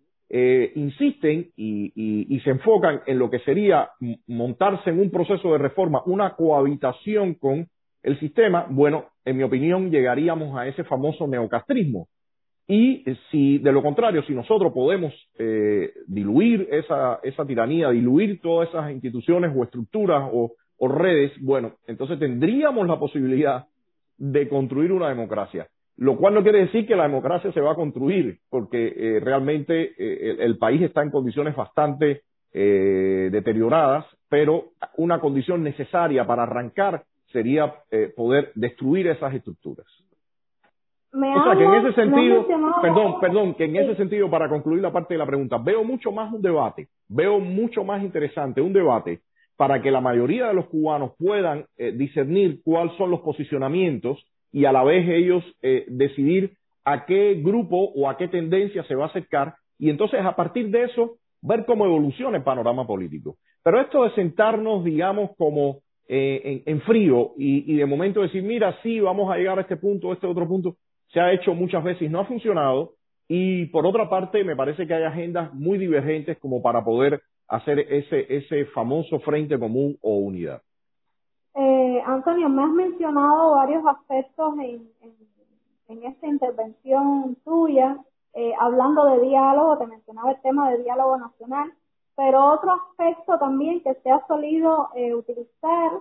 insisten 0.77 1.51
y, 1.57 2.41
se 2.45 2.51
enfocan 2.51 3.01
en 3.05 3.19
lo 3.19 3.29
que 3.29 3.41
sería 3.41 3.91
montarse 4.29 4.91
en 4.91 5.01
un 5.01 5.11
proceso 5.11 5.51
de 5.51 5.59
reforma, 5.59 6.05
una 6.07 6.37
cohabitación 6.37 7.35
con 7.35 7.67
el 8.05 8.19
sistema, 8.21 8.67
bueno, 8.71 9.07
en 9.25 9.37
mi 9.37 9.43
opinión, 9.43 9.91
llegaríamos 9.91 10.57
a 10.57 10.69
ese 10.69 10.85
famoso 10.85 11.27
neocastrismo. 11.27 12.07
Y 12.67 13.05
si, 13.31 13.59
de 13.59 13.73
lo 13.73 13.83
contrario, 13.83 14.23
si 14.23 14.33
nosotros 14.33 14.73
podemos 14.73 15.13
eh, 15.39 15.93
diluir 16.07 16.69
esa, 16.71 17.19
esa 17.23 17.45
tiranía, 17.45 17.91
diluir 17.91 18.41
todas 18.41 18.69
esas 18.69 18.93
instituciones 18.93 19.51
o 19.57 19.65
estructuras 19.65 20.31
o, 20.33 20.53
redes, 20.89 21.33
bueno, 21.41 21.75
entonces 21.87 22.19
tendríamos 22.19 22.87
la 22.87 22.99
posibilidad 22.99 23.67
de 24.17 24.49
construir 24.49 24.93
una 24.93 25.09
democracia. 25.09 25.67
Lo 26.01 26.17
cual 26.17 26.35
no 26.35 26.43
quiere 26.43 26.61
decir 26.61 26.87
que 26.87 26.97
la 26.97 27.05
democracia 27.05 27.53
se 27.53 27.61
va 27.61 27.73
a 27.73 27.77
construir, 27.77 28.39
porque 28.49 28.89
eh, 28.89 29.21
realmente 29.21 29.93
eh, 29.97 30.37
el, 30.41 30.59
país 30.59 30.83
está 30.83 31.03
en 31.03 31.11
condiciones 31.11 31.55
bastante 31.55 32.23
deterioradas, 32.53 34.05
pero 34.29 34.71
una 34.97 35.21
condición 35.21 35.63
necesaria 35.63 36.27
para 36.27 36.43
arrancar 36.43 37.05
sería 37.31 37.73
poder 38.17 38.51
destruir 38.57 39.07
esas 39.07 39.33
estructuras. 39.35 39.87
O 41.13 41.45
sea 41.45 41.57
que 41.57 41.65
en 41.65 41.75
ese 41.75 41.93
sentido, 41.93 42.47
perdón, 42.81 43.21
perdón, 43.21 43.55
que 43.55 43.65
en 43.65 43.77
ese 43.77 43.97
sentido, 43.97 44.31
para 44.31 44.49
concluir 44.49 44.81
la 44.81 44.93
parte 44.93 45.15
de 45.15 45.19
la 45.19 45.27
pregunta, 45.27 45.59
veo 45.59 45.83
mucho 45.83 46.13
más 46.13 46.33
un 46.33 46.41
debate, 46.41 46.89
veo 47.09 47.41
mucho 47.41 47.83
más 47.83 48.03
interesante 48.03 48.61
un 48.61 48.73
debate 48.73 49.21
para 49.57 49.83
que 49.83 49.91
la 49.91 50.01
mayoría 50.01 50.47
de 50.47 50.55
los 50.55 50.67
cubanos 50.67 51.13
puedan 51.19 51.67
eh, 51.77 51.93
discernir 51.93 52.61
cuáles 52.65 52.97
son 52.97 53.11
los 53.11 53.21
posicionamientos 53.21 54.25
y 54.53 54.65
a 54.65 54.73
la 54.73 54.85
vez 54.85 55.09
ellos 55.09 55.45
eh, 55.63 55.85
decidir 55.89 56.53
a 56.85 57.07
qué 57.07 57.41
grupo 57.43 57.93
o 57.95 58.09
a 58.09 58.17
qué 58.17 58.29
tendencia 58.29 58.85
se 58.85 58.95
va 58.95 59.05
a 59.05 59.09
acercar 59.09 59.55
y 59.79 59.91
entonces 59.91 60.21
a 60.25 60.37
partir 60.37 60.71
de 60.71 60.85
eso 60.85 61.17
ver 61.43 61.65
cómo 61.65 61.87
evoluciona 61.87 62.37
el 62.37 62.45
panorama 62.45 62.87
político. 62.87 63.37
Pero 63.63 63.81
esto 63.81 64.05
de 64.05 64.11
sentarnos, 64.15 64.85
digamos, 64.85 65.31
como 65.37 65.81
eh, 66.09 66.63
en, 66.67 66.81
frío 66.83 67.33
y, 67.37 67.77
de 67.77 67.87
momento 67.87 68.21
decir, 68.21 68.43
mira, 68.43 68.77
sí, 68.83 69.01
vamos 69.01 69.33
a 69.33 69.37
llegar 69.37 69.59
a 69.59 69.63
este 69.63 69.77
punto, 69.77 70.11
a 70.11 70.15
este 70.15 70.27
otro 70.27 70.47
punto, 70.49 70.77
se 71.13 71.21
ha 71.21 71.33
hecho 71.33 71.55
muchas 71.55 71.85
veces 71.85 72.03
y 72.03 72.09
no 72.09 72.21
ha 72.21 72.25
funcionado. 72.27 72.93
Y 73.29 73.67
por 73.67 73.87
otra 73.87 74.11
parte, 74.11 74.43
me 74.43 74.57
parece 74.57 74.87
que 74.87 74.95
hay 74.95 75.05
agendas 75.05 75.55
muy 75.55 75.79
divergentes 75.79 76.37
como 76.39 76.63
para 76.63 76.85
poder 76.85 77.21
hacer 77.49 77.79
ese, 77.79 78.27
ese 78.29 78.65
famoso 78.67 79.21
frente 79.21 79.59
común 79.59 79.97
o 80.03 80.17
unidad. 80.17 80.63
Eh, 81.55 81.90
Antonio, 82.07 82.49
me 82.49 82.63
has 82.63 82.71
mencionado 82.71 83.53
varios 83.53 83.85
aspectos 83.87 84.55
en, 84.59 84.91
esta 86.03 86.27
intervención 86.27 87.37
tuya, 87.45 87.99
eh, 88.33 88.53
hablando 88.59 89.05
de 89.07 89.21
diálogo, 89.21 89.79
te 89.79 89.87
mencionaba 89.87 90.31
el 90.33 90.41
tema 90.41 90.71
de 90.71 90.83
diálogo 90.83 91.17
nacional, 91.17 91.73
pero 92.15 92.53
otro 92.53 92.73
aspecto 92.73 93.39
también 93.39 93.83
que 93.83 93.95
se 93.95 94.11
ha 94.11 94.25
solido 94.27 94.91
eh, 94.95 95.15
utilizar 95.15 95.93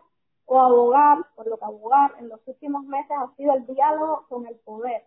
o 0.45 0.59
abogar, 0.59 1.25
por 1.35 1.47
lo 1.47 1.57
que 1.57 1.65
abogar 1.65 2.15
en 2.19 2.29
los 2.29 2.39
últimos 2.45 2.83
meses 2.85 3.11
ha 3.17 3.35
sido 3.35 3.53
el 3.53 3.65
diálogo 3.67 4.25
con 4.29 4.45
el 4.47 4.55
poder, 4.57 5.03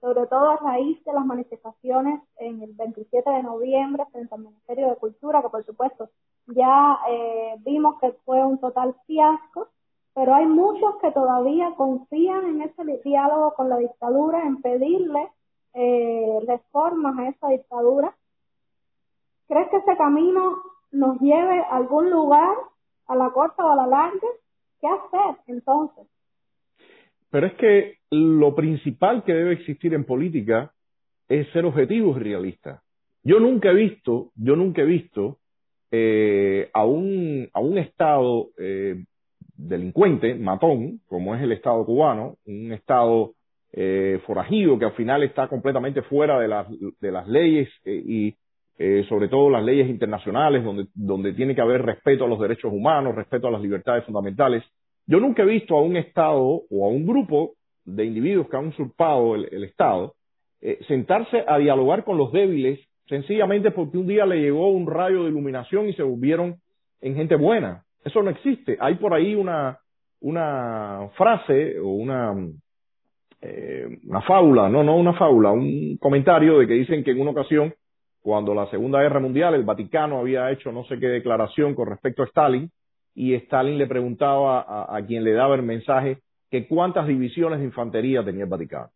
sobre 0.00 0.26
todo 0.26 0.50
a 0.50 0.56
raíz 0.56 1.02
de 1.04 1.12
las 1.12 1.24
manifestaciones 1.24 2.20
en 2.38 2.62
el 2.62 2.72
27 2.72 3.30
de 3.30 3.42
noviembre 3.42 4.04
frente 4.12 4.34
al 4.34 4.42
Ministerio 4.42 4.88
de 4.88 4.96
Cultura, 4.96 5.42
que 5.42 5.48
por 5.48 5.64
supuesto 5.64 6.10
ya 6.46 6.98
eh, 7.08 7.56
vimos 7.60 7.98
que 8.00 8.12
fue 8.24 8.44
un 8.44 8.58
total 8.58 8.94
fiasco, 9.06 9.68
pero 10.18 10.34
hay 10.34 10.46
muchos 10.46 10.96
que 11.00 11.12
todavía 11.12 11.74
confían 11.76 12.44
en 12.46 12.62
ese 12.62 12.82
diálogo 13.04 13.54
con 13.54 13.68
la 13.68 13.76
dictadura, 13.76 14.44
en 14.44 14.60
pedirle 14.60 15.28
eh, 15.74 16.40
reformas 16.44 17.16
a 17.16 17.28
esa 17.28 17.48
dictadura. 17.50 18.12
¿Crees 19.46 19.68
que 19.68 19.76
ese 19.76 19.96
camino 19.96 20.56
nos 20.90 21.20
lleve 21.20 21.60
a 21.60 21.76
algún 21.76 22.10
lugar, 22.10 22.52
a 23.06 23.14
la 23.14 23.30
corta 23.30 23.64
o 23.64 23.70
a 23.70 23.76
la 23.76 23.86
larga? 23.86 24.28
¿Qué 24.80 24.88
hacer 24.88 25.36
entonces? 25.46 26.08
Pero 27.30 27.46
es 27.46 27.54
que 27.54 27.98
lo 28.10 28.56
principal 28.56 29.22
que 29.22 29.34
debe 29.34 29.52
existir 29.52 29.94
en 29.94 30.04
política 30.04 30.72
es 31.28 31.48
ser 31.52 31.64
objetivos 31.64 32.16
y 32.16 32.24
realistas. 32.24 32.82
Yo 33.22 33.38
nunca 33.38 33.70
he 33.70 33.74
visto, 33.74 34.32
yo 34.34 34.56
nunca 34.56 34.82
he 34.82 34.86
visto 34.86 35.38
eh, 35.92 36.70
a, 36.74 36.84
un, 36.84 37.48
a 37.52 37.60
un 37.60 37.78
Estado 37.78 38.48
eh, 38.58 39.04
delincuente, 39.58 40.34
matón, 40.34 41.00
como 41.08 41.34
es 41.34 41.42
el 41.42 41.52
Estado 41.52 41.84
cubano, 41.84 42.36
un 42.46 42.72
Estado 42.72 43.32
eh, 43.72 44.20
forajido 44.24 44.78
que 44.78 44.86
al 44.86 44.94
final 44.94 45.22
está 45.24 45.48
completamente 45.48 46.00
fuera 46.02 46.38
de 46.38 46.48
las, 46.48 46.66
de 46.70 47.12
las 47.12 47.28
leyes 47.28 47.68
y 47.84 48.34
eh, 48.78 49.04
sobre 49.08 49.28
todo 49.28 49.50
las 49.50 49.64
leyes 49.64 49.88
internacionales, 49.88 50.62
donde, 50.62 50.86
donde 50.94 51.32
tiene 51.32 51.54
que 51.54 51.60
haber 51.60 51.82
respeto 51.82 52.24
a 52.24 52.28
los 52.28 52.38
derechos 52.38 52.72
humanos, 52.72 53.16
respeto 53.16 53.48
a 53.48 53.50
las 53.50 53.60
libertades 53.60 54.04
fundamentales. 54.04 54.62
Yo 55.06 55.18
nunca 55.18 55.42
he 55.42 55.46
visto 55.46 55.76
a 55.76 55.82
un 55.82 55.96
Estado 55.96 56.62
o 56.70 56.86
a 56.86 56.88
un 56.88 57.04
grupo 57.04 57.54
de 57.84 58.04
individuos 58.04 58.48
que 58.48 58.56
han 58.56 58.68
usurpado 58.68 59.34
el, 59.34 59.64
Estado 59.64 60.14
eh, 60.60 60.78
sentarse 60.86 61.42
a 61.46 61.58
dialogar 61.58 62.04
con 62.04 62.18
los 62.18 62.30
débiles 62.32 62.78
sencillamente 63.08 63.70
porque 63.72 63.98
un 63.98 64.06
día 64.06 64.26
le 64.26 64.40
llegó 64.40 64.68
un 64.68 64.86
rayo 64.86 65.24
de 65.24 65.30
iluminación 65.30 65.88
y 65.88 65.94
se 65.94 66.02
volvieron 66.02 66.56
en 67.00 67.16
gente 67.16 67.34
buena. 67.34 67.84
Eso 68.04 68.22
no 68.22 68.30
existe. 68.30 68.76
Hay 68.80 68.96
por 68.96 69.14
ahí 69.14 69.34
una, 69.34 69.78
una 70.20 71.08
frase 71.16 71.78
o 71.78 71.88
una, 71.88 72.34
eh, 73.40 73.98
una 74.04 74.22
fábula, 74.22 74.68
no, 74.68 74.82
no 74.82 74.96
una 74.96 75.14
fábula, 75.14 75.50
un 75.50 75.96
comentario 75.98 76.58
de 76.58 76.66
que 76.66 76.74
dicen 76.74 77.04
que 77.04 77.12
en 77.12 77.20
una 77.20 77.30
ocasión 77.30 77.74
cuando 78.20 78.54
la 78.54 78.68
Segunda 78.70 79.00
Guerra 79.00 79.20
Mundial 79.20 79.54
el 79.54 79.62
Vaticano 79.62 80.18
había 80.18 80.50
hecho 80.50 80.72
no 80.72 80.84
sé 80.84 80.98
qué 80.98 81.06
declaración 81.06 81.74
con 81.74 81.88
respecto 81.88 82.22
a 82.22 82.26
Stalin 82.26 82.70
y 83.14 83.34
Stalin 83.34 83.78
le 83.78 83.86
preguntaba 83.86 84.86
a, 84.94 85.02
quien 85.06 85.24
le 85.24 85.32
daba 85.32 85.56
el 85.56 85.62
mensaje 85.62 86.18
que 86.50 86.66
cuántas 86.66 87.06
divisiones 87.06 87.58
de 87.58 87.64
infantería 87.64 88.24
tenía 88.24 88.44
el 88.44 88.50
Vaticano. 88.50 88.90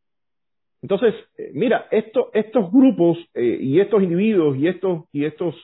Entonces, 0.81 1.15
eh, 1.39 1.51
mira, 1.55 1.87
estos 1.91 2.73
grupos 2.73 3.19
eh, 3.35 3.59
y 3.61 3.81
estos 3.81 4.03
individuos 4.03 4.57
y 4.57 4.69
estos, 4.69 5.05
y 5.13 5.25
estos 5.25 5.55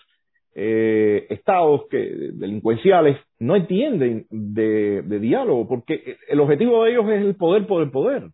eh, 0.60 1.26
estados 1.30 1.82
que, 1.88 2.32
delincuenciales 2.32 3.16
no 3.38 3.54
entienden 3.54 4.26
de, 4.28 5.02
diálogo 5.20 5.68
porque 5.68 6.16
el 6.28 6.40
objetivo 6.40 6.82
de 6.82 6.90
ellos 6.90 7.08
es 7.10 7.24
el 7.24 7.36
poder 7.36 7.64
por 7.68 7.80
el 7.80 7.92
poder. 7.92 8.24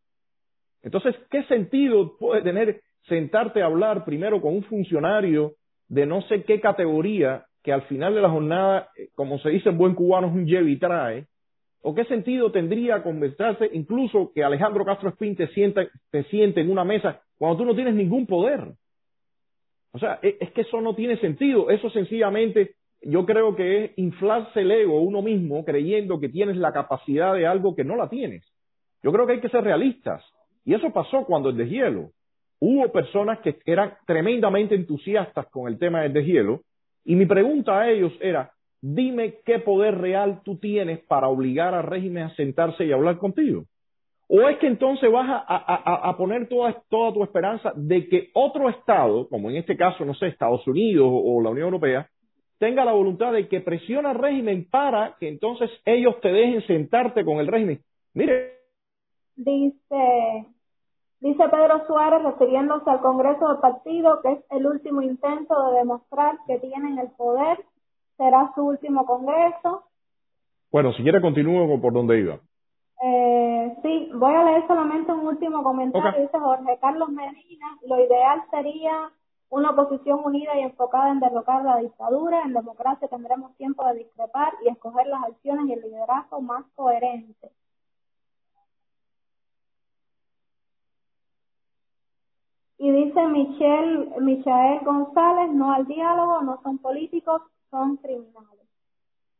Entonces, 0.83 1.15
¿qué 1.31 1.43
sentido 1.45 2.17
puede 2.19 2.41
tener 2.41 2.81
sentarte 3.09 3.61
a 3.61 3.67
hablar 3.67 4.07
primero 4.07 4.41
con 4.41 4.55
un 4.55 4.63
funcionario 4.63 5.53
de 5.89 6.07
no 6.07 6.23
sé 6.23 6.45
qué 6.45 6.61
categoría 6.61 7.45
que 7.63 7.75
al 7.75 7.83
final 7.83 8.15
de 8.15 8.23
la 8.23 8.31
jornada, 8.31 8.89
eh, 8.97 9.09
como 9.15 9.39
se 9.41 9.51
dice 9.51 9.69
en 9.69 9.77
buen 9.77 9.95
cubano, 9.95 10.29
es 10.29 10.33
un 10.33 10.79
trae, 10.79 11.27
o 11.83 11.95
qué 11.95 12.07
sentido 12.07 12.51
tendría 12.51 13.03
conversarse 13.03 13.69
incluso 13.75 14.33
que 14.35 14.43
Alejandro 14.43 14.87
Castro 14.87 15.11
Espín 15.11 15.37
te, 15.37 15.49
sienta, 15.49 15.87
te 16.11 16.25
siente 16.25 16.63
en 16.63 16.71
una 16.71 16.85
mesa 16.85 17.21
cuando 17.37 17.59
tú 17.59 17.67
no 17.67 17.75
tienes 17.75 17.95
ningún 17.95 18.27
poder. 18.27 18.73
O 19.95 19.99
sea, 19.99 20.19
e, 20.23 20.37
es 20.41 20.51
que 20.53 20.63
eso 20.63 20.81
no 20.81 20.95
tiene 20.95 21.17
sentido. 21.19 21.71
Eso 21.71 21.89
sencillamente 21.91 22.75
yo 23.01 23.25
creo 23.25 23.55
que 23.55 23.85
es 23.85 23.91
inflarse 23.97 24.61
el 24.61 24.71
ego 24.71 25.01
uno 25.01 25.23
mismo 25.23 25.65
creyendo 25.65 26.19
que 26.21 26.29
tienes 26.29 26.57
la 26.57 26.73
capacidad 26.73 27.35
de 27.35 27.47
algo 27.47 27.75
que 27.75 27.85
no 27.85 27.97
la 27.97 28.09
tienes. 28.09 28.45
Yo 29.03 29.13
creo 29.13 29.27
que 29.27 29.35
hay 29.35 29.41
que 29.41 29.49
ser 29.49 29.63
realistas. 29.63 30.23
Y 30.65 30.75
eso 30.75 30.93
pasó 30.93 31.25
cuando 31.25 31.51
el 31.51 31.57
deshielo 31.57 32.11
hubo 32.61 32.91
personas 32.91 33.41
que 33.41 33.59
eran 33.67 33.95
tremendamente 34.07 34.75
entusiastas 34.75 35.47
con 35.51 35.69
el 35.69 35.79
tema 35.79 36.03
del 36.03 36.13
deshielo 36.13 36.63
y 37.05 37.15
mi 37.15 37.27
pregunta 37.27 37.79
a 37.79 37.91
ellos 37.91 38.13
era, 38.21 38.53
dime 38.81 39.41
qué 39.45 39.59
poder 39.59 39.99
real 39.99 40.41
tú 40.43 40.59
tienes 40.59 41.01
para 41.01 41.29
obligar 41.29 41.75
al 41.75 41.85
régimen 41.85 42.25
a 42.25 42.35
sentarse 42.35 42.87
y 42.87 42.93
hablar 42.93 43.19
contigo. 43.19 43.65
¿O 44.29 44.49
es 44.49 44.59
que 44.59 44.67
entonces 44.67 45.11
vas 45.13 45.45
a, 45.47 46.15
poner 46.17 46.49
toda, 46.49 46.83
toda, 46.89 47.13
tu 47.13 47.23
esperanza 47.23 47.73
de 47.77 48.09
que 48.09 48.31
otro 48.33 48.69
Estado, 48.71 49.29
como 49.29 49.51
en 49.51 49.57
este 49.57 49.77
caso, 49.77 50.05
no 50.05 50.15
sé, 50.15 50.29
Estados 50.29 50.67
Unidos 50.67 51.07
o 51.09 51.43
la 51.43 51.51
Unión 51.51 51.67
Europea, 51.67 52.09
tenga 52.59 52.85
la 52.85 52.93
voluntad 52.93 53.33
de 53.33 53.49
que 53.49 53.61
presione 53.61 54.09
al 54.09 54.17
régimen 54.17 54.67
para 54.71 55.17
que 55.21 55.29
entonces 55.29 55.71
ellos 55.85 56.21
te 56.21 56.29
dejen 56.29 56.67
sentarte 56.67 57.25
con 57.25 57.39
el 57.39 57.49
régimen? 57.49 57.81
Mire. 58.15 58.55
Dice 59.37 60.47
Dice 61.25 61.43
Pedro 61.49 61.87
Suárez, 61.87 62.23
refiriéndose 62.23 62.91
al 62.91 63.01
Congreso 63.01 63.49
del 63.49 63.57
Partido, 63.57 64.21
que 64.21 64.33
es 64.33 64.39
el 64.51 64.67
último 64.67 65.01
intento 65.01 65.71
de 65.71 65.79
demostrar 65.79 66.37
que 66.47 66.59
tienen 66.59 66.99
el 66.99 67.09
poder, 67.13 67.65
será 68.19 68.53
su 68.55 68.61
último 68.61 69.07
Congreso. 69.07 69.85
Bueno, 70.71 70.93
si 70.93 71.03
quiere 71.03 71.23
continúo 71.23 71.81
por 71.81 71.95
donde 71.95 72.19
iba. 72.19 72.41
Eh, 73.07 73.77
sí, 73.83 74.11
voy 74.15 74.35
a 74.35 74.45
leer 74.45 74.67
solamente 74.67 75.13
un 75.13 75.27
último 75.27 75.63
comentario. 75.63 76.23
Dice 76.23 76.39
Jorge 76.39 76.79
Carlos 76.81 77.11
Medina, 77.11 77.79
lo 77.83 78.03
ideal 78.03 78.43
sería 78.51 79.13
una 79.51 79.73
oposición 79.73 80.21
unida 80.25 80.57
y 80.57 80.63
enfocada 80.63 81.11
en 81.11 81.21
derrocar 81.21 81.63
la 81.65 81.77
dictadura. 81.81 82.43
En 82.45 82.55
democracia 82.55 83.07
tendremos 83.09 83.55
tiempo 83.57 83.87
de 83.89 83.99
discrepar 84.05 84.55
y 84.65 84.69
escoger 84.69 85.07
las 85.09 85.23
acciones 85.23 85.67
y 85.67 85.73
el 85.75 85.83
liderazgo 85.83 86.41
más 86.41 86.65
coherentes. 86.77 87.53
Y 92.79 92.91
dice 92.91 93.27
Michelle, 93.27 94.19
Michael 94.19 94.81
González, 94.83 95.53
no 95.53 95.75
al 95.75 95.87
diálogo, 95.87 96.41
no 96.41 96.59
son 96.63 96.79
políticos, 96.79 97.43
son 97.71 97.99
criminales. 97.99 98.54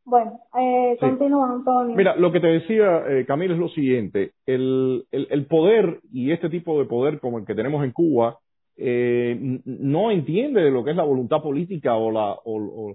Bueno, 0.05 0.41
eh, 0.61 0.97
continúa 1.01 1.51
Antonio. 1.51 1.97
Mira, 1.97 2.15
lo 2.17 2.31
que 2.31 2.41
te 2.41 2.47
decía, 2.47 3.05
eh, 3.09 3.25
Camilo, 3.27 3.55
es 3.55 3.61
lo 3.61 3.69
siguiente. 3.69 4.33
El, 4.45 5.05
el, 5.11 5.29
el, 5.31 5.47
poder 5.47 6.01
y 6.13 6.31
este 6.33 6.51
tipo 6.51 6.79
de 6.79 6.85
poder 6.85 7.21
como 7.21 7.39
el 7.39 7.47
que 7.47 7.55
tenemos 7.55 7.83
en 7.85 7.93
Cuba 7.93 8.39
eh, 8.77 9.61
no 9.65 10.11
entiende 10.11 10.63
de 10.63 10.71
lo 10.71 10.85
que 10.85 10.91
es 10.91 10.97
la 10.97 11.05
voluntad 11.05 11.41
política 11.43 11.95
o, 11.95 12.11
la, 12.11 12.33
o, 12.33 12.95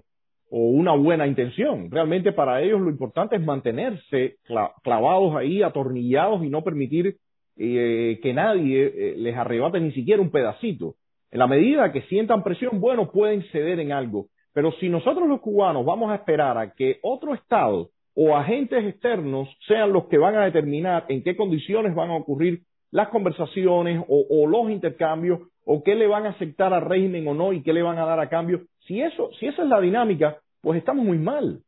o, 0.50 0.58
una 0.58 0.92
buena 0.94 1.26
intención. 1.26 1.90
Realmente 1.90 2.32
para 2.32 2.62
ellos 2.62 2.80
lo 2.80 2.90
importante 2.90 3.36
es 3.36 3.42
mantenerse 3.42 4.36
clavados 4.82 5.34
ahí, 5.36 5.62
atornillados 5.62 6.44
y 6.44 6.50
no 6.50 6.62
permitir 6.62 7.16
eh, 7.56 8.20
que 8.22 8.34
nadie 8.34 8.86
eh, 8.86 9.14
les 9.16 9.36
arrebate 9.36 9.80
ni 9.80 9.92
siquiera 9.92 10.22
un 10.22 10.30
pedacito. 10.30 10.94
En 11.30 11.38
la 11.38 11.46
medida 11.46 11.92
que 11.92 12.02
sientan 12.02 12.42
presión, 12.42 12.80
bueno, 12.80 13.10
pueden 13.10 13.42
ceder 13.52 13.80
en 13.80 13.92
algo. 13.92 14.26
Pero 14.52 14.72
si 14.72 14.88
nosotros 14.88 15.28
los 15.28 15.40
cubanos 15.40 15.84
vamos 15.84 16.10
a 16.10 16.16
esperar 16.16 16.58
a 16.58 16.72
que 16.72 16.98
otro 17.02 17.34
Estado 17.34 17.90
o 18.14 18.36
agentes 18.36 18.84
externos 18.84 19.48
sean 19.66 19.92
los 19.92 20.06
que 20.06 20.18
van 20.18 20.36
a 20.36 20.44
determinar 20.44 21.04
en 21.08 21.22
qué 21.22 21.36
condiciones 21.36 21.94
van 21.94 22.10
a 22.10 22.16
ocurrir 22.16 22.62
las 22.90 23.08
conversaciones 23.08 24.02
o, 24.08 24.26
o, 24.28 24.46
los 24.48 24.70
intercambios 24.70 25.40
o 25.64 25.82
qué 25.84 25.94
le 25.94 26.08
van 26.08 26.26
a 26.26 26.30
aceptar 26.30 26.74
al 26.74 26.82
régimen 26.82 27.28
o 27.28 27.34
no 27.34 27.52
y 27.52 27.62
qué 27.62 27.72
le 27.72 27.82
van 27.82 27.98
a 27.98 28.04
dar 28.04 28.18
a 28.18 28.28
cambio. 28.28 28.62
Si 28.86 29.00
eso, 29.00 29.30
si 29.38 29.46
esa 29.46 29.62
es 29.62 29.68
la 29.68 29.80
dinámica, 29.80 30.38
pues 30.60 30.78
estamos 30.78 31.04
muy 31.04 31.18
mal. 31.18 31.60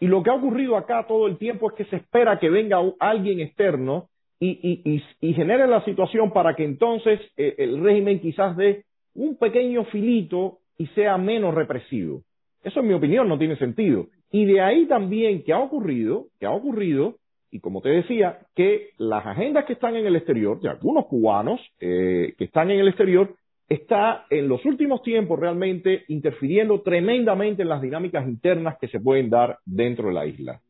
Y 0.00 0.06
lo 0.06 0.22
que 0.22 0.30
ha 0.30 0.34
ocurrido 0.34 0.76
acá 0.76 1.06
todo 1.08 1.26
el 1.26 1.38
tiempo 1.38 1.70
es 1.70 1.76
que 1.76 1.84
se 1.86 1.96
espera 1.96 2.38
que 2.38 2.50
venga 2.50 2.78
alguien 3.00 3.40
externo 3.40 4.08
y, 4.38 4.82
y, 4.84 5.02
y, 5.20 5.34
genere 5.34 5.66
la 5.66 5.84
situación 5.84 6.30
para 6.30 6.54
que 6.54 6.64
entonces 6.64 7.20
eh, 7.36 7.56
el 7.58 7.82
régimen 7.82 8.20
quizás 8.20 8.56
dé 8.56 8.84
un 9.16 9.36
pequeño 9.36 9.84
filito 9.86 10.57
y 10.78 10.86
sea 10.88 11.18
menos 11.18 11.54
represivo. 11.54 12.22
Eso 12.62 12.80
en 12.80 12.88
mi 12.88 12.94
opinión 12.94 13.28
no 13.28 13.38
tiene 13.38 13.56
sentido. 13.56 14.06
Y 14.30 14.44
de 14.46 14.60
ahí 14.60 14.86
también 14.86 15.42
que 15.42 15.52
ha 15.52 15.58
ocurrido, 15.58 16.26
que 16.38 16.46
ha 16.46 16.50
ocurrido, 16.50 17.16
y 17.50 17.60
como 17.60 17.80
te 17.80 17.90
decía, 17.90 18.38
que 18.54 18.90
las 18.98 19.26
agendas 19.26 19.64
que 19.64 19.72
están 19.74 19.96
en 19.96 20.06
el 20.06 20.16
exterior, 20.16 20.60
de 20.60 20.68
algunos 20.68 21.06
cubanos 21.06 21.60
eh, 21.80 22.34
que 22.38 22.44
están 22.44 22.70
en 22.70 22.80
el 22.80 22.88
exterior, 22.88 23.34
está 23.68 24.26
en 24.30 24.48
los 24.48 24.64
últimos 24.64 25.02
tiempos 25.02 25.38
realmente 25.38 26.04
interfiriendo 26.08 26.80
tremendamente 26.80 27.62
en 27.62 27.68
las 27.68 27.82
dinámicas 27.82 28.26
internas 28.26 28.76
que 28.80 28.88
se 28.88 29.00
pueden 29.00 29.28
dar 29.28 29.58
dentro 29.66 30.08
de 30.08 30.14
la 30.14 30.26
isla. 30.26 30.60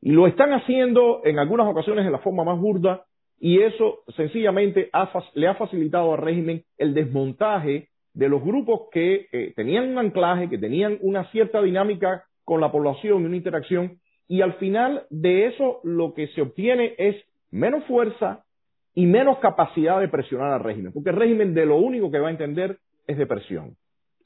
Y 0.00 0.12
lo 0.12 0.26
están 0.26 0.52
haciendo 0.52 1.20
en 1.24 1.38
algunas 1.38 1.68
ocasiones 1.68 2.04
de 2.04 2.10
la 2.10 2.18
forma 2.18 2.42
más 2.42 2.58
burda 2.58 3.04
y 3.38 3.60
eso 3.60 4.00
sencillamente 4.16 4.90
le 5.34 5.48
ha 5.48 5.54
facilitado 5.54 6.14
al 6.14 6.20
régimen 6.20 6.62
el 6.78 6.94
desmontaje 6.94 7.88
de 8.20 8.28
los 8.28 8.44
grupos 8.44 8.90
que 8.92 9.28
eh, 9.32 9.54
tenían 9.56 9.88
un 9.88 9.96
anclaje, 9.96 10.50
que 10.50 10.58
tenían 10.58 10.98
una 11.00 11.24
cierta 11.30 11.62
dinámica 11.62 12.24
con 12.44 12.60
la 12.60 12.70
población 12.70 13.22
y 13.22 13.24
una 13.24 13.36
interacción, 13.36 13.98
y 14.28 14.42
al 14.42 14.52
final 14.58 15.04
de 15.08 15.46
eso 15.46 15.80
lo 15.84 16.12
que 16.12 16.26
se 16.28 16.42
obtiene 16.42 16.92
es 16.98 17.16
menos 17.50 17.82
fuerza 17.84 18.44
y 18.94 19.06
menos 19.06 19.38
capacidad 19.38 19.98
de 20.00 20.08
presionar 20.08 20.52
al 20.52 20.60
régimen, 20.62 20.92
porque 20.92 21.08
el 21.08 21.16
régimen 21.16 21.54
de 21.54 21.64
lo 21.64 21.76
único 21.78 22.10
que 22.10 22.18
va 22.18 22.28
a 22.28 22.32
entender 22.32 22.76
es 23.06 23.16
de 23.16 23.26
presión. 23.26 23.76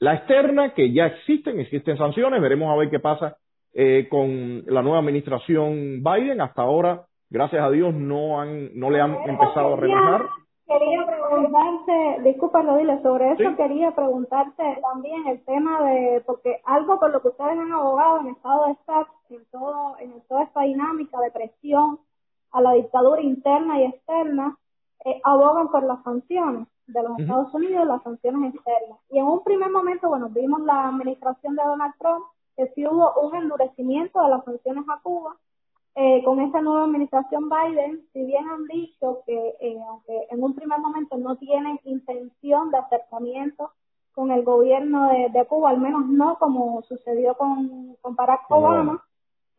La 0.01 0.15
externa, 0.15 0.73
que 0.73 0.91
ya 0.91 1.05
existen, 1.05 1.61
existen 1.61 1.97
sanciones, 1.97 2.41
veremos 2.41 2.73
a 2.73 2.77
ver 2.77 2.89
qué 2.89 2.99
pasa 2.99 3.37
eh, 3.73 4.07
con 4.09 4.65
la 4.67 4.81
nueva 4.81 4.99
administración 4.99 6.03
Biden, 6.03 6.41
hasta 6.41 6.63
ahora 6.63 7.05
gracias 7.29 7.63
a 7.63 7.71
Dios 7.71 7.93
no 7.93 8.41
han, 8.41 8.77
no 8.77 8.89
le 8.89 8.99
han 8.99 9.15
empezado 9.25 9.75
a 9.75 9.77
relajar. 9.77 10.23
Quería 10.67 11.05
preguntarte, 11.05 12.21
disculpa 12.23 12.63
Rodríguez, 12.63 13.01
sobre 13.03 13.33
eso 13.33 13.55
quería 13.55 13.91
preguntarte 13.91 14.63
también 14.81 15.27
el 15.27 15.43
tema 15.45 15.83
de, 15.83 16.23
porque 16.25 16.59
algo 16.65 16.99
por 16.99 17.11
lo 17.11 17.21
que 17.21 17.27
ustedes 17.27 17.51
han 17.51 17.71
abogado 17.71 18.21
en 18.21 18.27
estado 18.29 18.65
de 18.65 18.71
estar 18.71 19.05
en 19.29 19.45
todo, 19.51 19.95
en 19.99 20.21
toda 20.27 20.43
esta 20.43 20.61
dinámica 20.61 21.19
de 21.19 21.29
presión 21.29 21.99
a 22.51 22.61
la 22.61 22.71
dictadura 22.71 23.21
interna 23.21 23.79
y 23.79 23.85
externa, 23.85 24.57
eh, 25.05 25.21
abogan 25.23 25.69
por 25.69 25.83
las 25.83 26.01
sanciones 26.03 26.67
de 26.87 27.03
los 27.03 27.19
Estados 27.19 27.53
Unidos, 27.53 27.85
las 27.85 28.01
sanciones 28.01 28.55
externas. 28.55 28.99
Y 29.09 29.19
en 29.19 29.25
un 29.25 29.43
primer 29.43 29.69
momento, 29.69 30.09
bueno, 30.09 30.29
vimos 30.29 30.61
la 30.61 30.87
administración 30.87 31.55
de 31.55 31.63
Donald 31.63 31.93
Trump, 31.99 32.25
que 32.55 32.67
sí 32.69 32.87
hubo 32.87 33.13
un 33.21 33.35
endurecimiento 33.35 34.21
de 34.21 34.29
las 34.29 34.43
sanciones 34.43 34.85
a 34.89 34.99
Cuba, 35.01 35.35
eh, 35.95 36.21
con 36.25 36.41
esta 36.41 36.61
nueva 36.61 36.83
administración 36.83 37.49
Biden, 37.49 38.05
si 38.11 38.25
bien 38.25 38.47
han 38.49 38.65
dicho 38.65 39.23
que, 39.25 39.55
eh, 39.61 39.77
aunque 39.87 40.27
en 40.29 40.43
un 40.43 40.53
primer 40.53 40.79
momento 40.79 41.17
no 41.17 41.37
tienen 41.37 41.79
intención 41.85 42.69
de 42.71 42.79
acercamiento 42.79 43.71
con 44.13 44.31
el 44.31 44.43
gobierno 44.43 45.09
de, 45.09 45.45
Cuba, 45.45 45.69
al 45.69 45.79
menos 45.79 46.05
no 46.07 46.37
como 46.37 46.81
sucedió 46.83 47.35
con, 47.35 47.95
con 48.01 48.15
Barack 48.15 48.49
Obama, 48.49 49.03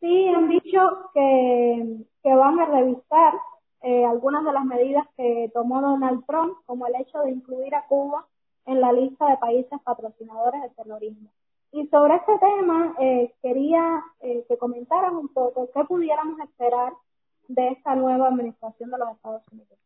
sí 0.00 0.28
han 0.28 0.48
dicho 0.48 1.10
que, 1.14 2.04
que 2.22 2.34
van 2.34 2.60
a 2.60 2.66
revisar 2.66 3.34
eh, 3.82 4.04
algunas 4.04 4.44
de 4.44 4.52
las 4.52 4.64
medidas 4.64 5.06
que 5.16 5.50
tomó 5.54 5.80
Donald 5.80 6.24
Trump, 6.26 6.54
como 6.66 6.86
el 6.86 6.96
hecho 6.96 7.20
de 7.20 7.30
incluir 7.30 7.74
a 7.74 7.86
Cuba 7.86 8.26
en 8.64 8.80
la 8.80 8.92
lista 8.92 9.28
de 9.28 9.36
países 9.36 9.80
patrocinadores 9.84 10.60
del 10.60 10.74
terrorismo. 10.74 11.30
Y 11.76 11.86
sobre 11.88 12.14
este 12.14 12.32
tema, 12.40 12.94
eh, 12.98 13.32
quería 13.42 14.00
eh, 14.22 14.46
que 14.48 14.56
comentaran 14.56 15.14
un 15.14 15.28
poco 15.28 15.68
qué 15.74 15.84
pudiéramos 15.84 16.40
esperar 16.40 16.94
de 17.48 17.68
esta 17.68 17.94
nueva 17.94 18.28
administración 18.28 18.90
de 18.90 18.96
los 18.96 19.10
Estados 19.10 19.42
Unidos. 19.52 19.78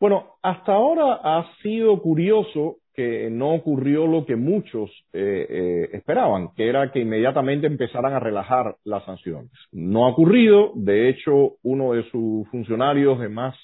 Bueno, 0.00 0.34
hasta 0.42 0.72
ahora 0.72 1.20
ha 1.22 1.46
sido 1.62 2.02
curioso 2.02 2.78
que 2.94 3.30
no 3.30 3.54
ocurrió 3.54 4.08
lo 4.08 4.26
que 4.26 4.34
muchos 4.34 4.90
eh, 5.12 5.88
esperaban, 5.92 6.48
que 6.56 6.68
era 6.68 6.90
que 6.90 6.98
inmediatamente 6.98 7.68
empezaran 7.68 8.14
a 8.14 8.18
relajar 8.18 8.74
las 8.82 9.04
sanciones. 9.04 9.52
No 9.70 10.04
ha 10.04 10.10
ocurrido, 10.10 10.72
de 10.74 11.08
hecho, 11.08 11.58
uno 11.62 11.92
de 11.92 12.10
sus 12.10 12.48
funcionarios 12.48 13.20
de 13.20 13.28
más 13.28 13.54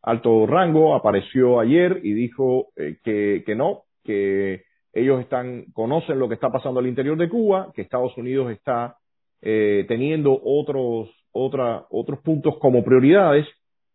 alto 0.00 0.46
rango 0.46 0.94
apareció 0.94 1.58
ayer 1.58 1.98
y 2.04 2.12
dijo 2.12 2.68
que, 2.76 3.42
que 3.44 3.56
no, 3.56 3.82
que 4.04 4.67
ellos 4.98 5.20
están, 5.20 5.64
conocen 5.72 6.18
lo 6.18 6.28
que 6.28 6.34
está 6.34 6.50
pasando 6.50 6.80
al 6.80 6.86
interior 6.86 7.16
de 7.16 7.28
Cuba, 7.28 7.72
que 7.74 7.82
Estados 7.82 8.16
Unidos 8.16 8.50
está 8.50 8.96
eh, 9.40 9.84
teniendo 9.86 10.36
otros, 10.42 11.10
otra, 11.30 11.86
otros 11.90 12.18
puntos 12.22 12.58
como 12.58 12.82
prioridades 12.82 13.46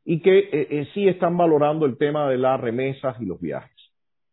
y 0.05 0.21
que 0.21 0.39
eh, 0.39 0.67
eh, 0.69 0.87
sí 0.93 1.09
están 1.09 1.35
valorando 1.35 1.85
el 1.85 1.97
tema 1.97 2.29
de 2.29 2.37
las 2.37 2.61
remesas 2.61 3.17
y 3.19 3.25
los 3.25 3.41
viajes. 3.41 3.75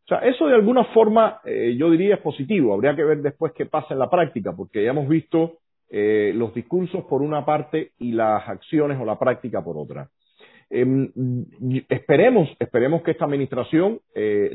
O 0.04 0.06
sea, 0.06 0.18
eso 0.18 0.46
de 0.46 0.54
alguna 0.54 0.84
forma 0.86 1.40
yo 1.44 1.88
diría 1.88 2.16
es 2.16 2.20
positivo. 2.20 2.74
Habría 2.74 2.96
que 2.96 3.04
ver 3.04 3.22
después 3.22 3.52
qué 3.52 3.66
pasa 3.66 3.94
en 3.94 4.00
la 4.00 4.10
práctica, 4.10 4.52
porque 4.56 4.82
ya 4.82 4.90
hemos 4.90 5.08
visto 5.08 5.58
los 5.88 6.52
discursos 6.52 7.04
por 7.04 7.22
una 7.22 7.44
parte 7.44 7.92
y 8.00 8.10
las 8.10 8.48
acciones 8.48 8.98
o 9.00 9.04
la 9.04 9.20
práctica 9.20 9.62
por 9.62 9.76
otra. 9.78 10.08
Em, 10.68 11.12
esperemos, 11.88 12.48
esperemos 12.58 13.02
que 13.02 13.12
esta 13.12 13.24
administración 13.24 14.00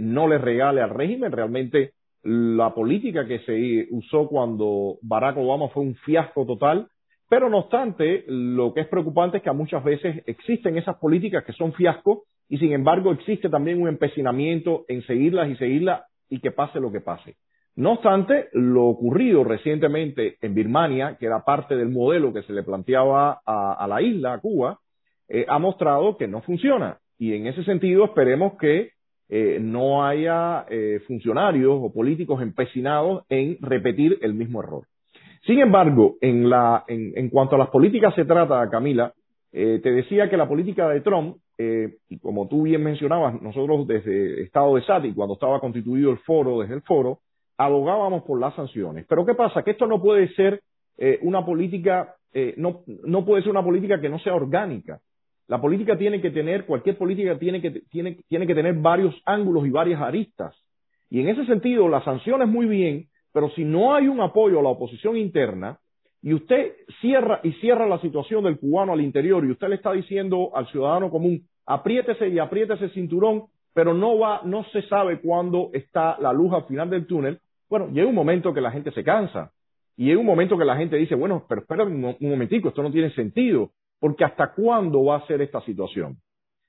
no 0.01 0.27
le 0.27 0.39
regale 0.39 0.81
al 0.81 0.89
régimen. 0.89 1.31
Realmente 1.31 1.93
la 2.25 2.73
política 2.73 3.27
que 3.27 3.39
se 3.39 3.87
usó 3.91 4.27
cuando 4.27 4.97
Barack 5.03 5.37
Obama 5.37 5.69
fue 5.69 5.83
un 5.83 5.95
fiasco 5.95 6.45
total, 6.45 6.87
pero 7.29 7.49
no 7.49 7.59
obstante, 7.59 8.23
lo 8.27 8.73
que 8.73 8.81
es 8.81 8.87
preocupante 8.87 9.37
es 9.37 9.43
que 9.43 9.51
muchas 9.51 9.83
veces 9.83 10.23
existen 10.25 10.77
esas 10.77 10.97
políticas 10.97 11.43
que 11.43 11.53
son 11.53 11.73
fiascos 11.73 12.23
y 12.49 12.57
sin 12.57 12.73
embargo 12.73 13.11
existe 13.11 13.47
también 13.47 13.79
un 13.79 13.87
empecinamiento 13.87 14.85
en 14.87 15.03
seguirlas 15.03 15.49
y 15.49 15.55
seguirlas 15.55 16.01
y 16.27 16.39
que 16.39 16.51
pase 16.51 16.79
lo 16.79 16.91
que 16.91 17.01
pase. 17.01 17.35
No 17.75 17.93
obstante, 17.93 18.47
lo 18.53 18.85
ocurrido 18.85 19.43
recientemente 19.43 20.37
en 20.41 20.55
Birmania, 20.55 21.17
que 21.19 21.27
era 21.27 21.43
parte 21.43 21.75
del 21.75 21.89
modelo 21.89 22.33
que 22.33 22.41
se 22.43 22.53
le 22.53 22.63
planteaba 22.63 23.41
a, 23.45 23.85
la 23.87 24.01
isla, 24.01 24.33
a 24.33 24.39
Cuba, 24.39 24.79
eh, 25.27 25.45
ha 25.47 25.59
mostrado 25.59 26.17
que 26.17 26.27
no 26.27 26.41
funciona. 26.41 26.97
Y 27.19 27.33
en 27.33 27.45
ese 27.47 27.63
sentido 27.65 28.05
esperemos 28.05 28.53
que 28.57 28.94
eh, 29.29 29.59
no 29.61 30.05
haya 30.05 30.65
eh, 30.69 30.99
funcionarios 31.07 31.77
o 31.81 31.91
políticos 31.91 32.41
empecinados 32.41 33.23
en 33.29 33.57
repetir 33.61 34.17
el 34.21 34.33
mismo 34.33 34.61
error. 34.61 34.83
Sin 35.45 35.59
embargo, 35.59 36.15
en, 36.21 36.49
la, 36.49 36.83
en, 36.87 37.29
cuanto 37.29 37.55
a 37.55 37.59
las 37.59 37.69
políticas 37.69 38.15
se 38.15 38.25
trata, 38.25 38.67
Camila, 38.69 39.13
eh, 39.51 39.79
te 39.81 39.91
decía 39.91 40.29
que 40.29 40.37
la 40.37 40.47
política 40.47 40.89
de 40.89 41.01
Trump, 41.01 41.37
y 41.57 42.19
como 42.19 42.49
tú 42.49 42.63
bien 42.63 42.83
mencionabas, 42.83 43.41
nosotros 43.41 43.87
desde 43.87 44.43
Estado 44.43 44.75
de 44.75 44.81
Sati, 44.81 45.13
cuando 45.13 45.35
estaba 45.35 45.61
constituido 45.61 46.11
el 46.11 46.17
foro, 46.17 46.59
desde 46.59 46.73
el 46.73 46.81
foro, 46.81 47.19
abogábamos 47.57 48.23
por 48.23 48.39
las 48.39 48.53
sanciones. 48.55 49.05
Pero 49.07 49.25
¿qué 49.25 49.35
pasa? 49.35 49.63
Que 49.63 49.71
esto 49.71 49.87
no 49.87 50.01
puede 50.01 50.27
ser 50.33 50.61
una 51.21 51.45
política 51.45 52.15
eh, 52.35 52.53
no 52.57 53.25
puede 53.25 53.43
ser 53.43 53.51
una 53.51 53.63
política 53.63 54.01
que 54.01 54.09
no 54.09 54.19
sea 54.19 54.35
orgánica. 54.35 54.99
La 55.47 55.61
política 55.61 55.97
tiene 55.97 56.21
que 56.21 56.31
tener, 56.31 56.65
cualquier 56.65 56.97
política 56.97 57.37
tiene 57.37 57.61
que, 57.61 57.71
tiene, 57.91 58.17
tiene 58.27 58.47
que 58.47 58.55
tener 58.55 58.75
varios 58.75 59.15
ángulos 59.25 59.65
y 59.67 59.69
varias 59.69 60.01
aristas. 60.01 60.55
Y 61.09 61.21
en 61.21 61.29
ese 61.29 61.45
sentido, 61.45 61.87
la 61.87 62.03
sanción 62.03 62.41
es 62.41 62.47
muy 62.47 62.65
bien, 62.65 63.07
pero 63.31 63.49
si 63.51 63.63
no 63.63 63.93
hay 63.93 64.07
un 64.07 64.21
apoyo 64.21 64.59
a 64.59 64.63
la 64.63 64.69
oposición 64.69 65.17
interna, 65.17 65.79
y 66.25 66.33
usted 66.33 66.73
cierra 67.01 67.39
y 67.43 67.51
cierra 67.53 67.85
la 67.85 68.01
situación 68.01 68.43
del 68.45 68.57
cubano 68.57 68.93
al 68.93 69.01
interior 69.01 69.45
y 69.45 69.51
usted 69.51 69.67
le 69.69 69.75
está 69.75 69.91
diciendo 69.91 70.49
al 70.55 70.67
ciudadano 70.69 71.11
común, 71.11 71.47
apriétese 71.67 72.29
y 72.29 72.39
apriétese 72.39 72.85
el 72.85 72.93
cinturón, 72.93 73.43
pero 73.75 73.93
no 73.93 74.17
va, 74.17 74.41
no 74.43 74.63
se 74.71 74.81
sabe 74.87 75.21
cuándo 75.21 75.69
está 75.73 76.17
la 76.19 76.33
luz 76.33 76.51
al 76.53 76.63
final 76.65 76.89
del 76.89 77.05
túnel, 77.05 77.39
bueno, 77.69 77.89
llega 77.89 78.07
un 78.07 78.15
momento 78.15 78.53
que 78.55 78.61
la 78.61 78.71
gente 78.71 78.91
se 78.91 79.03
cansa. 79.03 79.51
Y 79.97 80.05
llega 80.05 80.19
un 80.19 80.25
momento 80.25 80.57
que 80.57 80.65
la 80.65 80.75
gente 80.75 80.97
dice, 80.97 81.13
bueno, 81.13 81.45
pero 81.47 81.61
espera 81.61 81.83
un, 81.83 82.15
momentico, 82.19 82.69
esto 82.69 82.81
no 82.81 82.91
tiene 82.91 83.11
sentido, 83.11 83.71
porque 84.05 84.23
hasta 84.23 84.53
cuándo 84.53 85.03
va 85.03 85.15
a 85.15 85.25
ser 85.25 85.41
esta 85.41 85.61
situación. 85.61 86.17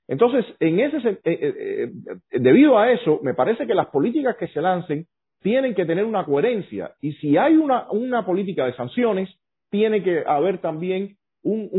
Entonces, 0.07 0.43
en 0.59 0.79
ese, 0.79 1.07
eh, 1.07 1.19
eh, 1.23 1.91
eh, 2.03 2.39
debido 2.39 2.79
a 2.79 2.91
eso, 2.91 3.19
me 3.21 3.35
parece 3.35 3.67
que 3.67 3.75
las 3.75 3.89
políticas 3.89 4.35
que 4.37 4.47
se 4.47 4.59
lancen 4.59 5.05
tienen 5.43 5.75
que 5.75 5.85
tener 5.85 6.03
una 6.03 6.25
coherencia. 6.25 6.95
Y 6.99 7.11
si 7.13 7.37
hay 7.37 7.55
una, 7.55 7.85
política 8.25 8.65
de 8.65 8.73
sanciones, 8.73 9.29
tiene 9.69 10.01
que 10.01 10.23
haber 10.25 10.61
también 10.61 11.17
un, 11.43 11.69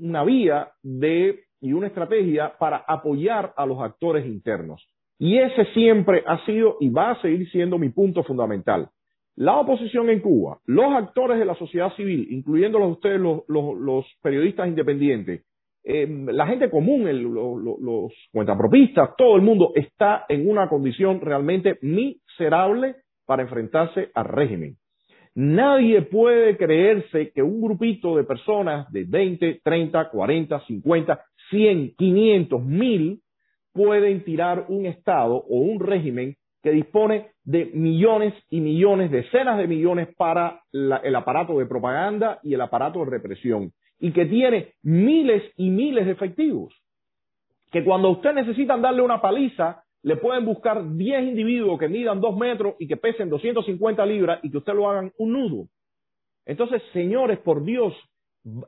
una 0.00 0.22
vía 0.22 0.70
de, 0.84 1.40
y 1.60 1.72
una 1.72 1.88
estrategia 1.88 2.56
para 2.56 2.84
apoyar 2.86 3.52
a 3.56 3.66
los 3.66 3.80
actores 3.80 4.24
internos. 4.24 4.88
Y 5.18 5.38
ese 5.38 5.64
siempre 5.74 6.22
ha 6.24 6.38
sido 6.46 6.76
y 6.78 6.88
va 6.90 7.10
a 7.10 7.20
seguir 7.20 7.50
siendo 7.50 7.78
mi 7.78 7.88
punto 7.88 8.22
fundamental. 8.22 8.90
La 9.36 9.58
oposición 9.58 10.10
en 10.10 10.20
Cuba, 10.20 10.60
los 10.66 10.92
actores 10.94 11.38
de 11.38 11.44
la 11.44 11.56
sociedad 11.56 11.92
civil, 11.96 12.28
incluyendo 12.30 12.78
ustedes 12.86 13.20
los, 13.20 13.42
los, 13.48 14.06
periodistas 14.22 14.68
independientes, 14.68 15.44
eh, 15.82 16.06
la 16.26 16.46
gente 16.46 16.70
común, 16.70 17.04
los, 17.04 17.80
los 17.80 18.12
cuentapropistas, 18.32 19.16
todo 19.18 19.36
el 19.36 19.42
mundo 19.42 19.72
está 19.74 20.24
en 20.28 20.48
una 20.48 20.68
condición 20.68 21.20
realmente 21.20 21.78
miserable 21.82 22.96
para 23.26 23.42
enfrentarse 23.42 24.10
al 24.14 24.26
régimen. 24.26 24.76
Nadie 25.34 26.02
puede 26.02 26.56
creerse 26.56 27.32
que 27.34 27.42
un 27.42 27.60
grupito 27.60 28.16
de 28.16 28.22
personas 28.22 28.90
de 28.92 29.04
20, 29.04 29.62
30, 29.64 30.10
40, 30.10 30.60
50, 30.64 31.24
100, 31.50 31.94
500, 31.96 32.64
1000 32.64 33.20
pueden 33.72 34.22
tirar 34.22 34.66
un 34.68 34.86
Estado 34.86 35.34
o 35.34 35.58
un 35.58 35.80
régimen 35.80 36.36
que 36.64 36.70
dispone 36.70 37.26
de 37.44 37.66
millones 37.74 38.32
y 38.48 38.58
millones, 38.62 39.10
decenas 39.10 39.58
de 39.58 39.66
millones 39.66 40.08
para 40.16 40.62
el 40.72 41.14
aparato 41.14 41.58
de 41.58 41.66
propaganda 41.66 42.40
y 42.42 42.54
el 42.54 42.60
aparato 42.62 43.00
de 43.00 43.10
represión, 43.10 43.70
y 44.00 44.12
que 44.12 44.24
tiene 44.24 44.72
miles 44.82 45.42
y 45.58 45.68
miles 45.68 46.06
de 46.06 46.12
efectivos, 46.12 46.74
que 47.70 47.84
cuando 47.84 48.08
usted 48.08 48.32
necesitan 48.32 48.80
darle 48.80 49.02
una 49.02 49.20
paliza, 49.20 49.84
le 50.04 50.16
pueden 50.16 50.46
buscar 50.46 50.96
10 50.96 51.24
individuos 51.24 51.78
que 51.78 51.88
midan 51.88 52.18
2 52.18 52.34
metros 52.34 52.76
y 52.78 52.88
que 52.88 52.96
pesen 52.96 53.28
250 53.28 54.06
libras 54.06 54.40
y 54.42 54.50
que 54.50 54.56
usted 54.56 54.72
lo 54.72 54.88
hagan 54.88 55.12
un 55.18 55.32
nudo. 55.34 55.66
Entonces, 56.46 56.82
señores, 56.94 57.40
por 57.40 57.62
Dios, 57.62 57.92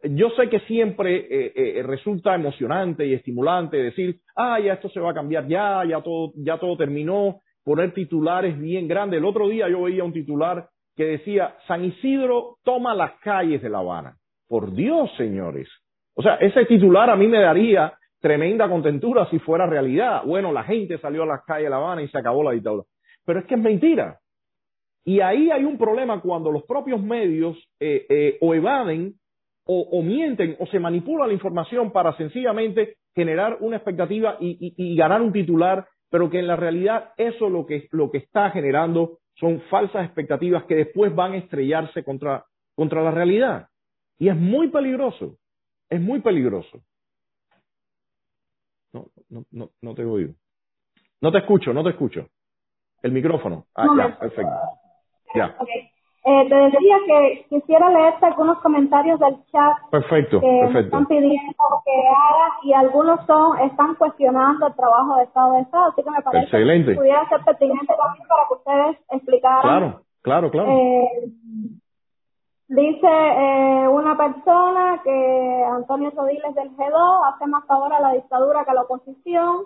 yo 0.02 0.28
sé 0.36 0.50
que 0.50 0.60
siempre 0.60 1.16
eh, 1.30 1.52
eh, 1.54 1.82
resulta 1.82 2.34
emocionante 2.34 3.06
y 3.06 3.14
estimulante 3.14 3.78
decir, 3.78 4.20
ah, 4.34 4.60
ya 4.60 4.74
esto 4.74 4.90
se 4.90 5.00
va 5.00 5.12
a 5.12 5.14
cambiar, 5.14 5.48
ya, 5.48 5.82
ya 5.88 6.02
todo, 6.02 6.32
ya 6.36 6.58
todo 6.58 6.76
terminó, 6.76 7.40
poner 7.66 7.92
titulares 7.92 8.56
bien 8.60 8.86
grandes. 8.86 9.18
El 9.18 9.24
otro 9.24 9.48
día 9.48 9.68
yo 9.68 9.82
veía 9.82 10.04
un 10.04 10.12
titular 10.12 10.68
que 10.94 11.04
decía, 11.04 11.56
San 11.66 11.84
Isidro 11.84 12.58
toma 12.62 12.94
las 12.94 13.18
calles 13.18 13.60
de 13.60 13.68
La 13.68 13.78
Habana. 13.78 14.16
Por 14.48 14.72
Dios, 14.72 15.10
señores. 15.16 15.68
O 16.14 16.22
sea, 16.22 16.36
ese 16.36 16.64
titular 16.66 17.10
a 17.10 17.16
mí 17.16 17.26
me 17.26 17.40
daría 17.40 17.92
tremenda 18.20 18.68
contentura 18.68 19.28
si 19.30 19.40
fuera 19.40 19.66
realidad. 19.66 20.22
Bueno, 20.24 20.52
la 20.52 20.62
gente 20.62 20.96
salió 20.98 21.24
a 21.24 21.26
las 21.26 21.44
calles 21.44 21.64
de 21.64 21.70
La 21.70 21.78
Habana 21.78 22.02
y 22.02 22.08
se 22.08 22.16
acabó 22.18 22.44
la 22.44 22.52
dictadura. 22.52 22.84
Pero 23.24 23.40
es 23.40 23.46
que 23.46 23.56
es 23.56 23.60
mentira. 23.60 24.20
Y 25.04 25.18
ahí 25.18 25.50
hay 25.50 25.64
un 25.64 25.76
problema 25.76 26.20
cuando 26.20 26.52
los 26.52 26.62
propios 26.66 27.02
medios 27.02 27.56
eh, 27.80 28.06
eh, 28.08 28.38
o 28.40 28.54
evaden 28.54 29.14
o, 29.68 30.00
mienten 30.00 30.54
o 30.60 30.66
se 30.66 30.78
manipula 30.78 31.26
la 31.26 31.32
información 31.32 31.90
para 31.90 32.16
sencillamente 32.16 32.98
generar 33.16 33.56
una 33.58 33.76
expectativa 33.76 34.36
y, 34.38 34.96
ganar 34.96 35.20
un 35.20 35.32
titular, 35.32 35.88
pero 36.10 36.30
que 36.30 36.38
en 36.38 36.46
la 36.46 36.56
realidad 36.56 37.12
eso 37.16 37.48
lo 37.48 37.66
que, 37.66 37.88
lo 37.90 38.10
que 38.10 38.18
está 38.18 38.50
generando 38.50 39.18
son 39.34 39.60
falsas 39.62 40.04
expectativas 40.04 40.64
que 40.64 40.76
después 40.76 41.14
van 41.14 41.32
a 41.32 41.38
estrellarse 41.38 42.04
contra, 42.04 42.44
contra 42.74 43.02
la 43.02 43.10
realidad. 43.10 43.68
Y 44.18 44.28
es 44.28 44.36
muy 44.36 44.68
peligroso, 44.68 45.38
es 45.90 46.00
muy 46.00 46.20
peligroso. 46.20 46.80
No, 48.92 49.10
no, 49.28 49.44
no, 49.50 49.70
no 49.82 49.94
te 49.94 50.04
oído. 50.04 50.34
No 51.20 51.30
te 51.32 51.38
escucho, 51.38 51.72
no 51.72 51.82
te 51.82 51.90
escucho. 51.90 52.28
El 53.02 53.12
micrófono. 53.12 53.66
Ah, 53.74 53.88
ya, 53.96 54.18
perfecto. 54.18 54.52
Ya. 55.34 55.56
Eh, 56.28 56.48
te 56.48 56.54
decía 56.56 56.96
que 57.06 57.46
quisiera 57.48 57.88
leerte 57.88 58.26
algunos 58.26 58.58
comentarios 58.58 59.20
del 59.20 59.36
chat. 59.46 59.76
Perfecto, 59.90 60.40
que 60.40 60.58
perfecto. 60.62 60.80
están 60.86 61.06
pidiendo 61.06 61.82
que 61.84 62.08
haga 62.08 62.52
y 62.64 62.72
algunos 62.72 63.24
son 63.26 63.58
están 63.60 63.94
cuestionando 63.94 64.66
el 64.66 64.74
trabajo 64.74 65.16
de 65.16 65.22
Estado 65.22 65.52
de 65.52 65.60
Estado. 65.60 65.92
Así 65.92 66.02
que 66.02 66.10
me 66.10 66.22
parece 66.22 66.44
Excelente. 66.44 66.90
que 66.90 66.98
pudiera 66.98 67.28
ser 67.28 67.40
pertinente 67.44 67.94
también 67.96 68.28
para 68.28 68.42
que 68.48 68.54
ustedes 68.54 69.06
explicaran. 69.12 69.62
Claro, 69.62 70.00
claro, 70.22 70.50
claro. 70.50 70.70
Eh, 70.72 71.08
Dice 72.68 73.06
eh, 73.06 73.88
una 73.88 74.16
persona 74.16 75.00
que 75.04 75.64
Antonio 75.70 76.10
Sodiles 76.10 76.52
del 76.56 76.76
G2 76.76 77.32
hace 77.32 77.46
más 77.46 77.64
favor 77.66 77.92
a 77.92 78.00
la 78.00 78.12
dictadura 78.14 78.64
que 78.64 78.72
a 78.72 78.74
la 78.74 78.82
oposición. 78.82 79.58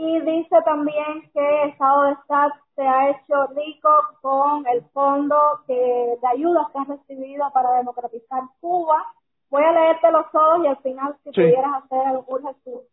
Y 0.00 0.20
dice 0.20 0.62
también 0.64 1.28
que 1.34 1.62
el 1.64 1.70
Estado 1.70 2.04
de 2.04 2.12
Estado 2.12 2.52
se 2.76 2.82
ha 2.82 3.10
hecho 3.10 3.46
rico 3.48 3.90
con 4.22 4.64
el 4.68 4.84
fondo 4.92 5.36
que, 5.66 5.74
de 5.74 6.28
ayudas 6.28 6.68
que 6.72 6.78
ha 6.78 6.84
recibido 6.84 7.50
para 7.52 7.78
democratizar 7.78 8.44
Cuba. 8.60 9.04
Voy 9.50 9.64
a 9.64 9.72
leerte 9.72 10.12
los 10.12 10.30
todos 10.30 10.64
y 10.64 10.68
al 10.68 10.76
final 10.76 11.16
si 11.24 11.30
pudieras 11.30 11.82
hacer 11.82 11.98
algún 11.98 12.46
resumen. 12.46 12.84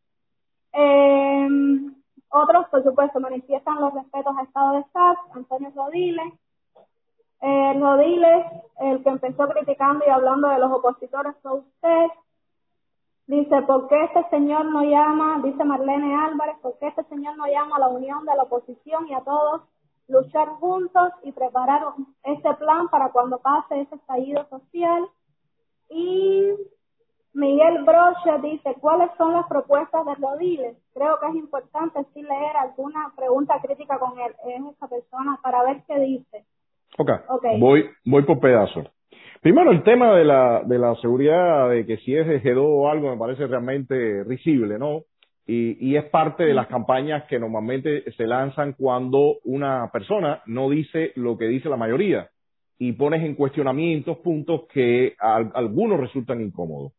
Eh, 0.74 1.48
otros, 2.30 2.70
por 2.70 2.84
supuesto, 2.84 3.20
manifiestan 3.20 3.82
los 3.82 3.94
respetos 3.94 4.36
al 4.36 4.46
Estado 4.48 4.74
de 4.74 4.80
Estado, 4.80 5.16
Antonio 5.36 5.72
Sodiles. 5.76 6.34
Eh, 7.42 7.74
Rodiles, 7.80 8.46
el 8.80 9.04
que 9.04 9.10
empezó 9.10 9.48
criticando 9.50 10.04
y 10.08 10.10
hablando 10.10 10.48
de 10.48 10.58
los 10.58 10.72
opositores 10.72 11.36
fue 11.44 11.60
usted. 11.60 12.08
Dice, 13.28 13.62
¿por 13.64 13.88
qué 13.88 14.04
este 14.04 14.30
señor 14.30 14.66
no 14.66 14.84
llama, 14.84 15.42
dice 15.44 15.64
Marlene 15.64 16.16
Álvarez, 16.16 16.58
por 16.62 16.78
qué 16.78 16.88
este 16.88 17.04
señor 17.06 17.36
no 17.38 17.48
llama 17.48 17.78
a 17.78 17.80
la 17.80 17.88
unión 17.88 18.24
de 18.24 18.36
la 18.36 18.44
oposición 18.44 19.08
y 19.08 19.14
a 19.14 19.22
todos 19.22 19.64
luchar 20.08 20.50
juntos 20.60 21.12
y 21.24 21.32
preparar 21.32 21.82
este 22.24 22.54
plan 22.54 22.88
para 22.90 23.10
cuando 23.10 23.40
pase 23.40 23.82
ese 23.82 23.96
estallido 23.96 24.48
social? 24.50 25.08
Y 25.90 26.52
Miguel 27.34 27.84
Broche 27.84 28.40
dice, 28.44 28.76
¿cuáles 28.80 29.10
son 29.18 29.34
las 29.34 29.48
propuestas 29.48 30.06
de 30.06 30.16
Rodiles? 30.16 30.78
Creo 30.94 31.20
que 31.20 31.28
es 31.28 31.36
importante 31.36 32.06
sí 32.14 32.22
leer 32.22 32.56
alguna 32.58 33.12
pregunta 33.16 33.60
crítica 33.62 33.98
con 33.98 34.20
él, 34.20 34.36
es 34.46 34.76
esa 34.76 34.88
persona 34.88 35.40
para 35.42 35.64
ver 35.64 35.84
qué 35.88 36.00
dice. 36.00 36.46
Okay. 36.98 37.60
Voy, 37.60 37.90
voy 38.06 38.24
por 38.24 38.40
pedazos. 38.40 38.86
Primero, 39.42 39.72
el 39.72 39.84
tema 39.84 40.16
de 40.16 40.26
la, 40.26 40.64
de 40.66 40.80
la 40.80 40.96
seguridad, 40.96 41.70
de 41.70 41.86
que 41.86 41.98
si 41.98 42.16
es 42.16 42.28
de 42.28 42.42
G2 42.42 42.58
o 42.62 42.90
algo, 42.90 43.12
me 43.12 43.18
parece 43.18 43.48
realmente 43.48 44.24
risible, 44.24 44.80
¿no? 44.80 45.04
Y, 45.46 45.78
y 45.92 45.98
es 45.98 46.06
parte 46.06 46.44
de 46.44 46.54
las 46.54 46.68
campañas 46.68 47.26
que 47.26 47.40
normalmente 47.40 48.12
se 48.14 48.26
lanzan 48.26 48.74
cuando 48.74 49.38
una 49.44 49.92
persona 49.92 50.42
no 50.48 50.70
dice 50.70 51.12
lo 51.16 51.38
que 51.38 51.46
dice 51.46 51.70
la 51.70 51.78
mayoría 51.78 52.30
y 52.80 52.94
pones 52.94 53.24
en 53.24 53.36
cuestionamientos 53.36 54.18
puntos 54.18 54.64
que 54.74 55.16
a, 55.20 55.36
algunos 55.54 56.00
resultan 56.00 56.42
incómodos. 56.42 56.94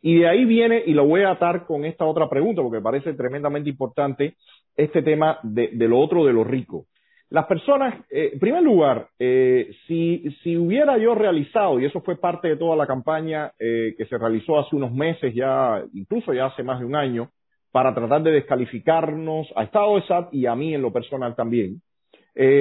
Y 0.00 0.18
de 0.18 0.28
ahí 0.28 0.44
viene, 0.44 0.82
y 0.84 0.92
lo 0.94 1.06
voy 1.06 1.22
a 1.22 1.30
atar 1.30 1.64
con 1.64 1.84
esta 1.84 2.04
otra 2.04 2.28
pregunta, 2.28 2.60
porque 2.60 2.78
me 2.78 2.82
parece 2.82 3.14
tremendamente 3.14 3.70
importante, 3.70 4.34
este 4.76 5.02
tema 5.02 5.38
de, 5.44 5.68
de 5.72 5.88
lo 5.88 6.00
otro 6.00 6.24
de 6.24 6.32
lo 6.32 6.42
rico. 6.42 6.86
Las 7.32 7.46
personas, 7.46 7.94
eh, 8.10 8.28
en 8.34 8.38
primer 8.38 8.62
lugar, 8.62 9.08
eh, 9.18 9.70
si, 9.86 10.22
si 10.42 10.54
hubiera 10.58 10.98
yo 10.98 11.14
realizado, 11.14 11.80
y 11.80 11.86
eso 11.86 12.02
fue 12.02 12.16
parte 12.16 12.48
de 12.48 12.56
toda 12.58 12.76
la 12.76 12.86
campaña 12.86 13.52
eh, 13.58 13.94
que 13.96 14.04
se 14.04 14.18
realizó 14.18 14.58
hace 14.58 14.76
unos 14.76 14.92
meses, 14.92 15.34
ya, 15.34 15.82
incluso 15.94 16.34
ya 16.34 16.46
hace 16.46 16.62
más 16.62 16.80
de 16.80 16.84
un 16.84 16.94
año, 16.94 17.30
para 17.70 17.94
tratar 17.94 18.22
de 18.22 18.32
descalificarnos 18.32 19.48
a 19.56 19.62
Estado 19.62 19.96
de 19.96 20.02
SAT 20.02 20.34
y 20.34 20.44
a 20.44 20.54
mí 20.54 20.74
en 20.74 20.82
lo 20.82 20.92
personal 20.92 21.34
también, 21.34 21.80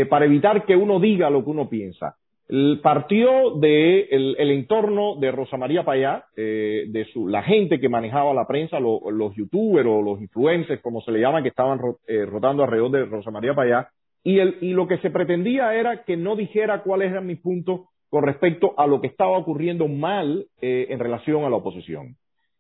para 0.10 0.24
evitar 0.24 0.66
que 0.66 0.78
uno 0.78 1.02
diga 1.02 1.30
lo 1.30 1.44
que 1.44 1.50
uno 1.50 1.68
piensa. 1.68 2.16
Partió 2.82 3.56
de 3.60 4.04
el, 4.10 4.52
entorno 4.52 5.18
de 5.18 5.32
Rosa 5.32 5.58
María 5.58 5.84
Payá, 5.84 6.24
de 6.34 7.08
su, 7.12 7.28
la 7.28 7.44
gente 7.44 7.82
que 7.82 7.90
manejaba 7.90 8.34
la 8.34 8.48
prensa, 8.48 8.80
los 8.80 9.36
youtubers 9.36 9.88
o 9.88 10.02
los 10.02 10.22
influencers, 10.22 10.82
como 10.82 11.02
se 11.02 11.12
le 11.12 11.20
llama, 11.20 11.42
que 11.42 11.50
estaban 11.50 11.78
rotando 11.78 12.64
alrededor 12.64 12.92
de 12.92 13.06
Rosa 13.06 13.32
María 13.32 13.54
Payá, 13.54 13.90
y, 14.24 14.40
el, 14.40 14.58
y 14.62 14.74
lo 14.74 14.88
que 14.88 14.98
se 15.00 15.10
pretendía 15.10 15.74
era 15.76 16.04
que 16.04 16.18
no 16.18 16.36
dijera 16.36 16.84
cuáles 16.84 17.12
eran 17.12 17.28
mis 17.28 17.40
puntos 17.40 17.82
con 18.10 18.24
respecto 18.24 18.74
a 18.78 18.88
lo 18.88 19.02
que 19.02 19.08
estaba 19.08 19.38
ocurriendo 19.38 19.88
mal 19.88 20.46
eh, 20.62 20.88
en 20.90 21.00
relación 21.00 21.44
a 21.44 21.50
la 21.50 21.56
oposición. 21.56 22.18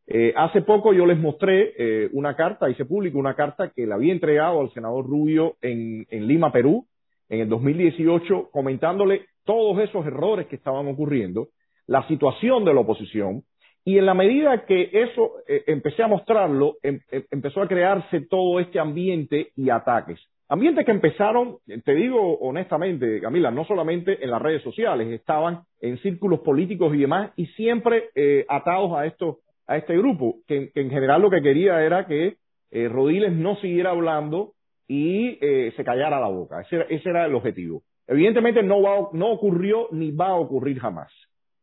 Eh, 0.08 0.34
hace 0.36 0.62
poco 0.62 0.94
yo 0.94 1.06
les 1.06 1.18
mostré 1.18 1.74
eh, 1.78 2.10
una 2.14 2.36
carta, 2.36 2.70
hice 2.70 2.86
público 2.86 3.18
una 3.18 3.36
carta 3.36 3.72
que 3.74 3.86
le 3.86 3.94
había 3.94 4.12
entregado 4.12 4.60
al 4.60 4.72
senador 4.74 5.06
Rubio 5.06 5.56
en, 5.62 6.06
Lima, 6.10 6.52
Perú, 6.52 6.86
en 7.30 7.42
el 7.42 7.50
2018, 7.50 8.50
comentándole 8.52 9.26
todos 9.46 9.80
esos 9.80 10.06
errores 10.06 10.48
que 10.48 10.56
estaban 10.56 10.88
ocurriendo, 10.88 11.50
la 11.88 12.06
situación 12.08 12.66
de 12.66 12.74
la 12.74 12.82
oposición, 12.82 13.44
y 13.86 13.98
en 13.98 14.06
la 14.06 14.14
medida 14.14 14.66
que 14.66 14.90
eso 14.92 15.36
eh, 15.48 15.64
empecé 15.68 16.04
a 16.04 16.08
mostrarlo, 16.08 16.76
em, 16.84 17.00
em, 17.10 17.24
empezó 17.32 17.62
a 17.62 17.68
crearse 17.68 18.22
todo 18.30 18.60
este 18.60 18.80
ambiente 18.80 19.52
y 19.56 19.70
ataques. 19.70 20.20
Ambientes 20.52 20.86
que 20.86 20.92
empezaron, 20.92 21.60
te 21.86 21.96
digo 21.96 22.38
honestamente, 22.40 23.22
Camila, 23.22 23.52
no 23.52 23.64
solamente 23.64 24.22
en 24.22 24.30
las 24.30 24.42
redes 24.42 24.62
sociales, 24.62 25.08
estaban 25.08 25.62
en 25.80 25.98
círculos 26.00 26.42
políticos 26.42 26.94
y 26.94 26.98
demás, 26.98 27.32
y 27.38 27.46
siempre 27.56 28.10
eh, 28.16 28.46
atados 28.50 28.92
a 28.98 29.06
esto, 29.06 29.38
a 29.66 29.78
este 29.78 29.96
grupo, 29.96 30.40
que, 30.50 30.70
en 30.76 30.90
general 30.90 31.22
lo 31.22 31.30
que 31.30 31.42
quería 31.42 31.82
era 31.82 32.06
que 32.06 32.36
eh, 32.70 32.90
Rodiles 32.90 33.32
no 33.32 33.56
siguiera 33.62 33.92
hablando 33.92 34.52
y 34.90 35.38
eh, 35.40 35.72
se 35.78 35.86
callara 35.86 36.20
la 36.20 36.28
boca. 36.28 36.60
Ese 36.60 36.76
era, 36.76 36.86
ese 36.90 37.10
era 37.10 37.26
el 37.26 37.34
objetivo. 37.34 37.84
Evidentemente 38.06 38.62
no, 38.62 38.82
va, 38.82 39.08
no 39.14 39.32
ocurrió 39.32 39.88
ni 39.92 40.12
va 40.12 40.32
a 40.32 40.36
ocurrir 40.36 40.80
jamás. 40.80 41.14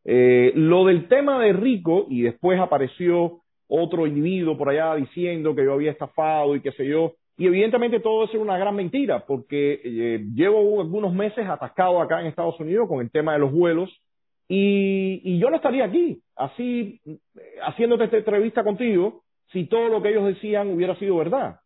Eh, 0.03 0.51
lo 0.55 0.85
del 0.85 1.07
tema 1.07 1.39
de 1.43 1.53
Rico, 1.53 2.07
y 2.09 2.23
después 2.23 2.59
apareció 2.59 3.41
otro 3.67 4.07
individuo 4.07 4.57
por 4.57 4.69
allá 4.69 4.95
diciendo 4.95 5.53
que 5.53 5.63
yo 5.63 5.73
había 5.73 5.91
estafado 5.91 6.55
y 6.55 6.61
qué 6.61 6.71
sé 6.71 6.87
yo, 6.87 7.13
y 7.39 7.47
evidentemente 7.47 8.01
todo 8.01 8.25
eso 8.25 8.33
es 8.33 8.41
una 8.41 8.57
gran 8.57 8.75
mentira, 8.75 9.25
porque 9.25 9.81
eh, 9.83 10.25
llevo 10.35 10.81
algunos 10.81 11.13
meses 11.13 11.47
atascado 11.47 12.01
acá 12.01 12.19
en 12.19 12.27
Estados 12.27 12.59
Unidos 12.59 12.87
con 12.87 12.99
el 12.99 13.09
tema 13.09 13.33
de 13.33 13.39
los 13.39 13.51
vuelos, 13.51 13.89
y, 14.49 15.21
y 15.23 15.39
yo 15.39 15.49
no 15.49 15.55
estaría 15.55 15.85
aquí, 15.85 16.21
así, 16.35 16.99
haciéndote 17.63 18.03
esta 18.03 18.17
entrevista 18.17 18.63
contigo, 18.63 19.23
si 19.53 19.67
todo 19.67 19.87
lo 19.87 20.01
que 20.01 20.09
ellos 20.09 20.25
decían 20.25 20.69
hubiera 20.69 20.95
sido 20.99 21.15
verdad. 21.15 21.61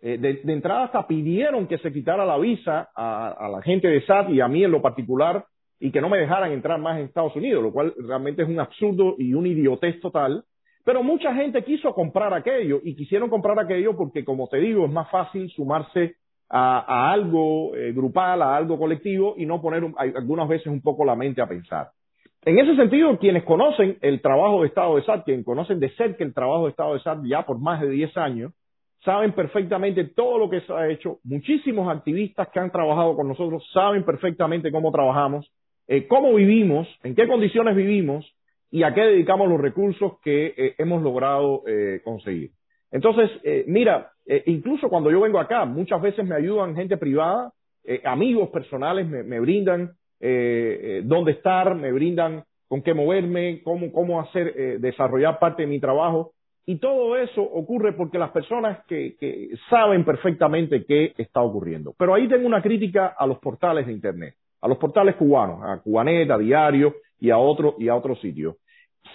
Eh, 0.00 0.16
de, 0.18 0.40
entrada 0.52 0.84
hasta 0.84 1.06
pidieron 1.06 1.68
que 1.68 1.78
se 1.78 1.92
quitara 1.92 2.24
la 2.24 2.38
visa 2.38 2.88
a, 2.96 3.28
a, 3.28 3.48
la 3.48 3.62
gente 3.62 3.88
de 3.88 4.04
SAT 4.04 4.30
y 4.30 4.40
a 4.40 4.48
mí 4.48 4.64
en 4.64 4.72
lo 4.72 4.82
particular 4.82 5.44
y 5.78 5.92
que 5.92 6.00
no 6.00 6.08
me 6.08 6.18
dejaran 6.18 6.52
entrar 6.52 6.80
más 6.80 6.98
en 6.98 7.04
Estados 7.04 7.36
Unidos, 7.36 7.62
lo 7.62 7.70
cual 7.70 7.92
realmente 7.98 8.42
es 8.42 8.48
un 8.48 8.58
absurdo 8.58 9.14
y 9.18 9.34
un 9.34 9.46
idiotez 9.46 10.00
total. 10.00 10.44
Pero 10.84 11.02
mucha 11.02 11.34
gente 11.34 11.62
quiso 11.62 11.94
comprar 11.94 12.34
aquello 12.34 12.80
y 12.82 12.96
quisieron 12.96 13.30
comprar 13.30 13.58
aquello 13.58 13.96
porque, 13.96 14.24
como 14.24 14.48
te 14.48 14.58
digo, 14.58 14.84
es 14.86 14.92
más 14.92 15.10
fácil 15.10 15.48
sumarse 15.50 16.16
a, 16.48 17.12
algo 17.12 17.74
eh, 17.76 17.92
grupal, 17.92 18.42
a 18.42 18.56
algo 18.56 18.78
colectivo 18.78 19.34
y 19.38 19.46
no 19.46 19.62
poner 19.62 19.84
un, 19.84 19.94
algunas 19.96 20.48
veces 20.48 20.66
un 20.66 20.82
poco 20.82 21.04
la 21.04 21.16
mente 21.16 21.40
a 21.40 21.46
pensar. 21.46 21.90
En 22.44 22.58
ese 22.58 22.74
sentido, 22.74 23.16
quienes 23.18 23.44
conocen 23.44 23.98
el 24.00 24.20
trabajo 24.20 24.62
de 24.62 24.68
Estado 24.68 24.96
de 24.96 25.04
SAT, 25.04 25.24
quienes 25.24 25.44
conocen 25.44 25.78
de 25.78 25.90
cerca 25.90 26.24
el 26.24 26.34
trabajo 26.34 26.64
de 26.64 26.70
Estado 26.70 26.94
de 26.94 27.00
SAT 27.00 27.24
ya 27.24 27.42
por 27.46 27.58
más 27.58 27.80
de 27.80 27.88
10 27.88 28.16
años, 28.16 28.52
saben 29.04 29.32
perfectamente 29.32 30.04
todo 30.04 30.38
lo 30.38 30.50
que 30.50 30.60
se 30.62 30.72
ha 30.72 30.88
hecho. 30.88 31.18
Muchísimos 31.22 31.88
activistas 31.88 32.48
que 32.48 32.58
han 32.58 32.70
trabajado 32.70 33.14
con 33.14 33.28
nosotros 33.28 33.64
saben 33.72 34.04
perfectamente 34.04 34.72
cómo 34.72 34.90
trabajamos 34.90 35.48
eh, 35.88 36.06
cómo 36.06 36.34
vivimos, 36.34 36.88
en 37.02 37.14
qué 37.14 37.26
condiciones 37.26 37.76
vivimos 37.76 38.24
y 38.72 38.84
a 38.84 38.94
qué 38.94 39.02
dedicamos 39.02 39.48
los 39.50 39.60
recursos 39.60 40.14
que 40.24 40.54
eh, 40.56 40.74
hemos 40.78 41.02
logrado 41.02 41.62
eh, 41.66 42.00
conseguir. 42.02 42.52
Entonces, 42.90 43.30
eh, 43.44 43.64
mira, 43.68 44.10
incluso 44.46 44.88
cuando 44.88 45.10
yo 45.10 45.20
vengo 45.20 45.38
acá, 45.38 45.66
muchas 45.66 46.00
veces 46.00 46.26
me 46.26 46.34
ayudan 46.34 46.74
gente 46.74 46.96
privada, 46.96 47.52
amigos 48.04 48.50
personales 48.50 49.08
me, 49.08 49.22
me 49.24 49.40
brindan 49.40 49.92
dónde 50.20 51.32
estar, 51.32 51.74
me 51.74 51.90
brindan 51.90 52.44
con 52.68 52.82
qué 52.82 52.94
moverme, 52.94 53.60
cómo, 53.64 53.90
cómo 53.92 54.20
hacer, 54.20 54.78
desarrollar 54.78 55.38
parte 55.40 55.62
de 55.62 55.68
mi 55.68 55.80
trabajo. 55.80 56.32
Y 56.66 56.76
todo 56.76 57.16
eso 57.16 57.42
ocurre 57.42 57.94
porque 57.94 58.18
las 58.18 58.30
personas 58.30 58.84
que, 58.86 59.16
saben 59.68 60.04
perfectamente 60.04 60.84
qué 60.84 61.12
está 61.16 61.40
ocurriendo. 61.40 61.94
Pero 61.98 62.14
ahí 62.14 62.28
tengo 62.28 62.46
una 62.46 62.62
crítica 62.62 63.14
a 63.18 63.26
los 63.26 63.38
portales 63.38 63.86
de 63.86 63.92
Internet 63.92 64.34
a 64.62 64.68
los 64.68 64.78
portales 64.78 65.16
cubanos, 65.16 65.60
a 65.62 65.78
Cubanet, 65.82 66.30
a 66.30 66.38
Diario 66.38 66.94
y 67.22 67.30
a 67.30 67.38
otros 67.38 67.76
y 67.78 67.88
a 67.88 68.02
sitios. 68.20 68.56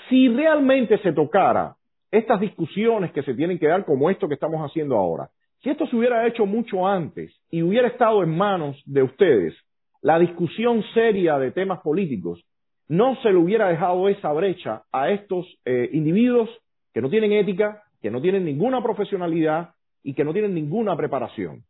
Si 0.08 0.30
realmente 0.30 0.98
se 1.00 1.12
tocara 1.12 1.76
estas 2.10 2.40
discusiones 2.40 3.12
que 3.12 3.22
se 3.22 3.34
tienen 3.34 3.60
que 3.60 3.68
dar 3.68 3.84
como 3.84 4.10
esto 4.10 4.30
que 4.30 4.36
estamos 4.36 4.62
haciendo 4.62 4.96
ahora, 4.96 5.30
si 5.62 5.70
esto 5.70 5.86
se 5.88 5.96
hubiera 5.98 6.26
hecho 6.26 6.46
mucho 6.46 6.88
antes 6.88 7.36
y 7.52 7.62
hubiera 7.62 7.90
estado 7.90 8.24
en 8.24 8.30
manos 8.30 8.82
de 8.86 9.04
ustedes, 9.04 9.54
la 10.02 10.18
discusión 10.20 10.86
seria 10.94 11.38
de 11.38 11.52
temas 11.52 11.82
políticos, 11.82 12.42
no 12.88 13.18
se 13.22 13.30
le 13.30 13.36
hubiera 13.36 13.68
dejado 13.68 14.08
esa 14.08 14.32
brecha 14.32 14.84
a 14.94 15.10
estos 15.12 15.46
eh, 15.66 15.90
individuos 15.92 16.50
que 16.94 17.02
no 17.02 17.10
tienen 17.10 17.34
ética, 17.34 17.84
que 18.02 18.10
no 18.10 18.22
tienen 18.22 18.46
ninguna 18.46 18.82
profesionalidad 18.82 19.72
y 20.02 20.14
que 20.14 20.24
no 20.24 20.32
tienen 20.32 20.54
ninguna 20.54 20.96
preparación. 20.96 21.64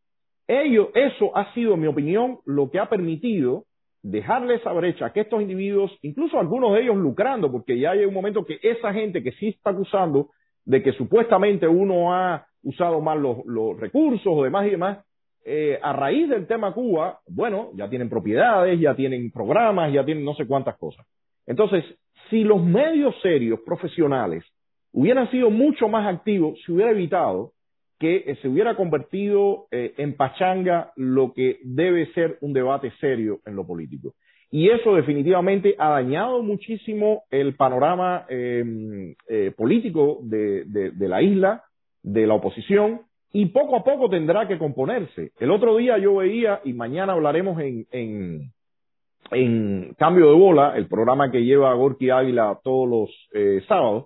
Eso 0.48 1.36
ha 1.36 1.52
sido, 1.56 1.74
en 1.74 1.82
mi 1.82 1.88
opinión, 1.88 2.38
lo 2.46 2.70
que 2.70 2.80
ha 2.80 2.88
permitido 2.88 3.64
dejarle 4.10 4.56
esa 4.56 4.72
brecha 4.72 5.12
que 5.12 5.22
estos 5.22 5.42
individuos, 5.42 5.92
incluso 6.02 6.40
algunos 6.40 6.74
de 6.74 6.84
ellos 6.84 6.96
lucrando, 6.96 7.52
porque 7.52 7.78
ya 7.78 7.92
hay 7.92 8.06
un 8.06 8.14
momento 8.14 8.46
que 8.46 8.60
esa 8.62 8.94
gente 8.94 9.22
que 9.22 9.34
sí 9.34 9.50
está 9.50 9.72
acusando 9.72 10.30
de 10.66 10.82
que 10.82 10.94
supuestamente 10.94 11.68
uno 11.68 12.14
ha 12.14 12.46
usado 12.64 13.02
mal 13.02 13.22
los, 13.22 13.46
los 13.46 13.78
recursos 13.78 14.28
o 14.28 14.44
demás 14.44 14.66
y 14.68 14.72
demás, 14.72 15.00
eh, 15.46 15.80
a 15.82 15.94
raíz 15.94 16.30
del 16.30 16.48
tema 16.48 16.74
Cuba, 16.74 17.20
bueno, 17.28 17.70
ya 17.76 17.90
tienen 17.90 18.10
propiedades, 18.10 18.80
ya 18.80 18.96
tienen 18.96 19.32
programas, 19.32 19.92
ya 19.92 20.06
tienen 20.06 20.24
no 20.24 20.34
sé 20.36 20.46
cuántas 20.48 20.78
cosas. 20.78 21.06
Entonces, 21.46 21.84
si 22.30 22.44
los 22.44 22.64
medios 22.64 23.16
serios, 23.22 23.60
profesionales, 23.66 24.44
hubieran 24.94 25.30
sido 25.32 25.50
mucho 25.50 25.88
más 25.88 26.08
activos, 26.14 26.60
se 26.66 26.72
hubiera 26.72 26.92
evitado 26.92 27.52
que 28.00 28.18
eh, 28.18 28.38
se 28.42 28.48
hubiera 28.48 28.76
convertido 28.76 29.66
eh, 29.72 29.94
en 29.98 30.16
pachanga 30.16 30.92
lo 30.96 31.34
que 31.34 31.60
debe 31.64 32.12
ser 32.14 32.38
un 32.42 32.54
debate 32.54 32.92
serio 33.00 33.40
en 33.46 33.56
lo 33.56 33.66
político. 33.66 34.14
Y 34.50 34.70
eso 34.70 34.96
definitivamente 34.96 35.76
ha 35.78 35.90
dañado 35.90 36.42
muchísimo 36.42 37.24
el 37.32 37.56
panorama 37.56 38.26
eh, 38.30 39.14
eh, 39.28 39.52
político 39.58 40.20
de, 40.22 40.64
la 41.00 41.22
isla, 41.22 41.64
de 42.02 42.26
la 42.26 42.36
oposición, 42.36 43.02
y 43.34 43.48
poco 43.48 43.76
a 43.76 43.84
poco 43.84 44.10
tendrá 44.10 44.48
que 44.48 44.58
componerse. 44.58 45.32
El 45.40 45.52
otro 45.52 45.76
día 45.76 45.98
yo 45.98 46.16
veía, 46.16 46.62
y 46.64 46.72
mañana 46.72 47.12
hablaremos 47.12 47.60
en, 47.60 47.88
en, 47.92 48.54
en 49.32 49.94
Cambio 49.98 50.30
de 50.30 50.38
Bola, 50.38 50.78
el 50.78 50.88
programa 50.88 51.30
que 51.30 51.44
lleva 51.44 51.74
Gorky 51.74 52.10
Ávila 52.10 52.58
todos 52.64 52.88
los 52.88 53.66
sábados, 53.68 54.06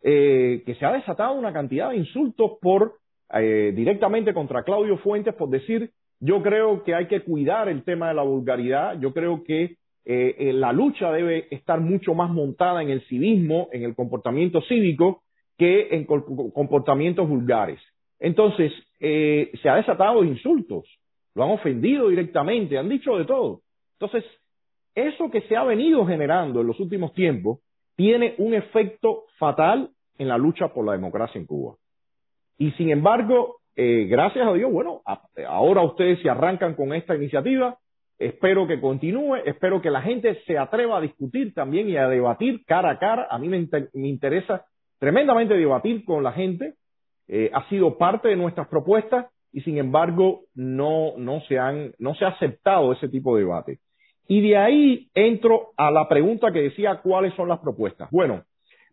que 0.00 0.76
se 0.78 0.86
ha 0.86 0.92
desatado 0.92 1.34
una 1.34 1.52
cantidad 1.52 1.90
de 1.90 1.98
insultos 1.98 2.52
por 2.62 2.94
eh, 3.34 3.72
directamente 3.74 4.34
contra 4.34 4.62
Claudio 4.62 4.98
Fuentes 4.98 5.34
por 5.34 5.48
decir, 5.48 5.90
yo 6.20 6.42
creo 6.42 6.84
que 6.84 6.94
hay 6.94 7.06
que 7.06 7.20
cuidar 7.20 7.68
el 7.68 7.84
tema 7.84 8.08
de 8.08 8.14
la 8.14 8.22
vulgaridad, 8.22 8.98
yo 9.00 9.12
creo 9.12 9.44
que 9.44 9.76
eh, 10.06 10.52
la 10.54 10.72
lucha 10.72 11.10
debe 11.12 11.48
estar 11.50 11.80
mucho 11.80 12.14
más 12.14 12.30
montada 12.30 12.82
en 12.82 12.90
el 12.90 13.02
civismo, 13.06 13.68
en 13.72 13.84
el 13.84 13.94
comportamiento 13.94 14.60
cívico, 14.62 15.22
que 15.56 15.88
en 15.92 16.04
comportamientos 16.04 17.28
vulgares. 17.28 17.80
Entonces, 18.18 18.72
eh, 19.00 19.50
se 19.62 19.68
ha 19.68 19.76
desatado 19.76 20.24
insultos, 20.24 20.84
lo 21.34 21.44
han 21.44 21.50
ofendido 21.50 22.08
directamente, 22.08 22.78
han 22.78 22.88
dicho 22.88 23.16
de 23.16 23.24
todo. 23.24 23.60
Entonces, 23.98 24.24
eso 24.94 25.30
que 25.30 25.42
se 25.42 25.56
ha 25.56 25.64
venido 25.64 26.06
generando 26.06 26.60
en 26.60 26.66
los 26.66 26.78
últimos 26.80 27.12
tiempos 27.14 27.60
tiene 27.96 28.34
un 28.38 28.54
efecto 28.54 29.24
fatal 29.38 29.90
en 30.18 30.28
la 30.28 30.38
lucha 30.38 30.68
por 30.68 30.84
la 30.84 30.92
democracia 30.92 31.40
en 31.40 31.46
Cuba. 31.46 31.76
Y 32.58 32.70
sin 32.72 32.90
embargo, 32.90 33.56
eh, 33.76 34.06
gracias 34.08 34.46
a 34.46 34.52
Dios, 34.52 34.70
bueno, 34.70 35.02
ahora 35.48 35.82
ustedes 35.82 36.20
se 36.22 36.30
arrancan 36.30 36.74
con 36.74 36.94
esta 36.94 37.16
iniciativa. 37.16 37.78
Espero 38.18 38.66
que 38.68 38.80
continúe, 38.80 39.36
espero 39.44 39.82
que 39.82 39.90
la 39.90 40.00
gente 40.00 40.40
se 40.46 40.56
atreva 40.56 40.98
a 40.98 41.00
discutir 41.00 41.52
también 41.52 41.88
y 41.88 41.96
a 41.96 42.08
debatir 42.08 42.64
cara 42.64 42.90
a 42.90 42.98
cara. 42.98 43.26
A 43.28 43.38
mí 43.38 43.48
me, 43.48 43.58
inter 43.58 43.90
me 43.92 44.08
interesa 44.08 44.64
tremendamente 45.00 45.54
debatir 45.54 46.04
con 46.04 46.22
la 46.22 46.32
gente. 46.32 46.74
Eh, 47.26 47.50
ha 47.52 47.68
sido 47.68 47.98
parte 47.98 48.28
de 48.28 48.36
nuestras 48.36 48.68
propuestas 48.68 49.26
y 49.52 49.62
sin 49.62 49.78
embargo 49.78 50.42
no, 50.54 51.14
no, 51.16 51.40
se 51.48 51.58
han, 51.58 51.92
no 51.98 52.14
se 52.14 52.24
ha 52.24 52.28
aceptado 52.28 52.92
ese 52.92 53.08
tipo 53.08 53.34
de 53.34 53.42
debate. 53.42 53.78
Y 54.28 54.40
de 54.40 54.56
ahí 54.56 55.08
entro 55.14 55.72
a 55.76 55.90
la 55.90 56.08
pregunta 56.08 56.52
que 56.52 56.62
decía 56.62 57.00
cuáles 57.02 57.34
son 57.34 57.48
las 57.48 57.58
propuestas. 57.60 58.10
Bueno, 58.10 58.44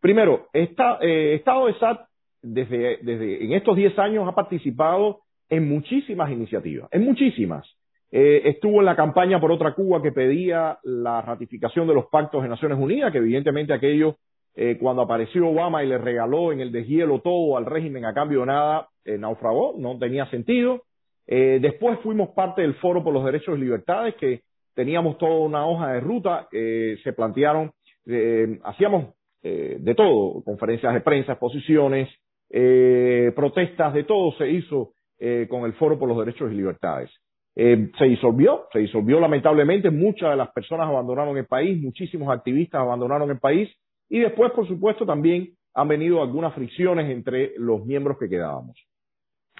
primero, 0.01 0.47
esta, 0.53 0.97
eh, 1.01 1.35
Estado 1.35 1.67
de 1.67 1.75
SAT 1.75 2.10
desde, 2.41 2.97
desde 3.01 3.45
en 3.45 3.53
estos 3.53 3.75
10 3.75 3.97
años 3.99 4.27
ha 4.27 4.35
participado 4.35 5.21
en 5.49 5.67
muchísimas 5.67 6.31
iniciativas, 6.31 6.89
en 6.91 7.03
muchísimas. 7.03 7.67
Eh, 8.11 8.41
estuvo 8.45 8.79
en 8.79 8.85
la 8.85 8.95
campaña 8.95 9.39
por 9.39 9.51
otra 9.51 9.73
Cuba 9.73 10.01
que 10.01 10.11
pedía 10.11 10.79
la 10.83 11.21
ratificación 11.21 11.87
de 11.87 11.93
los 11.93 12.07
pactos 12.07 12.43
de 12.43 12.49
Naciones 12.49 12.77
Unidas, 12.77 13.11
que 13.11 13.19
evidentemente 13.19 13.73
aquello, 13.73 14.17
eh, 14.55 14.77
cuando 14.79 15.01
apareció 15.01 15.47
Obama 15.47 15.83
y 15.83 15.87
le 15.87 15.97
regaló 15.97 16.51
en 16.51 16.59
el 16.59 16.71
deshielo 16.71 17.19
todo 17.19 17.57
al 17.57 17.65
régimen 17.65 18.05
a 18.05 18.13
cambio 18.13 18.41
de 18.41 18.47
nada, 18.47 18.89
eh, 19.05 19.17
naufragó, 19.17 19.75
no 19.77 19.97
tenía 19.97 20.25
sentido. 20.29 20.81
Eh, 21.25 21.59
después 21.61 21.99
fuimos 21.99 22.29
parte 22.29 22.61
del 22.61 22.73
Foro 22.75 23.03
por 23.03 23.13
los 23.13 23.23
Derechos 23.23 23.57
y 23.57 23.61
Libertades, 23.61 24.15
que 24.15 24.41
teníamos 24.75 25.17
toda 25.17 25.39
una 25.39 25.65
hoja 25.65 25.93
de 25.93 25.99
ruta, 25.99 26.47
se 26.51 27.13
plantearon, 27.13 27.71
hacíamos 28.63 29.13
de 29.43 29.93
todo, 29.95 30.41
conferencias 30.43 30.93
de 30.93 31.01
prensa, 31.01 31.33
exposiciones, 31.33 32.09
eh, 32.53 33.31
protestas, 33.35 33.93
de 33.93 34.03
todo 34.03 34.33
se 34.33 34.49
hizo 34.49 34.91
eh, 35.19 35.47
con 35.49 35.63
el 35.65 35.73
Foro 35.73 35.97
por 35.97 36.09
los 36.09 36.17
Derechos 36.17 36.51
y 36.51 36.55
Libertades. 36.55 37.09
Eh, 37.55 37.91
se 37.97 38.05
disolvió, 38.05 38.67
se 38.71 38.79
disolvió 38.79 39.19
lamentablemente, 39.19 39.89
muchas 39.89 40.31
de 40.31 40.37
las 40.37 40.51
personas 40.51 40.87
abandonaron 40.87 41.37
el 41.37 41.45
país, 41.45 41.81
muchísimos 41.81 42.29
activistas 42.29 42.81
abandonaron 42.81 43.29
el 43.29 43.39
país 43.39 43.69
y 44.09 44.19
después, 44.19 44.51
por 44.51 44.67
supuesto, 44.67 45.05
también 45.05 45.49
han 45.73 45.87
venido 45.87 46.21
algunas 46.21 46.53
fricciones 46.53 47.09
entre 47.09 47.53
los 47.57 47.85
miembros 47.85 48.17
que 48.17 48.29
quedábamos. 48.29 48.77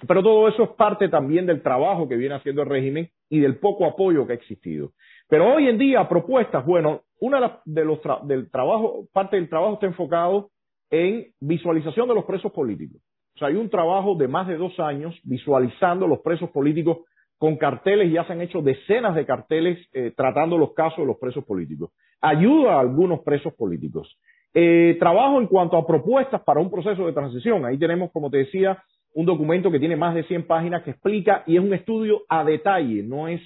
Pero 0.06 0.22
todo 0.22 0.48
eso 0.48 0.64
es 0.64 0.70
parte 0.70 1.08
también 1.08 1.46
del 1.46 1.62
trabajo 1.62 2.08
que 2.08 2.16
viene 2.16 2.34
haciendo 2.34 2.62
el 2.62 2.68
régimen 2.68 3.08
y 3.30 3.40
del 3.40 3.58
poco 3.58 3.86
apoyo 3.86 4.26
que 4.26 4.32
ha 4.32 4.36
existido. 4.36 4.92
Pero 5.28 5.54
hoy 5.54 5.68
en 5.68 5.78
día, 5.78 6.08
propuestas, 6.08 6.66
bueno, 6.66 7.02
una 7.20 7.60
de 7.64 7.84
los 7.84 8.00
del 8.24 8.50
trabajo, 8.50 9.06
parte 9.12 9.36
del 9.36 9.48
trabajo 9.48 9.74
está 9.74 9.86
enfocado 9.86 10.50
en 10.92 11.28
visualización 11.40 12.06
de 12.06 12.14
los 12.14 12.24
presos 12.24 12.52
políticos. 12.52 13.00
O 13.34 13.38
sea, 13.38 13.48
hay 13.48 13.54
un 13.54 13.70
trabajo 13.70 14.14
de 14.14 14.28
más 14.28 14.46
de 14.46 14.56
dos 14.56 14.78
años 14.78 15.18
visualizando 15.24 16.06
los 16.06 16.20
presos 16.20 16.50
políticos 16.50 16.98
con 17.38 17.56
carteles, 17.56 18.12
ya 18.12 18.24
se 18.24 18.34
han 18.34 18.42
hecho 18.42 18.60
decenas 18.60 19.16
de 19.16 19.26
carteles 19.26 19.78
eh, 19.94 20.12
tratando 20.14 20.58
los 20.58 20.74
casos 20.74 20.98
de 20.98 21.06
los 21.06 21.16
presos 21.16 21.44
políticos. 21.44 21.90
Ayuda 22.20 22.74
a 22.74 22.80
algunos 22.80 23.20
presos 23.20 23.54
políticos. 23.54 24.16
Eh, 24.54 24.96
trabajo 25.00 25.40
en 25.40 25.46
cuanto 25.46 25.78
a 25.78 25.86
propuestas 25.86 26.42
para 26.42 26.60
un 26.60 26.70
proceso 26.70 27.06
de 27.06 27.12
transición. 27.12 27.64
Ahí 27.64 27.78
tenemos, 27.78 28.12
como 28.12 28.30
te 28.30 28.36
decía, 28.36 28.80
un 29.14 29.24
documento 29.24 29.70
que 29.70 29.80
tiene 29.80 29.96
más 29.96 30.14
de 30.14 30.24
100 30.24 30.46
páginas 30.46 30.82
que 30.82 30.90
explica 30.90 31.42
y 31.46 31.56
es 31.56 31.64
un 31.64 31.72
estudio 31.72 32.20
a 32.28 32.44
detalle, 32.44 33.02
no 33.02 33.28
es 33.28 33.40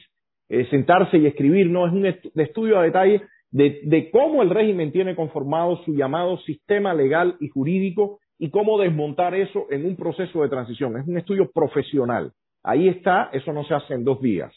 eh, 0.48 0.66
sentarse 0.68 1.16
y 1.16 1.26
escribir, 1.26 1.70
no, 1.70 1.86
es 1.86 1.92
un 1.92 2.06
estudio 2.40 2.78
a 2.78 2.82
detalle 2.82 3.22
de, 3.56 4.10
cómo 4.10 4.42
el 4.42 4.50
régimen 4.50 4.92
tiene 4.92 5.16
conformado 5.16 5.78
su 5.84 5.94
llamado 5.94 6.38
sistema 6.38 6.92
legal 6.92 7.36
y 7.40 7.48
jurídico 7.48 8.18
y 8.38 8.50
cómo 8.50 8.78
desmontar 8.78 9.34
eso 9.34 9.66
en 9.70 9.86
un 9.86 9.96
proceso 9.96 10.42
de 10.42 10.48
transición. 10.48 10.98
Es 10.98 11.08
un 11.08 11.16
estudio 11.16 11.50
profesional. 11.50 12.32
Ahí 12.62 12.88
está, 12.88 13.30
eso 13.32 13.52
no 13.52 13.64
se 13.64 13.74
hace 13.74 13.94
en 13.94 14.04
dos 14.04 14.20
días. 14.20 14.52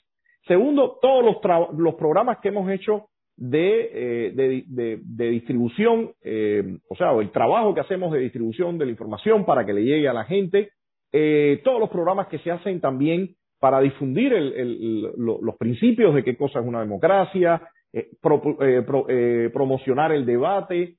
Segundo, 0.48 0.98
todos 1.02 1.24
los, 1.24 1.38
los 1.78 1.96
programas 1.96 2.40
que 2.40 2.50
hemos 2.50 2.70
hecho 2.70 3.06
de, 3.38 3.90
eh, 3.94 4.32
de, 4.68 5.00
de, 5.02 5.30
distribución, 5.30 6.12
eh, 6.22 6.80
o 6.90 6.96
sea, 6.96 7.14
el 7.14 7.32
trabajo 7.32 7.74
que 7.74 7.82
hacemos 7.82 8.12
de 8.12 8.20
distribución 8.20 8.78
de 8.78 8.86
la 8.86 8.92
información 8.92 9.46
para 9.46 9.66
que 9.66 9.74
le 9.74 9.84
llegue 9.84 10.10
a 10.10 10.14
la 10.14 10.26
gente, 10.26 10.72
eh, 11.14 11.62
todos 11.64 11.80
los 11.80 11.90
programas 11.90 12.28
que 12.28 12.40
se 12.40 12.52
hacen 12.52 12.82
también 12.82 13.36
para 13.60 13.80
difundir 13.80 14.34
el, 14.34 15.02
los 15.18 15.56
principios 15.58 16.16
de 16.16 16.24
qué 16.24 16.36
cosa 16.36 16.60
es 16.60 16.66
una 16.66 16.82
democracia, 16.82 17.62
eh, 17.92 18.12
eh, 18.12 18.82
pro, 18.86 19.06
eh, 19.10 19.50
promocionar 19.52 20.12
el 20.12 20.26
debate. 20.26 20.96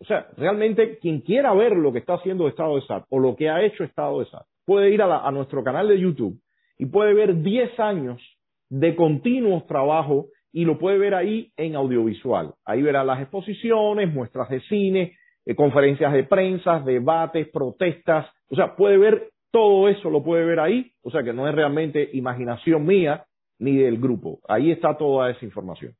o 0.00 0.04
sea, 0.04 0.28
realmente 0.36 0.98
quien 0.98 1.20
quiera 1.20 1.52
ver 1.54 1.72
lo 1.72 1.92
que 1.92 1.98
está 1.98 2.14
haciendo 2.14 2.46
Estado 2.46 2.76
de 2.76 2.82
SAT 2.82 3.04
o 3.08 3.18
lo 3.18 3.34
que 3.34 3.48
ha 3.48 3.62
hecho 3.64 3.84
Estado 3.84 4.20
de 4.20 4.26
SAT, 4.26 4.44
puede 4.64 4.90
ir 4.90 5.02
a, 5.02 5.06
la, 5.06 5.30
nuestro 5.30 5.64
canal 5.64 5.88
de 5.88 5.98
YouTube 5.98 6.38
y 6.78 6.86
puede 6.86 7.14
ver 7.14 7.42
10 7.42 7.80
años 7.80 8.22
de 8.68 8.94
continuos 8.94 9.66
trabajos 9.66 10.26
y 10.52 10.64
lo 10.64 10.78
puede 10.78 10.98
ver 10.98 11.14
ahí 11.14 11.52
en 11.56 11.74
audiovisual. 11.74 12.54
Ahí 12.64 12.82
verá 12.82 13.02
las 13.02 13.20
exposiciones, 13.20 14.12
muestras 14.12 14.48
de 14.50 14.60
cine, 14.62 15.16
conferencias 15.56 16.12
de 16.12 16.24
prensa, 16.24 16.80
debates, 16.80 17.48
protestas. 17.48 18.26
O 18.50 18.56
sea, 18.56 18.76
puede 18.76 18.98
ver 18.98 19.30
todo 19.50 19.88
eso, 19.88 20.10
lo 20.10 20.22
puede 20.22 20.44
ver 20.44 20.60
ahí. 20.60 20.92
O 21.02 21.10
sea, 21.10 21.22
que 21.22 21.32
no 21.32 21.48
es 21.48 21.54
realmente 21.54 22.08
imaginación 22.12 22.84
mía 22.84 23.24
ni 23.58 23.76
del 23.76 23.98
grupo. 23.98 24.40
Ahí 24.48 24.70
está 24.70 24.96
toda 24.96 25.30
esa 25.30 25.44
información. 25.44 25.94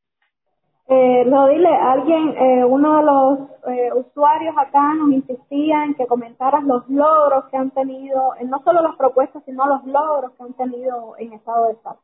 Eh, 0.88 1.24
lo 1.26 1.48
dile, 1.48 1.68
alguien, 1.68 2.28
eh, 2.38 2.64
uno 2.64 2.98
de 2.98 3.02
los 3.02 3.38
eh, 3.74 3.90
usuarios 3.92 4.54
acá 4.56 4.94
nos 4.94 5.10
insistía 5.10 5.84
en 5.84 5.94
que 5.94 6.06
comentaras 6.06 6.62
los 6.62 6.88
logros 6.88 7.46
que 7.50 7.56
han 7.56 7.72
tenido, 7.72 8.34
no 8.44 8.62
solo 8.62 8.82
las 8.82 8.94
propuestas, 8.96 9.42
sino 9.44 9.66
los 9.66 9.84
logros 9.84 10.32
que 10.32 10.44
han 10.44 10.54
tenido 10.54 11.14
en 11.18 11.32
estado 11.32 11.66
de 11.66 11.72
Estado. 11.72 11.98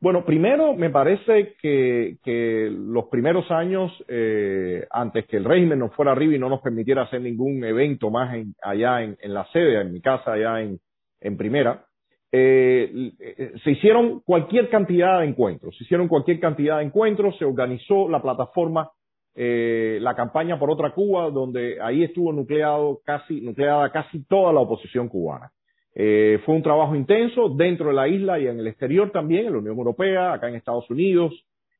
Bueno, 0.00 0.24
primero 0.24 0.74
me 0.74 0.90
parece 0.90 1.54
que, 1.60 2.18
que 2.22 2.68
los 2.70 3.06
primeros 3.06 3.50
años, 3.50 3.92
eh, 4.06 4.86
antes 4.90 5.26
que 5.26 5.36
el 5.36 5.44
régimen 5.44 5.80
nos 5.80 5.92
fuera 5.94 6.12
arriba 6.12 6.34
y 6.34 6.38
no 6.38 6.48
nos 6.48 6.62
permitiera 6.62 7.02
hacer 7.02 7.20
ningún 7.20 7.64
evento 7.64 8.08
más 8.08 8.32
en, 8.34 8.54
allá 8.62 9.02
en, 9.02 9.18
en, 9.20 9.34
la 9.34 9.44
sede, 9.52 9.80
en 9.80 9.92
mi 9.92 10.00
casa 10.00 10.32
allá 10.32 10.60
en, 10.60 10.78
en 11.20 11.36
primera, 11.36 11.84
eh, 12.30 13.12
se 13.64 13.70
hicieron 13.70 14.20
cualquier 14.20 14.68
cantidad 14.68 15.20
de 15.20 15.26
encuentros, 15.26 15.76
se 15.76 15.84
hicieron 15.84 16.08
cualquier 16.08 16.40
cantidad 16.40 16.78
de 16.78 16.84
encuentros, 16.84 17.36
se 17.38 17.44
organizó 17.44 18.08
la 18.08 18.20
plataforma, 18.20 18.90
eh, 19.34 19.98
la 20.00 20.14
campaña 20.14 20.58
por 20.58 20.70
otra 20.70 20.92
Cuba, 20.92 21.30
donde 21.30 21.80
ahí 21.80 22.02
estuvo 22.02 22.32
nucleado 22.32 23.00
casi, 23.04 23.40
nucleada 23.40 23.90
casi 23.90 24.24
toda 24.24 24.52
la 24.52 24.60
oposición 24.60 25.08
cubana. 25.08 25.50
Eh, 25.94 26.40
fue 26.44 26.54
un 26.54 26.62
trabajo 26.62 26.94
intenso 26.94 27.48
dentro 27.48 27.88
de 27.88 27.94
la 27.94 28.08
isla 28.08 28.38
y 28.38 28.46
en 28.46 28.60
el 28.60 28.66
exterior 28.66 29.10
también, 29.10 29.46
en 29.46 29.52
la 29.52 29.58
Unión 29.58 29.76
Europea, 29.76 30.32
acá 30.32 30.48
en 30.48 30.54
Estados 30.54 30.88
Unidos. 30.90 31.32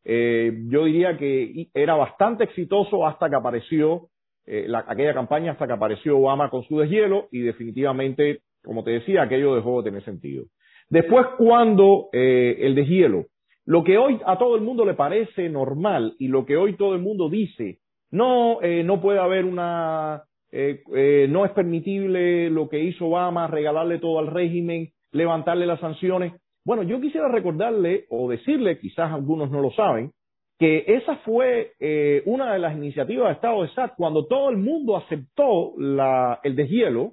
Eh, 0.05 0.53
yo 0.68 0.86
diría 0.86 1.16
que 1.16 1.68
era 1.74 1.94
bastante 1.94 2.44
exitoso 2.44 3.07
hasta 3.07 3.28
que 3.28 3.36
apareció 3.36 4.09
eh, 4.46 4.64
la, 4.66 4.84
aquella 4.88 5.14
campaña, 5.14 5.53
hasta 5.53 5.66
que 5.66 5.72
apareció 5.72 6.18
Obama 6.18 6.51
con 6.51 6.62
su 6.64 6.78
deshielo 6.78 7.28
y 7.30 7.40
definitivamente 7.42 8.40
como 8.64 8.84
te 8.84 8.92
decía, 8.92 9.22
aquello 9.22 9.54
dejó 9.54 9.82
de 9.82 9.90
tener 9.90 10.04
sentido. 10.04 10.44
Después, 10.90 11.26
cuando 11.36 12.09
eh, 12.12 12.56
el 12.61 12.74
deshielo, 12.74 13.26
lo 13.66 13.84
que 13.84 13.98
hoy 13.98 14.18
a 14.24 14.38
todo 14.38 14.56
el 14.56 14.62
mundo 14.62 14.84
le 14.84 14.94
parece 14.94 15.48
normal 15.48 16.14
y 16.18 16.28
lo 16.28 16.46
que 16.46 16.56
hoy 16.56 16.76
todo 16.76 16.94
el 16.94 17.02
mundo 17.02 17.28
dice, 17.28 17.78
no, 18.11 18.62
eh, 18.62 18.82
no 18.82 19.00
puede 19.00 19.18
haber 19.18 19.44
una, 19.44 20.22
eh, 20.50 20.82
eh, 20.94 21.26
no 21.28 21.44
es 21.44 21.52
permitible 21.52 22.48
lo 22.50 22.68
que 22.68 22.82
hizo 22.82 23.06
Obama, 23.06 23.46
regalarle 23.46 23.98
todo 23.98 24.18
al 24.18 24.28
régimen, 24.28 24.88
levantarle 25.12 25.66
las 25.66 25.80
sanciones. 25.80 26.32
Bueno, 26.64 26.82
yo 26.82 27.00
quisiera 27.00 27.28
recordarle 27.28 28.06
o 28.09 28.30
decirle, 28.30 28.78
quizás 28.78 29.12
algunos 29.12 29.50
no 29.50 29.61
lo 29.61 29.70
saben, 29.72 30.12
que 30.59 30.84
esa 30.86 31.16
fue 31.18 31.72
eh, 31.78 32.22
una 32.26 32.52
de 32.52 32.59
las 32.59 32.76
iniciativas 32.76 33.28
de 33.28 33.34
Estado 33.34 33.62
de 33.62 33.68
SAT 33.70 33.92
cuando 33.96 34.26
todo 34.26 34.50
el 34.50 34.56
mundo 34.56 34.96
aceptó 34.96 35.74
la, 35.76 36.40
el 36.42 36.56
deshielo 36.56 37.12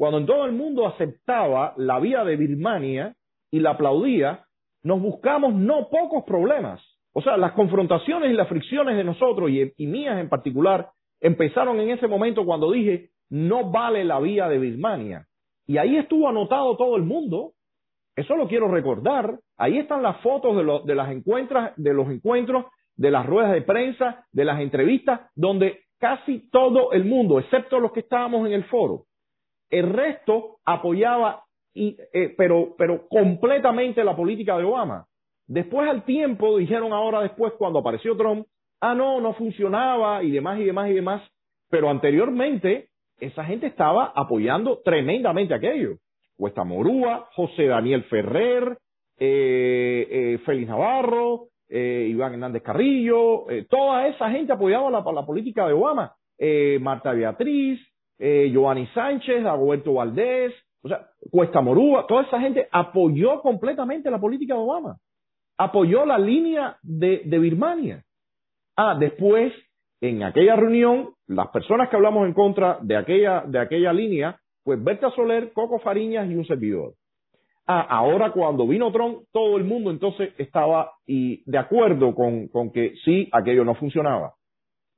cuando 0.00 0.16
en 0.16 0.24
todo 0.24 0.46
el 0.46 0.52
mundo 0.52 0.86
aceptaba 0.86 1.74
la 1.76 2.00
vía 2.00 2.24
de 2.24 2.34
Birmania 2.34 3.16
y 3.50 3.60
la 3.60 3.72
aplaudía, 3.72 4.46
nos 4.82 4.98
buscamos 4.98 5.52
no 5.52 5.90
pocos 5.90 6.24
problemas. 6.24 6.80
O 7.12 7.20
sea, 7.20 7.36
las 7.36 7.52
confrontaciones 7.52 8.30
y 8.30 8.32
las 8.32 8.48
fricciones 8.48 8.96
de 8.96 9.04
nosotros 9.04 9.50
y, 9.50 9.86
mías 9.86 10.18
en 10.18 10.30
particular 10.30 10.88
empezaron 11.20 11.80
en 11.80 11.90
ese 11.90 12.06
momento 12.06 12.46
cuando 12.46 12.72
dije, 12.72 13.10
no 13.28 13.70
vale 13.70 14.02
la 14.04 14.18
vía 14.20 14.48
de 14.48 14.58
Birmania. 14.58 15.26
Y 15.66 15.76
ahí 15.76 15.98
estuvo 15.98 16.30
anotado 16.30 16.78
todo 16.78 16.96
el 16.96 17.02
mundo. 17.02 17.52
Eso 18.16 18.36
lo 18.36 18.48
quiero 18.48 18.68
recordar. 18.68 19.38
Ahí 19.58 19.76
están 19.76 20.02
las 20.02 20.16
fotos 20.22 20.56
de, 20.56 20.80
de 20.86 20.94
las 20.94 21.10
encuentras, 21.10 21.74
de 21.76 21.92
los 21.92 22.08
encuentros, 22.08 22.64
de 22.96 23.10
las 23.10 23.26
ruedas 23.26 23.52
de 23.52 23.60
prensa, 23.60 24.24
de 24.32 24.46
las 24.46 24.60
entrevistas, 24.60 25.30
donde 25.34 25.80
casi 25.98 26.48
todo 26.48 26.92
el 26.92 27.04
mundo, 27.04 27.38
excepto 27.38 27.78
los 27.78 27.92
que 27.92 28.00
estábamos 28.00 28.46
en 28.46 28.54
el 28.54 28.64
foro, 28.64 29.04
el 29.70 29.92
resto 29.92 30.58
apoyaba, 30.64 31.44
eh, 31.74 32.34
pero, 32.36 32.74
pero 32.76 33.08
completamente 33.08 34.04
la 34.04 34.16
política 34.16 34.58
de 34.58 34.64
Obama. 34.64 35.06
Después 35.46 35.88
al 35.88 36.04
tiempo, 36.04 36.58
dijeron 36.58 36.92
ahora 36.92 37.22
después 37.22 37.52
cuando 37.58 37.80
apareció 37.80 38.16
Trump, 38.16 38.46
ah, 38.80 38.94
no, 38.94 39.20
no 39.20 39.34
funcionaba 39.34 40.22
y 40.22 40.30
demás 40.30 40.60
y 40.60 40.64
demás 40.64 40.90
y 40.90 40.94
demás. 40.94 41.22
Pero 41.68 41.90
anteriormente, 41.90 42.88
esa 43.18 43.44
gente 43.44 43.66
estaba 43.66 44.12
apoyando 44.14 44.80
tremendamente 44.84 45.54
aquello. 45.54 45.96
Cuesta 46.36 46.64
Morúa, 46.64 47.28
José 47.34 47.66
Daniel 47.66 48.04
Ferrer, 48.04 48.78
eh, 49.18 50.06
eh, 50.10 50.38
Félix 50.46 50.68
Navarro, 50.68 51.48
eh, 51.68 52.08
Iván 52.10 52.32
Hernández 52.32 52.62
Carrillo, 52.62 53.48
eh, 53.50 53.66
toda 53.68 54.08
esa 54.08 54.30
gente 54.30 54.52
apoyaba 54.52 54.90
la, 54.90 55.04
la 55.12 55.26
política 55.26 55.66
de 55.66 55.74
Obama. 55.74 56.14
Eh, 56.38 56.78
Marta 56.80 57.12
Beatriz, 57.12 57.80
eh, 58.20 58.50
Giovanni 58.52 58.86
Sánchez, 58.88 59.42
Roberto 59.42 59.94
Valdés, 59.94 60.52
o 60.82 60.88
sea, 60.88 61.06
Cuesta 61.30 61.62
Morúa, 61.62 62.06
toda 62.06 62.22
esa 62.22 62.38
gente 62.38 62.68
apoyó 62.70 63.40
completamente 63.40 64.10
la 64.10 64.20
política 64.20 64.54
de 64.54 64.60
Obama, 64.60 64.98
apoyó 65.56 66.04
la 66.04 66.18
línea 66.18 66.76
de, 66.82 67.22
Birmania. 67.24 68.04
Ah, 68.76 68.94
después, 68.98 69.52
en 70.02 70.22
aquella 70.22 70.54
reunión, 70.54 71.14
las 71.28 71.48
personas 71.48 71.88
que 71.88 71.96
hablamos 71.96 72.26
en 72.26 72.34
contra 72.34 72.78
de 72.82 72.96
aquella, 72.96 73.42
de 73.46 73.58
aquella 73.58 73.92
línea, 73.92 74.38
pues 74.64 74.82
Berta 74.82 75.10
Soler, 75.12 75.52
Coco 75.54 75.78
Fariñas 75.78 76.30
y 76.30 76.34
un 76.34 76.44
servidor. 76.44 76.92
Ah, 77.66 77.86
ahora 77.88 78.32
cuando 78.32 78.66
vino 78.66 78.92
Trump, 78.92 79.20
todo 79.32 79.56
el 79.56 79.64
mundo 79.64 79.90
entonces 79.90 80.34
estaba 80.36 80.92
y 81.06 81.42
de 81.50 81.58
acuerdo 81.58 82.14
con 82.14 82.70
que 82.70 82.94
sí, 83.02 83.30
aquello 83.32 83.64
no 83.64 83.74
funcionaba. 83.76 84.34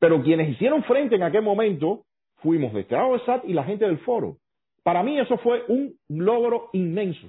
Pero 0.01 0.23
quienes 0.23 0.49
hicieron 0.49 0.83
frente 0.83 1.15
en 1.15 1.23
aquel 1.23 1.43
momento 1.43 2.05
fuimos 2.43 2.73
de 2.73 2.81
Estado 2.81 3.13
de 3.13 3.25
SAT 3.25 3.45
y 3.47 3.53
la 3.53 3.65
gente 3.65 3.87
del 3.87 3.99
foro. 3.99 4.37
Para 4.83 5.03
mí 5.03 5.19
eso 5.19 5.39
fue 5.39 5.65
un 5.69 5.95
logro 6.09 6.71
inmenso. 6.73 7.27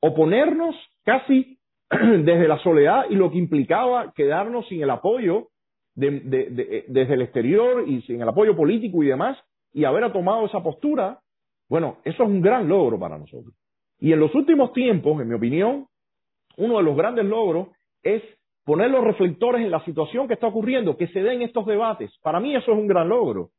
Oponernos 0.00 0.74
casi 1.04 1.58
desde 1.90 2.48
la 2.48 2.58
soledad 2.58 3.04
y 3.08 3.14
lo 3.14 3.30
que 3.30 3.38
implicaba 3.38 4.12
quedarnos 4.14 4.66
sin 4.68 4.82
el 4.82 4.90
apoyo 4.90 5.48
de, 5.94 6.20
de, 6.20 6.84
desde 6.88 7.14
el 7.14 7.22
exterior 7.22 7.84
y 7.86 8.02
sin 8.02 8.20
el 8.20 8.28
apoyo 8.28 8.56
político 8.56 9.02
y 9.02 9.08
demás, 9.08 9.38
y 9.72 9.84
haber 9.84 10.10
tomado 10.12 10.46
esa 10.46 10.62
postura, 10.62 11.20
bueno, 11.68 11.98
eso 12.04 12.22
es 12.22 12.28
un 12.28 12.40
gran 12.40 12.68
logro 12.68 12.98
para 12.98 13.18
nosotros. 13.18 13.54
Y 13.98 14.12
en 14.12 14.20
los 14.20 14.34
últimos 14.34 14.72
tiempos, 14.72 15.20
en 15.20 15.28
mi 15.28 15.34
opinión, 15.34 15.86
uno 16.56 16.78
de 16.78 16.82
los 16.82 16.96
grandes 16.96 17.24
logros 17.24 17.68
es 18.02 18.22
poner 18.64 18.90
los 18.90 19.04
reflectores 19.04 19.62
en 19.62 19.70
la 19.70 19.84
situación 19.84 20.28
que 20.28 20.34
está 20.34 20.46
ocurriendo, 20.46 20.96
que 20.96 21.08
se 21.08 21.22
den 21.22 21.42
estos 21.42 21.66
debates. 21.66 22.10
Para 22.22 22.40
mí 22.40 22.54
eso 22.54 22.72
es 22.72 22.78
un 22.78 22.86
gran 22.86 23.08
logro. 23.08 23.50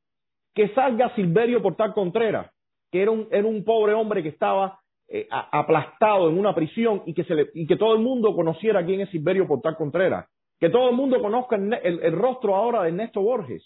Que 0.54 0.70
salga 0.70 1.14
Silverio 1.16 1.62
Portal 1.62 1.94
Contreras, 1.94 2.52
que 2.92 3.02
era 3.02 3.12
un, 3.12 3.64
pobre 3.64 3.94
hombre 3.94 4.22
que 4.22 4.30
estaba 4.30 4.80
eh, 5.08 5.28
aplastado 5.30 6.30
en 6.30 6.38
una 6.38 6.54
prisión 6.54 7.04
y 7.06 7.14
que, 7.14 7.24
se 7.24 7.36
le, 7.36 7.50
y 7.54 7.66
que 7.66 7.76
todo 7.76 7.94
el 7.96 8.02
mundo 8.02 8.36
conociera 8.36 8.86
quién 8.86 9.02
es 9.02 9.10
Silverio 9.10 9.48
Portal 9.48 9.76
Contreras. 9.76 10.28
Que 10.60 10.70
todo 10.70 10.90
el 10.90 10.96
mundo 10.96 11.22
conozca 11.22 11.56
el, 11.56 12.12
rostro 12.14 12.56
ahora 12.56 12.84
de 12.84 12.90
Ernesto 12.90 13.22
Borges. 13.22 13.64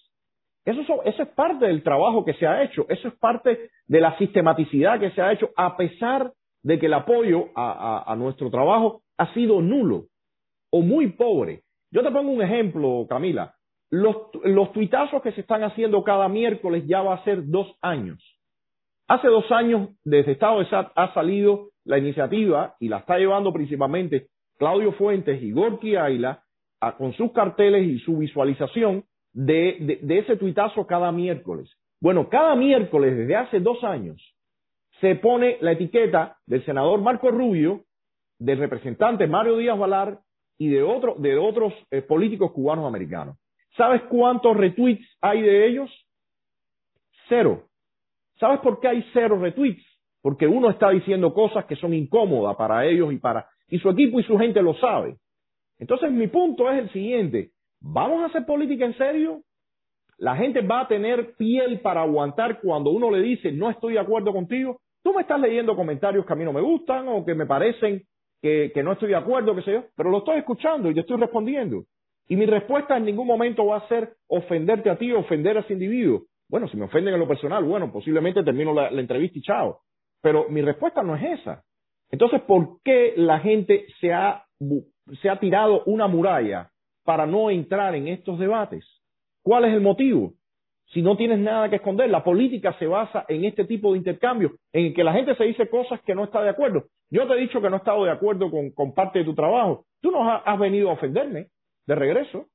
Eso, 0.66 1.04
eso 1.04 1.24
es 1.24 1.30
parte 1.30 1.66
del 1.66 1.84
trabajo 1.84 2.26
que 2.26 2.34
se 2.34 2.48
ha 2.48 2.64
hecho, 2.64 2.86
eso 2.90 3.08
es 3.08 3.14
parte 3.16 3.70
de 3.86 4.02
la 4.02 4.18
sistematicidad 4.18 5.00
que 5.00 5.12
se 5.12 5.22
ha 5.22 5.32
hecho, 5.32 5.50
a 5.56 5.78
pesar 5.78 6.34
de 6.64 6.80
que 6.80 6.88
el 6.88 6.94
apoyo 6.94 7.46
a 7.56 8.14
nuestro 8.18 8.50
trabajo 8.50 9.02
ha 9.18 9.34
sido 9.34 9.62
nulo 9.62 10.06
o 10.72 10.82
muy 10.82 11.12
pobre. 11.12 11.62
Yo 11.92 12.04
te 12.04 12.12
pongo 12.12 12.32
un 12.32 12.42
ejemplo, 12.42 13.06
Camila. 13.10 13.54
Los, 13.90 14.32
tuitazos 14.74 15.22
que 15.22 15.32
se 15.32 15.42
están 15.42 15.64
haciendo 15.64 16.04
cada 16.04 16.28
miércoles 16.28 16.84
ya 16.88 17.02
va 17.02 17.16
a 17.16 17.24
ser 17.24 17.48
dos 17.48 17.76
años. 17.82 18.22
Hace 19.08 19.28
dos 19.28 19.50
años, 19.52 19.90
desde 20.04 20.34
Estado 20.34 20.60
de 20.60 20.70
SAT 20.70 20.92
ha 20.96 21.14
salido 21.14 21.70
la 21.86 21.98
iniciativa 21.98 22.76
y 22.80 22.90
la 22.90 22.98
está 22.98 23.18
llevando 23.18 23.54
principalmente 23.54 24.28
Claudio 24.58 24.92
Fuentes 24.94 25.42
y 25.42 25.52
Gorky 25.52 25.96
Ayla 25.96 26.44
con 26.98 27.14
sus 27.14 27.32
carteles 27.32 27.88
y 27.88 28.00
su 28.00 28.18
visualización 28.18 29.06
de 29.34 30.00
ese 30.10 30.36
tuitazo 30.36 30.86
cada 30.86 31.12
miércoles. 31.12 31.72
Bueno, 32.02 32.30
cada 32.30 32.56
miércoles 32.56 33.18
desde 33.18 33.36
hace 33.36 33.60
dos 33.60 33.84
años 33.84 34.22
se 35.02 35.16
pone 35.16 35.58
la 35.62 35.74
etiqueta 35.74 36.38
del 36.46 36.64
senador 36.66 37.02
Marco 37.02 37.30
Rubio, 37.30 37.84
del 38.40 38.60
representante 38.60 39.28
Mario 39.28 39.58
Díaz 39.58 39.78
Valar 39.78 40.20
y 40.58 40.70
de, 40.70 40.84
otro, 40.84 41.16
de 41.18 41.38
otros 41.38 41.74
eh, 41.92 42.02
políticos 42.02 42.52
cubanos 42.52 42.86
americanos. 42.86 43.38
¿Sabes 43.78 44.01
cuántos 44.09 44.57
retweets 44.57 45.07
hay 45.21 45.41
de 45.41 45.67
ellos? 45.67 45.89
Cero. 47.30 47.63
¿Sabes 48.39 48.59
por 48.59 48.80
qué 48.80 48.88
hay 48.88 49.05
cero 49.13 49.39
retweets? 49.39 49.84
Porque 50.21 50.47
uno 50.47 50.69
está 50.69 50.89
diciendo 50.89 51.34
cosas 51.34 51.65
que 51.65 51.75
son 51.75 51.93
incómodas 51.93 52.55
para 52.57 52.86
ellos 52.86 53.13
y 53.13 53.17
para 53.17 53.47
y 53.69 53.80
su 53.80 53.89
equipo 53.89 54.19
y 54.19 54.23
su 54.23 54.38
gente 54.38 54.61
lo 54.61 54.73
sabe. 54.75 55.17
Entonces 55.78 56.11
mi 56.11 56.28
punto 56.28 56.69
es 56.71 56.80
el 56.80 56.89
siguiente, 56.91 57.51
¿vamos 57.80 58.21
a 58.21 58.25
hacer 58.25 58.45
política 58.45 58.86
en 58.86 58.97
serio? 58.97 59.41
La 60.17 60.36
gente 60.36 60.61
va 60.61 60.82
a 60.82 60.88
tener 60.88 61.36
piel 61.36 61.80
para 61.82 62.01
aguantar 62.01 62.59
cuando 62.59 62.89
uno 62.89 63.11
le 63.11 63.21
dice 63.21 63.51
no 63.51 63.69
estoy 63.69 63.93
de 63.93 63.99
acuerdo 63.99 64.34
contigo. 64.34 64.80
Tú 65.03 65.13
me 65.13 65.21
estás 65.21 65.39
leyendo 65.39 65.75
comentarios 65.75 66.25
que 66.25 66.34
a 66.34 66.36
mí 66.36 66.43
no 66.43 66.53
me 66.53 66.61
gustan 66.61 67.07
o 67.07 67.23
que 67.23 67.36
me 67.36 67.45
parecen 67.45 68.01
que, 68.41 68.71
no 68.84 68.93
estoy 68.93 69.09
de 69.09 69.15
acuerdo, 69.15 69.55
qué 69.55 69.61
sé 69.61 69.73
yo, 69.73 69.84
pero 69.95 70.09
lo 70.09 70.19
estoy 70.19 70.39
escuchando 70.39 70.89
y 70.89 70.95
yo 70.95 71.01
estoy 71.01 71.17
respondiendo. 71.17 71.84
Y 72.28 72.36
mi 72.36 72.45
respuesta 72.45 72.97
en 72.97 73.05
ningún 73.05 73.28
momento 73.28 73.65
va 73.65 73.78
a 73.78 73.88
ser 73.88 74.15
ofenderte 74.28 74.89
a 74.89 74.97
ti 74.97 75.11
ofender 75.13 75.57
a 75.57 75.61
ese 75.61 75.73
individuo. 75.73 76.23
Bueno, 76.49 76.67
si 76.67 76.78
me 76.78 76.86
ofenden 76.86 77.13
en 77.13 77.19
lo 77.19 77.28
personal, 77.28 77.63
bueno, 77.63 77.91
posiblemente 77.91 78.43
termino 78.43 78.73
la, 78.73 78.91
la 78.91 79.01
entrevista 79.01 79.39
y 79.39 79.41
chao. 79.41 79.80
Pero 80.21 80.47
mi 80.49 80.61
respuesta 80.61 81.03
no 81.03 81.15
es 81.15 81.39
esa. 81.39 81.63
Entonces, 82.09 82.41
¿por 82.41 82.82
qué 82.84 83.13
la 83.15 83.39
gente 83.39 83.86
se 83.99 84.13
ha, 84.13 84.43
se 85.21 85.30
ha 85.30 85.39
tirado 85.39 85.84
una 85.86 86.07
muralla 86.07 86.69
para 87.03 87.25
no 87.25 87.49
entrar 87.49 87.95
en 87.95 88.07
estos 88.07 88.39
debates? 88.39 88.86
¿Cuál 89.43 89.65
es 89.65 89.73
el 89.73 89.82
motivo? 89.82 90.34
Si 90.93 91.01
no 91.01 91.17
tienes 91.17 91.39
nada 91.39 91.69
que 91.69 91.78
esconder, 91.78 92.09
la 92.09 92.23
política 92.23 92.73
se 92.80 92.88
basa 92.88 93.25
en 93.28 93.43
este 93.43 93.65
tipo 93.65 93.91
de 93.91 93.97
intercambio, 93.97 94.53
en 94.71 94.93
que 94.93 95.03
la 95.03 95.13
gente 95.13 95.36
se 95.36 95.43
dice 95.43 95.69
cosas 95.69 96.01
que 96.01 96.15
no 96.15 96.23
está 96.23 96.41
de 96.41 96.49
acuerdo. 96.49 96.86
Yo 97.09 97.28
te 97.28 97.34
he 97.34 97.41
dicho 97.41 97.61
que 97.61 97.69
no 97.69 97.75
he 97.75 97.80
estado 97.80 98.05
de 98.05 98.11
acuerdo 98.11 98.49
con, 98.49 98.71
con 98.71 98.93
parte 98.93 99.19
de 99.19 99.25
tu 99.25 99.36
trabajo. 99.36 99.86
Tú 100.01 100.11
no 100.11 100.30
has 100.32 100.59
venido 100.59 100.89
a 100.89 100.93
ofenderme 100.93 101.47
de 101.88 101.96
regreso. 101.96 102.46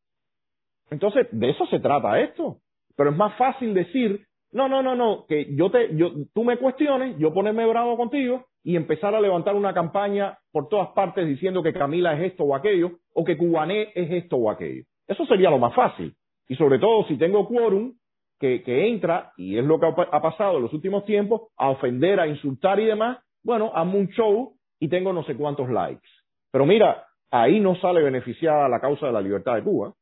Entonces, 0.90 1.26
de 1.32 1.50
eso 1.50 1.66
se 1.66 1.80
trata 1.80 2.20
esto. 2.20 2.58
Pero 2.96 3.10
es 3.10 3.16
más 3.16 3.36
fácil 3.36 3.74
decir, 3.74 4.26
no, 4.52 4.68
no, 4.68 4.82
no, 4.82 4.94
no, 4.94 5.24
que 5.26 5.54
yo 5.56 5.70
te, 5.70 5.96
yo, 5.96 6.12
tú 6.34 6.44
me 6.44 6.58
cuestiones, 6.58 7.16
yo 7.18 7.32
ponerme 7.32 7.66
bravo 7.66 7.96
contigo 7.96 8.44
y 8.62 8.76
empezar 8.76 9.14
a 9.14 9.20
levantar 9.20 9.56
una 9.56 9.72
campaña 9.72 10.38
por 10.52 10.68
todas 10.68 10.90
partes 10.90 11.26
diciendo 11.26 11.62
que 11.62 11.72
Camila 11.72 12.12
es 12.14 12.32
esto 12.32 12.44
o 12.44 12.54
aquello, 12.54 12.98
o 13.14 13.24
que 13.24 13.36
Cubané 13.36 13.90
es 13.94 14.10
esto 14.10 14.36
o 14.36 14.50
aquello. 14.50 14.84
Eso 15.08 15.24
sería 15.26 15.50
lo 15.50 15.58
más 15.58 15.74
fácil. 15.74 16.14
Y 16.48 16.56
sobre 16.56 16.78
todo 16.78 17.06
si 17.06 17.16
tengo 17.16 17.48
quórum 17.48 17.94
que, 18.38 18.62
que 18.62 18.88
entra, 18.88 19.32
y 19.36 19.56
es 19.56 19.64
lo 19.64 19.80
que 19.80 19.86
ha, 19.86 20.20
pasado 20.20 20.58
en 20.58 20.64
los 20.64 20.72
últimos 20.72 21.04
tiempos, 21.06 21.42
a 21.56 21.70
ofender, 21.70 22.20
a 22.20 22.26
insultar 22.26 22.78
y 22.78 22.86
demás, 22.86 23.18
bueno, 23.42 23.72
hazme 23.74 23.98
un 23.98 24.08
show 24.08 24.54
y 24.78 24.88
tengo 24.88 25.12
no 25.12 25.24
sé 25.24 25.36
cuántos 25.36 25.70
likes. 25.70 26.08
Pero 26.50 26.66
mira, 26.66 27.06
ahí 27.32 27.58
no 27.58 27.74
sale 27.76 28.02
beneficiada 28.02 28.68
la 28.68 28.78
causa 28.78 29.06
de 29.06 29.12
la 29.12 29.20
libertad 29.20 29.56
de 29.56 29.64
Cuba. 29.64 29.94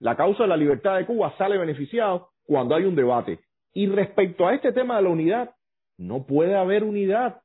La 0.00 0.16
causa 0.16 0.42
de 0.42 0.48
la 0.50 0.56
libertad 0.56 0.96
de 0.96 1.06
Cuba 1.06 1.34
sale 1.38 1.56
beneficiado 1.56 2.28
cuando 2.44 2.74
hay 2.74 2.84
un 2.84 2.94
debate. 2.94 3.40
Y 3.72 3.86
respecto 3.86 4.46
a 4.46 4.54
este 4.54 4.72
tema 4.72 4.96
de 4.96 5.02
la 5.04 5.08
unidad, 5.08 5.54
no 5.96 6.26
puede 6.26 6.54
haber 6.54 6.84
unidad 6.84 7.40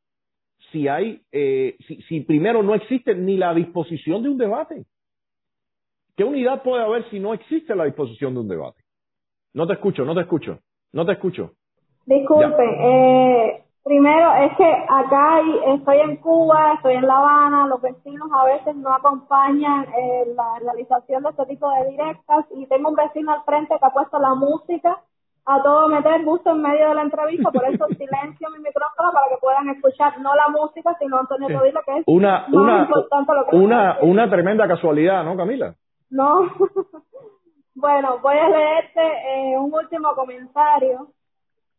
si 0.72 0.88
hay, 0.88 1.22
eh, 1.32 1.78
si, 1.88 2.02
si 2.04 2.22
primero 2.22 2.64
no 2.64 2.76
existe 2.76 3.16
ni 3.16 3.38
la 3.38 3.54
disposición 3.54 4.24
de 4.24 4.30
un 4.30 4.38
debate. 4.38 4.86
¿Qué 6.18 6.24
unidad 6.24 6.62
puede 6.64 6.84
haber 6.84 7.10
si 7.10 7.20
no 7.20 7.34
existe 7.34 7.76
la 7.76 7.86
disposición 7.86 8.34
de 8.34 8.42
un 8.42 8.48
debate? 8.48 8.82
No 9.54 9.68
te 9.68 9.74
escucho, 9.74 10.04
no 10.04 10.14
te 10.14 10.22
escucho, 10.22 10.60
no 10.94 11.06
te 11.06 11.14
escucho. 11.14 11.54
Disculpe, 12.06 12.64
eh, 12.64 13.64
Primero 13.84 14.34
es 14.36 14.56
que 14.58 14.72
acá 14.90 15.42
estoy 15.74 16.00
en 16.02 16.18
Cuba, 16.18 16.74
estoy 16.74 16.96
en 16.96 17.08
La 17.08 17.18
Habana, 17.18 17.66
los 17.66 17.82
vecinos 17.82 18.30
a 18.32 18.46
veces 18.46 18.76
no 18.76 18.94
acompañan 18.94 19.86
eh, 19.86 20.26
la 20.36 20.60
realización 20.60 21.24
de 21.24 21.30
este 21.30 21.46
tipo 21.48 21.68
de 21.72 21.90
directas 21.90 22.46
y 22.56 22.68
tengo 22.68 22.90
un 22.90 22.96
vecino 22.96 23.32
al 23.32 23.44
frente 23.44 23.76
que 23.80 23.86
ha 23.86 23.90
puesto 23.90 24.20
la 24.20 24.36
música 24.36 25.00
a 25.46 25.64
todo 25.64 25.88
meter 25.88 26.24
justo 26.24 26.52
en 26.52 26.62
medio 26.62 26.90
de 26.90 26.94
la 26.94 27.02
entrevista, 27.02 27.50
por 27.50 27.66
eso 27.66 27.88
silencio 27.98 28.50
mi 28.52 28.60
micrófono 28.60 29.12
para 29.12 29.30
que 29.30 29.38
puedan 29.42 29.70
escuchar 29.70 30.20
no 30.20 30.36
la 30.36 30.50
música, 30.50 30.96
sino 31.00 31.18
Antonio. 31.18 31.50
Rodríguez, 31.50 31.82
que 31.84 31.98
es 31.98 32.04
una, 32.06 32.46
más 32.48 32.54
una, 32.54 32.82
importante 32.84 33.34
lo 33.34 33.46
que 33.48 33.56
una, 33.56 33.98
una 34.02 34.30
tremenda 34.30 34.68
casualidad, 34.68 35.24
¿no, 35.24 35.36
Camila? 35.36 35.74
No. 36.12 36.42
bueno, 37.76 38.20
voy 38.22 38.38
a 38.38 38.48
leerte 38.48 39.02
eh, 39.02 39.58
un 39.58 39.74
último 39.74 40.14
comentario 40.14 41.08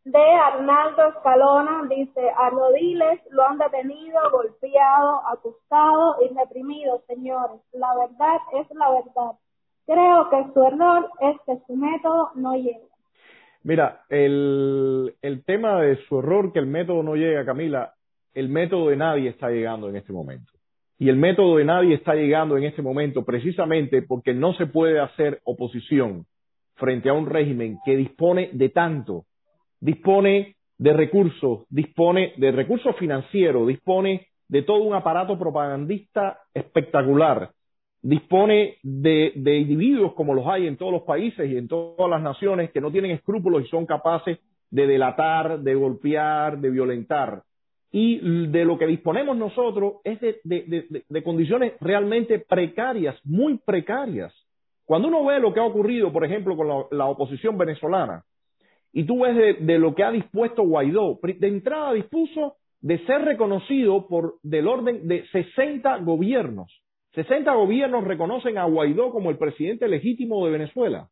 de 0.05 0.19
Arnaldo 0.19 1.09
Escalona, 1.09 1.83
dice, 1.89 2.21
a 2.37 2.51
Rodiles 2.51 3.21
lo 3.31 3.45
han 3.47 3.59
detenido, 3.59 4.19
golpeado, 4.33 5.23
acusado 5.29 6.17
y 6.25 6.35
reprimido, 6.35 7.03
señores. 7.07 7.61
La 7.73 7.95
verdad 7.95 8.39
es 8.61 8.67
la 8.77 8.91
verdad. 8.91 9.39
Creo 9.87 10.31
que 10.31 10.53
su 10.53 10.63
error 10.63 11.09
es 11.21 11.37
que 11.47 11.59
su 11.67 11.77
método 11.77 12.31
no 12.35 12.55
llega. 12.55 12.87
Mira, 13.65 14.03
el, 14.09 15.15
el 15.23 15.45
tema 15.45 15.81
de 15.81 15.97
su 16.09 16.19
error, 16.19 16.53
que 16.53 16.59
el 16.59 16.67
método 16.67 17.03
no 17.03 17.15
llega, 17.15 17.45
Camila, 17.45 17.95
el 18.35 18.49
método 18.49 18.89
de 18.89 18.97
nadie 18.97 19.29
está 19.29 19.51
llegando 19.51 19.89
en 19.89 19.97
este 19.97 20.13
momento. 20.13 20.53
Y 20.99 21.09
el 21.09 21.17
método 21.17 21.57
de 21.57 21.65
nadie 21.65 21.95
está 21.95 22.15
llegando 22.15 22.57
en 22.57 22.65
este 22.65 22.83
momento 22.83 23.25
precisamente 23.25 24.03
porque 24.03 24.35
no 24.35 24.55
se 24.55 24.67
puede 24.67 25.01
hacer 25.01 25.41
oposición 25.45 26.27
frente 26.75 27.09
a 27.09 27.13
un 27.13 27.27
régimen 27.27 27.79
que 27.85 27.97
dispone 27.97 28.51
de 28.53 28.69
tanto, 28.69 29.25
dispone 29.83 30.55
de 30.79 30.93
recursos, 30.93 31.67
dispone 31.69 32.35
de 32.37 32.53
recursos 32.53 32.97
financieros, 32.97 33.67
dispone 33.67 34.29
de 34.49 34.63
todo 34.63 34.83
un 34.83 34.95
aparato 34.95 35.37
propagandista 35.39 36.39
espectacular, 36.55 37.51
dispone 38.01 38.77
de, 38.83 39.33
de, 39.35 39.59
individuos 39.59 40.15
como 40.15 40.35
los 40.35 40.47
hay 40.47 40.69
en 40.69 40.77
todos 40.77 40.93
los 40.93 41.03
países 41.03 41.51
y 41.51 41.57
en 41.57 41.67
todas 41.67 42.09
las 42.09 42.23
naciones 42.23 42.71
que 42.71 42.81
no 42.81 42.93
tienen 42.93 43.11
escrúpulos 43.11 43.65
y 43.65 43.69
son 43.69 43.85
capaces 43.85 44.39
de 44.71 44.87
delatar, 44.87 45.61
de 45.61 45.75
golpear, 45.75 46.59
de 46.59 46.71
violentar. 46.71 47.43
Y 47.91 48.47
de 48.49 48.65
lo 48.65 48.79
que 48.79 48.87
disponemos 48.87 49.37
nosotros 49.37 49.95
es 50.05 50.21
de, 50.21 50.41
de, 51.09 51.23
condiciones 51.23 51.75
realmente 51.81 52.39
precarias, 52.39 53.19
muy 53.25 53.59
precarias. 53.59 54.33
Cuando 54.85 55.09
uno 55.09 55.25
ve 55.25 55.41
lo 55.41 55.53
que 55.53 55.61
ha 55.61 55.65
ocurrido, 55.65 56.13
por 56.13 56.25
ejemplo, 56.25 56.57
con 56.57 56.87
la 56.91 57.07
oposición 57.07 57.59
venezolana, 57.59 58.25
y 58.93 59.05
tú 59.05 59.21
ves 59.21 59.59
de, 59.67 59.79
lo 59.79 59.95
que 59.95 60.05
ha 60.05 60.11
dispuesto 60.11 60.63
Guaidó. 60.63 61.19
De 61.23 61.49
entrada 61.49 61.93
dispuso 61.93 62.57
de 62.81 62.99
ser 63.07 63.23
reconocido 63.23 64.07
por 64.07 64.35
del 64.43 64.69
orden 64.69 65.09
de 65.09 65.27
60 65.29 65.99
gobiernos. 65.99 66.83
60 67.15 67.53
gobiernos 67.55 68.05
reconocen 68.05 68.59
a 68.59 68.65
Guaidó 68.65 69.11
como 69.11 69.31
el 69.31 69.39
presidente 69.39 69.89
legítimo 69.89 70.45
de 70.45 70.53
Venezuela. 70.53 71.09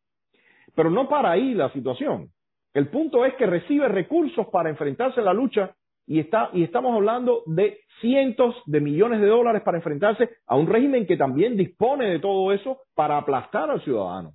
Pero 0.75 0.89
no 0.89 1.09
para 1.09 1.31
ahí 1.31 1.53
la 1.53 1.71
situación. 1.73 2.29
El 2.73 2.89
punto 2.89 3.25
es 3.25 3.33
que 3.35 3.45
recibe 3.45 3.87
recursos 3.87 4.47
para 4.47 4.69
enfrentarse 4.69 5.19
a 5.19 5.23
la 5.23 5.33
lucha 5.33 5.75
y, 6.07 6.19
está, 6.19 6.49
y 6.53 6.63
estamos 6.63 6.95
hablando 6.95 7.43
de 7.45 7.79
cientos 7.99 8.55
de 8.65 8.79
millones 8.79 9.21
de 9.21 9.27
dólares 9.27 9.61
para 9.63 9.77
enfrentarse 9.77 10.29
a 10.47 10.55
un 10.55 10.67
régimen 10.67 11.05
que 11.05 11.17
también 11.17 11.57
dispone 11.57 12.09
de 12.09 12.19
todo 12.19 12.51
eso 12.53 12.79
para 12.95 13.17
aplastar 13.17 13.69
al 13.69 13.83
ciudadano. 13.83 14.33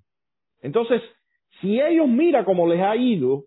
Entonces, 0.63 1.03
si 1.61 1.81
ellos 1.81 2.09
mira 2.09 2.45
cómo 2.45 2.67
les 2.67 2.81
ha 2.81 2.97
ido, 2.97 3.45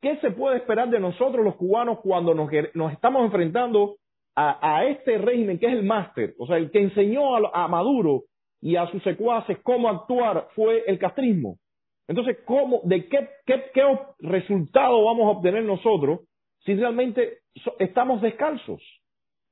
¿qué 0.00 0.16
se 0.16 0.30
puede 0.30 0.56
esperar 0.56 0.90
de 0.90 1.00
nosotros 1.00 1.44
los 1.44 1.56
cubanos 1.56 2.00
cuando 2.00 2.34
nos, 2.34 2.52
estamos 2.92 3.24
enfrentando 3.24 3.96
a, 4.34 4.84
este 4.86 5.18
régimen 5.18 5.58
que 5.58 5.66
es 5.66 5.72
el 5.72 5.84
máster? 5.84 6.34
O 6.38 6.46
sea, 6.46 6.56
el 6.56 6.70
que 6.70 6.80
enseñó 6.80 7.36
a, 7.36 7.68
Maduro 7.68 8.24
y 8.60 8.76
a 8.76 8.86
sus 8.88 9.02
secuaces 9.02 9.58
cómo 9.62 9.88
actuar 9.88 10.48
fue 10.54 10.84
el 10.86 10.98
castrismo. 10.98 11.58
Entonces, 12.08 12.38
¿cómo, 12.44 12.80
¿de 12.84 13.08
qué, 13.08 13.28
qué, 13.46 13.64
qué 13.72 13.82
resultado 14.18 15.04
vamos 15.04 15.26
a 15.26 15.38
obtener 15.38 15.62
nosotros 15.64 16.20
si 16.64 16.74
realmente 16.74 17.38
estamos 17.78 18.20
descalzos? 18.20 18.82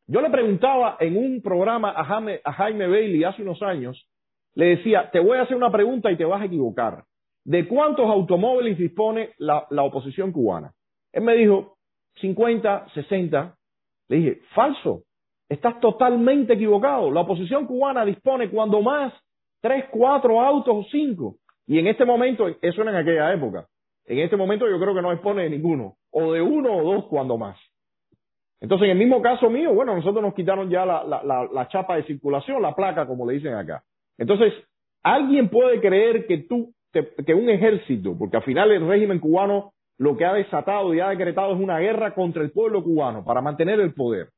Yo 0.08 0.20
le 0.20 0.30
preguntaba 0.30 0.96
en 0.98 1.16
un 1.16 1.40
programa 1.40 1.90
a 1.90 2.04
Jaime, 2.04 2.40
a 2.42 2.52
Jaime 2.52 2.88
Bailey 2.88 3.22
hace 3.22 3.42
unos 3.42 3.62
años, 3.62 4.08
le 4.54 4.76
decía, 4.76 5.08
te 5.12 5.20
voy 5.20 5.38
a 5.38 5.42
hacer 5.42 5.56
una 5.56 5.70
pregunta 5.70 6.10
y 6.10 6.16
te 6.16 6.24
vas 6.24 6.42
a 6.42 6.46
equivocar. 6.46 7.04
¿De 7.44 7.66
cuántos 7.66 8.06
automóviles 8.06 8.78
dispone 8.78 9.30
la, 9.38 9.66
la 9.70 9.82
oposición 9.82 10.32
cubana? 10.32 10.72
Él 11.12 11.22
me 11.22 11.34
dijo, 11.34 11.78
50, 12.20 12.88
60. 12.94 13.56
Le 14.08 14.16
dije, 14.16 14.40
falso, 14.54 15.04
estás 15.48 15.80
totalmente 15.80 16.54
equivocado. 16.54 17.10
La 17.10 17.22
oposición 17.22 17.66
cubana 17.66 18.04
dispone 18.04 18.50
cuando 18.50 18.82
más 18.82 19.12
tres, 19.60 19.86
cuatro 19.90 20.40
autos 20.40 20.74
o 20.74 20.84
cinco. 20.90 21.36
Y 21.66 21.78
en 21.78 21.86
este 21.86 22.04
momento, 22.04 22.48
eso 22.48 22.82
era 22.82 22.90
en 22.90 22.96
aquella 22.96 23.32
época. 23.32 23.66
En 24.06 24.18
este 24.18 24.36
momento 24.36 24.68
yo 24.68 24.80
creo 24.80 24.94
que 24.94 25.02
no 25.02 25.12
dispone 25.12 25.44
de 25.44 25.50
ninguno, 25.50 25.94
o 26.10 26.32
de 26.32 26.42
uno 26.42 26.76
o 26.76 26.94
dos 26.94 27.06
cuando 27.06 27.38
más. 27.38 27.56
Entonces, 28.60 28.86
en 28.86 28.92
el 28.92 28.98
mismo 28.98 29.22
caso 29.22 29.48
mío, 29.48 29.72
bueno, 29.72 29.94
nosotros 29.94 30.22
nos 30.22 30.34
quitaron 30.34 30.68
ya 30.68 30.84
la, 30.84 31.04
la, 31.04 31.48
la, 31.50 31.68
chapa 31.68 31.96
de 31.96 32.04
circulación, 32.04 32.60
la 32.60 32.74
placa, 32.74 33.06
como 33.06 33.26
le 33.26 33.34
dicen 33.34 33.54
acá. 33.54 33.82
Entonces, 34.18 34.52
alguien 35.02 35.48
puede 35.48 35.80
creer 35.80 36.26
que 36.26 36.38
tú, 36.38 36.74
que 36.92 37.34
un 37.34 37.48
ejército, 37.48 38.16
porque 38.18 38.36
al 38.36 38.42
final 38.42 38.70
el 38.72 38.86
régimen 38.86 39.18
cubano 39.18 39.72
lo 40.00 40.16
que 40.16 40.24
ha 40.24 40.32
desatado 40.32 40.94
y 40.94 41.00
ha 41.00 41.10
decretado 41.10 41.52
es 41.52 41.60
una 41.60 41.78
guerra 41.78 42.14
contra 42.14 42.42
el 42.42 42.52
pueblo 42.52 42.82
cubano 42.82 43.22
para 43.22 43.42
mantener 43.42 43.80
el 43.80 43.92
poder. 43.92 44.30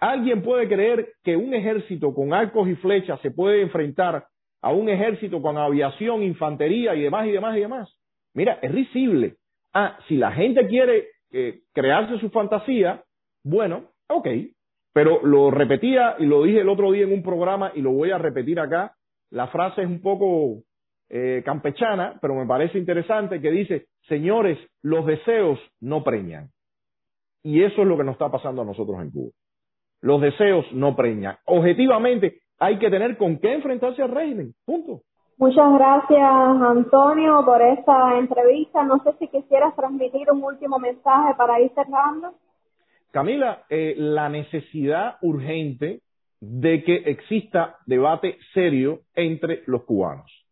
Alguien 0.00 0.42
puede 0.42 0.68
creer 0.68 1.12
que 1.22 1.36
un 1.36 1.54
ejército 1.54 2.12
con 2.12 2.34
arcos 2.34 2.68
y 2.68 2.74
flechas 2.74 3.20
se 3.20 3.30
puede 3.30 3.62
enfrentar 3.62 4.26
a 4.60 4.72
un 4.72 4.88
ejército 4.88 5.40
con 5.40 5.56
aviación, 5.56 6.24
infantería 6.24 6.96
y 6.96 7.02
demás 7.02 7.28
y 7.28 7.30
demás 7.30 7.56
y 7.56 7.60
demás. 7.60 7.96
Mira, 8.34 8.58
es 8.60 8.72
risible. 8.72 9.36
Ah, 9.72 9.96
si 10.08 10.16
la 10.16 10.32
gente 10.32 10.66
quiere 10.66 11.10
eh, 11.30 11.60
crearse 11.72 12.18
su 12.18 12.30
fantasía, 12.30 13.04
bueno, 13.44 13.90
ok. 14.08 14.26
Pero 14.92 15.24
lo 15.24 15.50
repetía 15.52 16.16
y 16.18 16.26
lo 16.26 16.42
dije 16.42 16.60
el 16.60 16.68
otro 16.68 16.90
día 16.90 17.04
en 17.04 17.12
un 17.12 17.22
programa 17.22 17.70
y 17.74 17.82
lo 17.82 17.92
voy 17.92 18.10
a 18.10 18.18
repetir 18.18 18.58
acá. 18.58 18.96
La 19.30 19.46
frase 19.46 19.82
es 19.82 19.88
un 19.88 20.02
poco 20.02 20.62
eh, 21.08 21.42
campechana, 21.44 22.18
pero 22.20 22.34
me 22.34 22.46
parece 22.46 22.78
interesante 22.78 23.40
que 23.40 23.50
dice, 23.50 23.86
señores, 24.08 24.58
los 24.82 25.06
deseos 25.06 25.58
no 25.80 26.02
preñan. 26.02 26.50
Y 27.42 27.62
eso 27.62 27.82
es 27.82 27.88
lo 27.88 27.96
que 27.96 28.04
nos 28.04 28.14
está 28.14 28.30
pasando 28.30 28.62
a 28.62 28.64
nosotros 28.64 29.00
en 29.00 29.10
Cuba. 29.10 29.30
Los 30.00 30.20
deseos 30.20 30.66
no 30.72 30.96
preñan. 30.96 31.36
Objetivamente, 31.46 32.40
hay 32.58 32.78
que 32.78 32.90
tener 32.90 33.16
con 33.16 33.38
qué 33.38 33.54
enfrentarse 33.54 34.02
al 34.02 34.10
régimen. 34.10 34.54
Punto. 34.64 35.00
Muchas 35.36 35.72
gracias, 35.74 36.22
Antonio, 36.22 37.42
por 37.44 37.60
esta 37.60 38.18
entrevista. 38.18 38.84
No 38.84 39.02
sé 39.02 39.12
si 39.18 39.28
quisieras 39.28 39.74
transmitir 39.74 40.30
un 40.30 40.42
último 40.44 40.78
mensaje 40.78 41.34
para 41.36 41.60
ir 41.60 41.72
cerrando. 41.74 42.34
Camila, 43.10 43.64
eh, 43.68 43.94
la 43.96 44.28
necesidad 44.28 45.16
urgente 45.22 46.00
de 46.40 46.84
que 46.84 46.96
exista 47.06 47.78
debate 47.86 48.38
serio 48.52 49.00
entre 49.14 49.62
los 49.66 49.84
cubanos. 49.84 50.43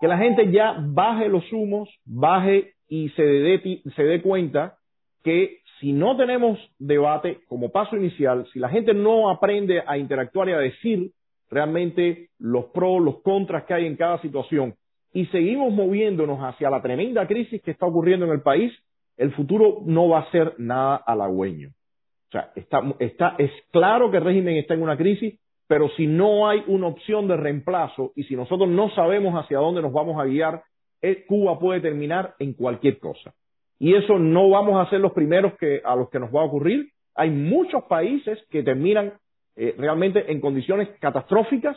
Que 0.00 0.08
la 0.08 0.18
gente 0.18 0.50
ya 0.50 0.76
baje 0.78 1.28
los 1.28 1.50
humos, 1.52 1.88
baje 2.04 2.72
y 2.88 3.10
se 3.10 3.22
dé, 3.22 4.22
cuenta 4.22 4.76
que 5.22 5.58
si 5.78 5.92
no 5.92 6.16
tenemos 6.16 6.58
debate 6.78 7.40
como 7.48 7.70
paso 7.70 7.96
inicial, 7.96 8.46
si 8.52 8.58
la 8.58 8.68
gente 8.68 8.94
no 8.94 9.30
aprende 9.30 9.82
a 9.86 9.98
interactuar 9.98 10.48
y 10.48 10.52
a 10.52 10.58
decir 10.58 11.10
realmente 11.50 12.28
los 12.38 12.66
pros, 12.66 13.02
los 13.02 13.20
contras 13.22 13.64
que 13.64 13.74
hay 13.74 13.86
en 13.86 13.96
cada 13.96 14.20
situación 14.22 14.74
y 15.12 15.26
seguimos 15.26 15.72
moviéndonos 15.72 16.38
hacia 16.40 16.70
la 16.70 16.80
tremenda 16.80 17.26
crisis 17.26 17.60
que 17.62 17.72
está 17.72 17.86
ocurriendo 17.86 18.26
en 18.26 18.32
el 18.32 18.42
país, 18.42 18.72
el 19.16 19.32
futuro 19.32 19.80
no 19.84 20.08
va 20.08 20.20
a 20.20 20.30
ser 20.30 20.54
nada 20.58 20.96
halagüeño. 20.96 21.68
O 21.68 22.32
sea, 22.32 22.52
está, 22.54 22.80
está, 23.00 23.34
es 23.38 23.50
claro 23.72 24.10
que 24.10 24.18
el 24.18 24.24
régimen 24.24 24.56
está 24.56 24.74
en 24.74 24.82
una 24.82 24.96
crisis, 24.96 25.38
pero 25.70 25.88
si 25.90 26.08
no 26.08 26.48
hay 26.48 26.64
una 26.66 26.88
opción 26.88 27.28
de 27.28 27.36
reemplazo 27.36 28.10
y 28.16 28.24
si 28.24 28.34
nosotros 28.34 28.68
no 28.68 28.90
sabemos 28.90 29.34
hacia 29.34 29.58
dónde 29.58 29.80
nos 29.80 29.92
vamos 29.92 30.20
a 30.20 30.24
guiar, 30.24 30.64
eh, 31.00 31.24
Cuba 31.28 31.60
puede 31.60 31.80
terminar 31.80 32.34
en 32.40 32.54
cualquier 32.54 32.98
cosa. 32.98 33.34
Y 33.78 33.94
eso 33.94 34.18
no 34.18 34.50
vamos 34.50 34.84
a 34.84 34.90
ser 34.90 34.98
los 34.98 35.12
primeros 35.12 35.54
que, 35.60 35.80
a 35.84 35.94
los 35.94 36.10
que 36.10 36.18
nos 36.18 36.34
va 36.34 36.40
a 36.40 36.46
ocurrir. 36.46 36.88
Hay 37.14 37.30
muchos 37.30 37.84
países 37.84 38.36
que 38.50 38.64
terminan 38.64 39.12
eh, 39.54 39.76
realmente 39.78 40.32
en 40.32 40.40
condiciones 40.40 40.88
catastróficas 40.98 41.76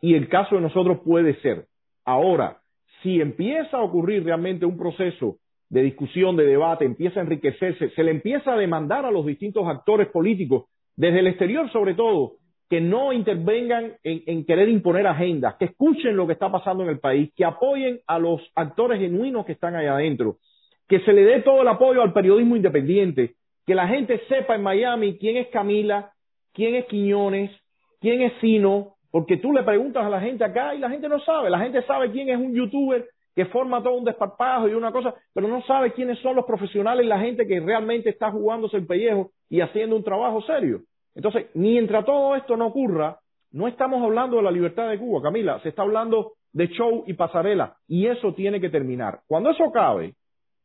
y 0.00 0.14
el 0.14 0.28
caso 0.28 0.54
de 0.54 0.60
nosotros 0.60 1.00
puede 1.04 1.34
ser. 1.40 1.66
Ahora, 2.04 2.58
si 3.02 3.20
empieza 3.20 3.78
a 3.78 3.82
ocurrir 3.82 4.22
realmente 4.22 4.64
un 4.64 4.78
proceso 4.78 5.38
de 5.70 5.82
discusión, 5.82 6.36
de 6.36 6.46
debate, 6.46 6.84
empieza 6.84 7.18
a 7.18 7.24
enriquecerse, 7.24 7.90
se 7.90 8.04
le 8.04 8.12
empieza 8.12 8.52
a 8.54 8.58
demandar 8.58 9.04
a 9.04 9.10
los 9.10 9.26
distintos 9.26 9.66
actores 9.66 10.06
políticos, 10.06 10.66
desde 10.94 11.18
el 11.18 11.26
exterior 11.26 11.68
sobre 11.72 11.94
todo, 11.94 12.34
que 12.68 12.80
no 12.80 13.12
intervengan 13.12 13.94
en, 14.02 14.22
en, 14.26 14.44
querer 14.44 14.68
imponer 14.68 15.06
agendas, 15.06 15.56
que 15.56 15.66
escuchen 15.66 16.16
lo 16.16 16.26
que 16.26 16.32
está 16.32 16.50
pasando 16.50 16.82
en 16.82 16.90
el 16.90 16.98
país, 16.98 17.30
que 17.36 17.44
apoyen 17.44 18.00
a 18.06 18.18
los 18.18 18.40
actores 18.54 19.00
genuinos 19.00 19.44
que 19.44 19.52
están 19.52 19.74
allá 19.74 19.94
adentro, 19.94 20.36
que 20.88 21.00
se 21.00 21.12
le 21.12 21.22
dé 21.22 21.42
todo 21.42 21.62
el 21.62 21.68
apoyo 21.68 22.02
al 22.02 22.12
periodismo 22.12 22.56
independiente, 22.56 23.34
que 23.66 23.74
la 23.74 23.88
gente 23.88 24.20
sepa 24.28 24.54
en 24.54 24.62
Miami 24.62 25.18
quién 25.18 25.36
es 25.36 25.48
Camila, 25.48 26.12
quién 26.52 26.74
es 26.74 26.86
Quiñones, 26.86 27.50
quién 28.00 28.22
es 28.22 28.32
Sino, 28.40 28.94
porque 29.10 29.36
tú 29.36 29.52
le 29.52 29.62
preguntas 29.62 30.04
a 30.04 30.10
la 30.10 30.20
gente 30.20 30.44
acá 30.44 30.74
y 30.74 30.78
la 30.78 30.90
gente 30.90 31.08
no 31.08 31.20
sabe. 31.20 31.48
La 31.48 31.60
gente 31.60 31.82
sabe 31.82 32.10
quién 32.10 32.28
es 32.28 32.36
un 32.36 32.54
youtuber 32.54 33.06
que 33.34 33.46
forma 33.46 33.82
todo 33.82 33.94
un 33.94 34.04
desparpajo 34.04 34.68
y 34.68 34.74
una 34.74 34.92
cosa, 34.92 35.14
pero 35.32 35.48
no 35.48 35.62
sabe 35.62 35.92
quiénes 35.92 36.18
son 36.20 36.36
los 36.36 36.44
profesionales 36.44 37.04
y 37.04 37.08
la 37.08 37.18
gente 37.18 37.46
que 37.46 37.60
realmente 37.60 38.10
está 38.10 38.30
jugándose 38.30 38.76
el 38.76 38.86
pellejo 38.86 39.30
y 39.48 39.60
haciendo 39.60 39.96
un 39.96 40.04
trabajo 40.04 40.42
serio. 40.42 40.82
Entonces, 41.14 41.46
mientras 41.54 42.04
todo 42.04 42.36
esto 42.36 42.56
no 42.56 42.66
ocurra, 42.66 43.18
no 43.52 43.68
estamos 43.68 44.02
hablando 44.02 44.36
de 44.36 44.42
la 44.42 44.50
libertad 44.50 44.88
de 44.88 44.98
Cuba, 44.98 45.22
Camila, 45.22 45.60
se 45.60 45.68
está 45.68 45.82
hablando 45.82 46.32
de 46.52 46.68
show 46.68 47.04
y 47.06 47.14
pasarela, 47.14 47.76
y 47.86 48.06
eso 48.06 48.34
tiene 48.34 48.60
que 48.60 48.70
terminar. 48.70 49.20
Cuando 49.26 49.50
eso 49.50 49.64
acabe, 49.64 50.14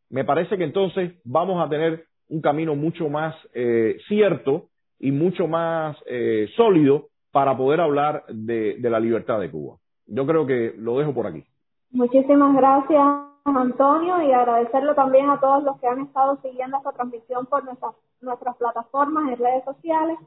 me 0.09 0.23
parece 0.23 0.57
que 0.57 0.63
entonces 0.63 1.19
vamos 1.23 1.63
a 1.63 1.69
tener 1.69 2.05
un 2.29 2.41
camino 2.41 2.75
mucho 2.75 3.09
más 3.09 3.35
eh, 3.53 3.97
cierto 4.07 4.69
y 4.99 5.11
mucho 5.11 5.47
más 5.47 5.97
eh, 6.05 6.47
sólido 6.55 7.07
para 7.31 7.55
poder 7.55 7.81
hablar 7.81 8.23
de, 8.27 8.77
de 8.79 8.89
la 8.89 8.99
libertad 8.99 9.39
de 9.39 9.51
Cuba. 9.51 9.77
Yo 10.07 10.25
creo 10.25 10.45
que 10.45 10.73
lo 10.77 10.97
dejo 10.97 11.13
por 11.13 11.27
aquí. 11.27 11.43
Muchísimas 11.91 12.55
gracias, 12.55 13.05
Antonio, 13.45 14.21
y 14.23 14.31
agradecerle 14.31 14.93
también 14.95 15.29
a 15.29 15.39
todos 15.39 15.63
los 15.63 15.79
que 15.79 15.87
han 15.87 16.01
estado 16.01 16.39
siguiendo 16.41 16.77
esta 16.77 16.91
transmisión 16.91 17.45
por 17.45 17.63
nuestras, 17.63 17.93
nuestras 18.21 18.55
plataformas 18.57 19.31
en 19.31 19.37
redes 19.37 19.63
sociales. 19.63 20.17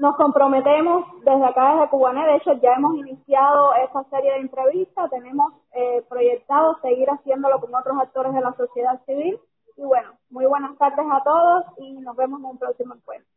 Nos 0.00 0.16
comprometemos 0.16 1.04
desde 1.26 1.44
acá, 1.44 1.74
desde 1.74 1.90
Cubané, 1.90 2.24
de 2.24 2.36
hecho 2.36 2.54
ya 2.54 2.72
hemos 2.72 2.96
iniciado 2.96 3.74
esta 3.84 4.02
serie 4.04 4.32
de 4.32 4.38
entrevistas, 4.38 5.10
tenemos 5.10 5.52
eh, 5.74 6.02
proyectado 6.08 6.78
seguir 6.80 7.06
haciéndolo 7.10 7.60
con 7.60 7.74
otros 7.74 7.98
actores 8.00 8.32
de 8.32 8.40
la 8.40 8.54
sociedad 8.54 8.98
civil. 9.04 9.38
Y 9.76 9.82
bueno, 9.82 10.12
muy 10.30 10.46
buenas 10.46 10.78
tardes 10.78 11.04
a 11.06 11.22
todos 11.22 11.64
y 11.76 12.00
nos 12.00 12.16
vemos 12.16 12.40
en 12.40 12.46
un 12.46 12.58
próximo 12.58 12.94
encuentro. 12.94 13.28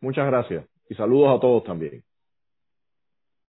Muchas 0.00 0.26
gracias 0.26 0.64
y 0.88 0.94
saludos 0.94 1.36
a 1.36 1.40
todos 1.40 1.64
también. 1.64 2.04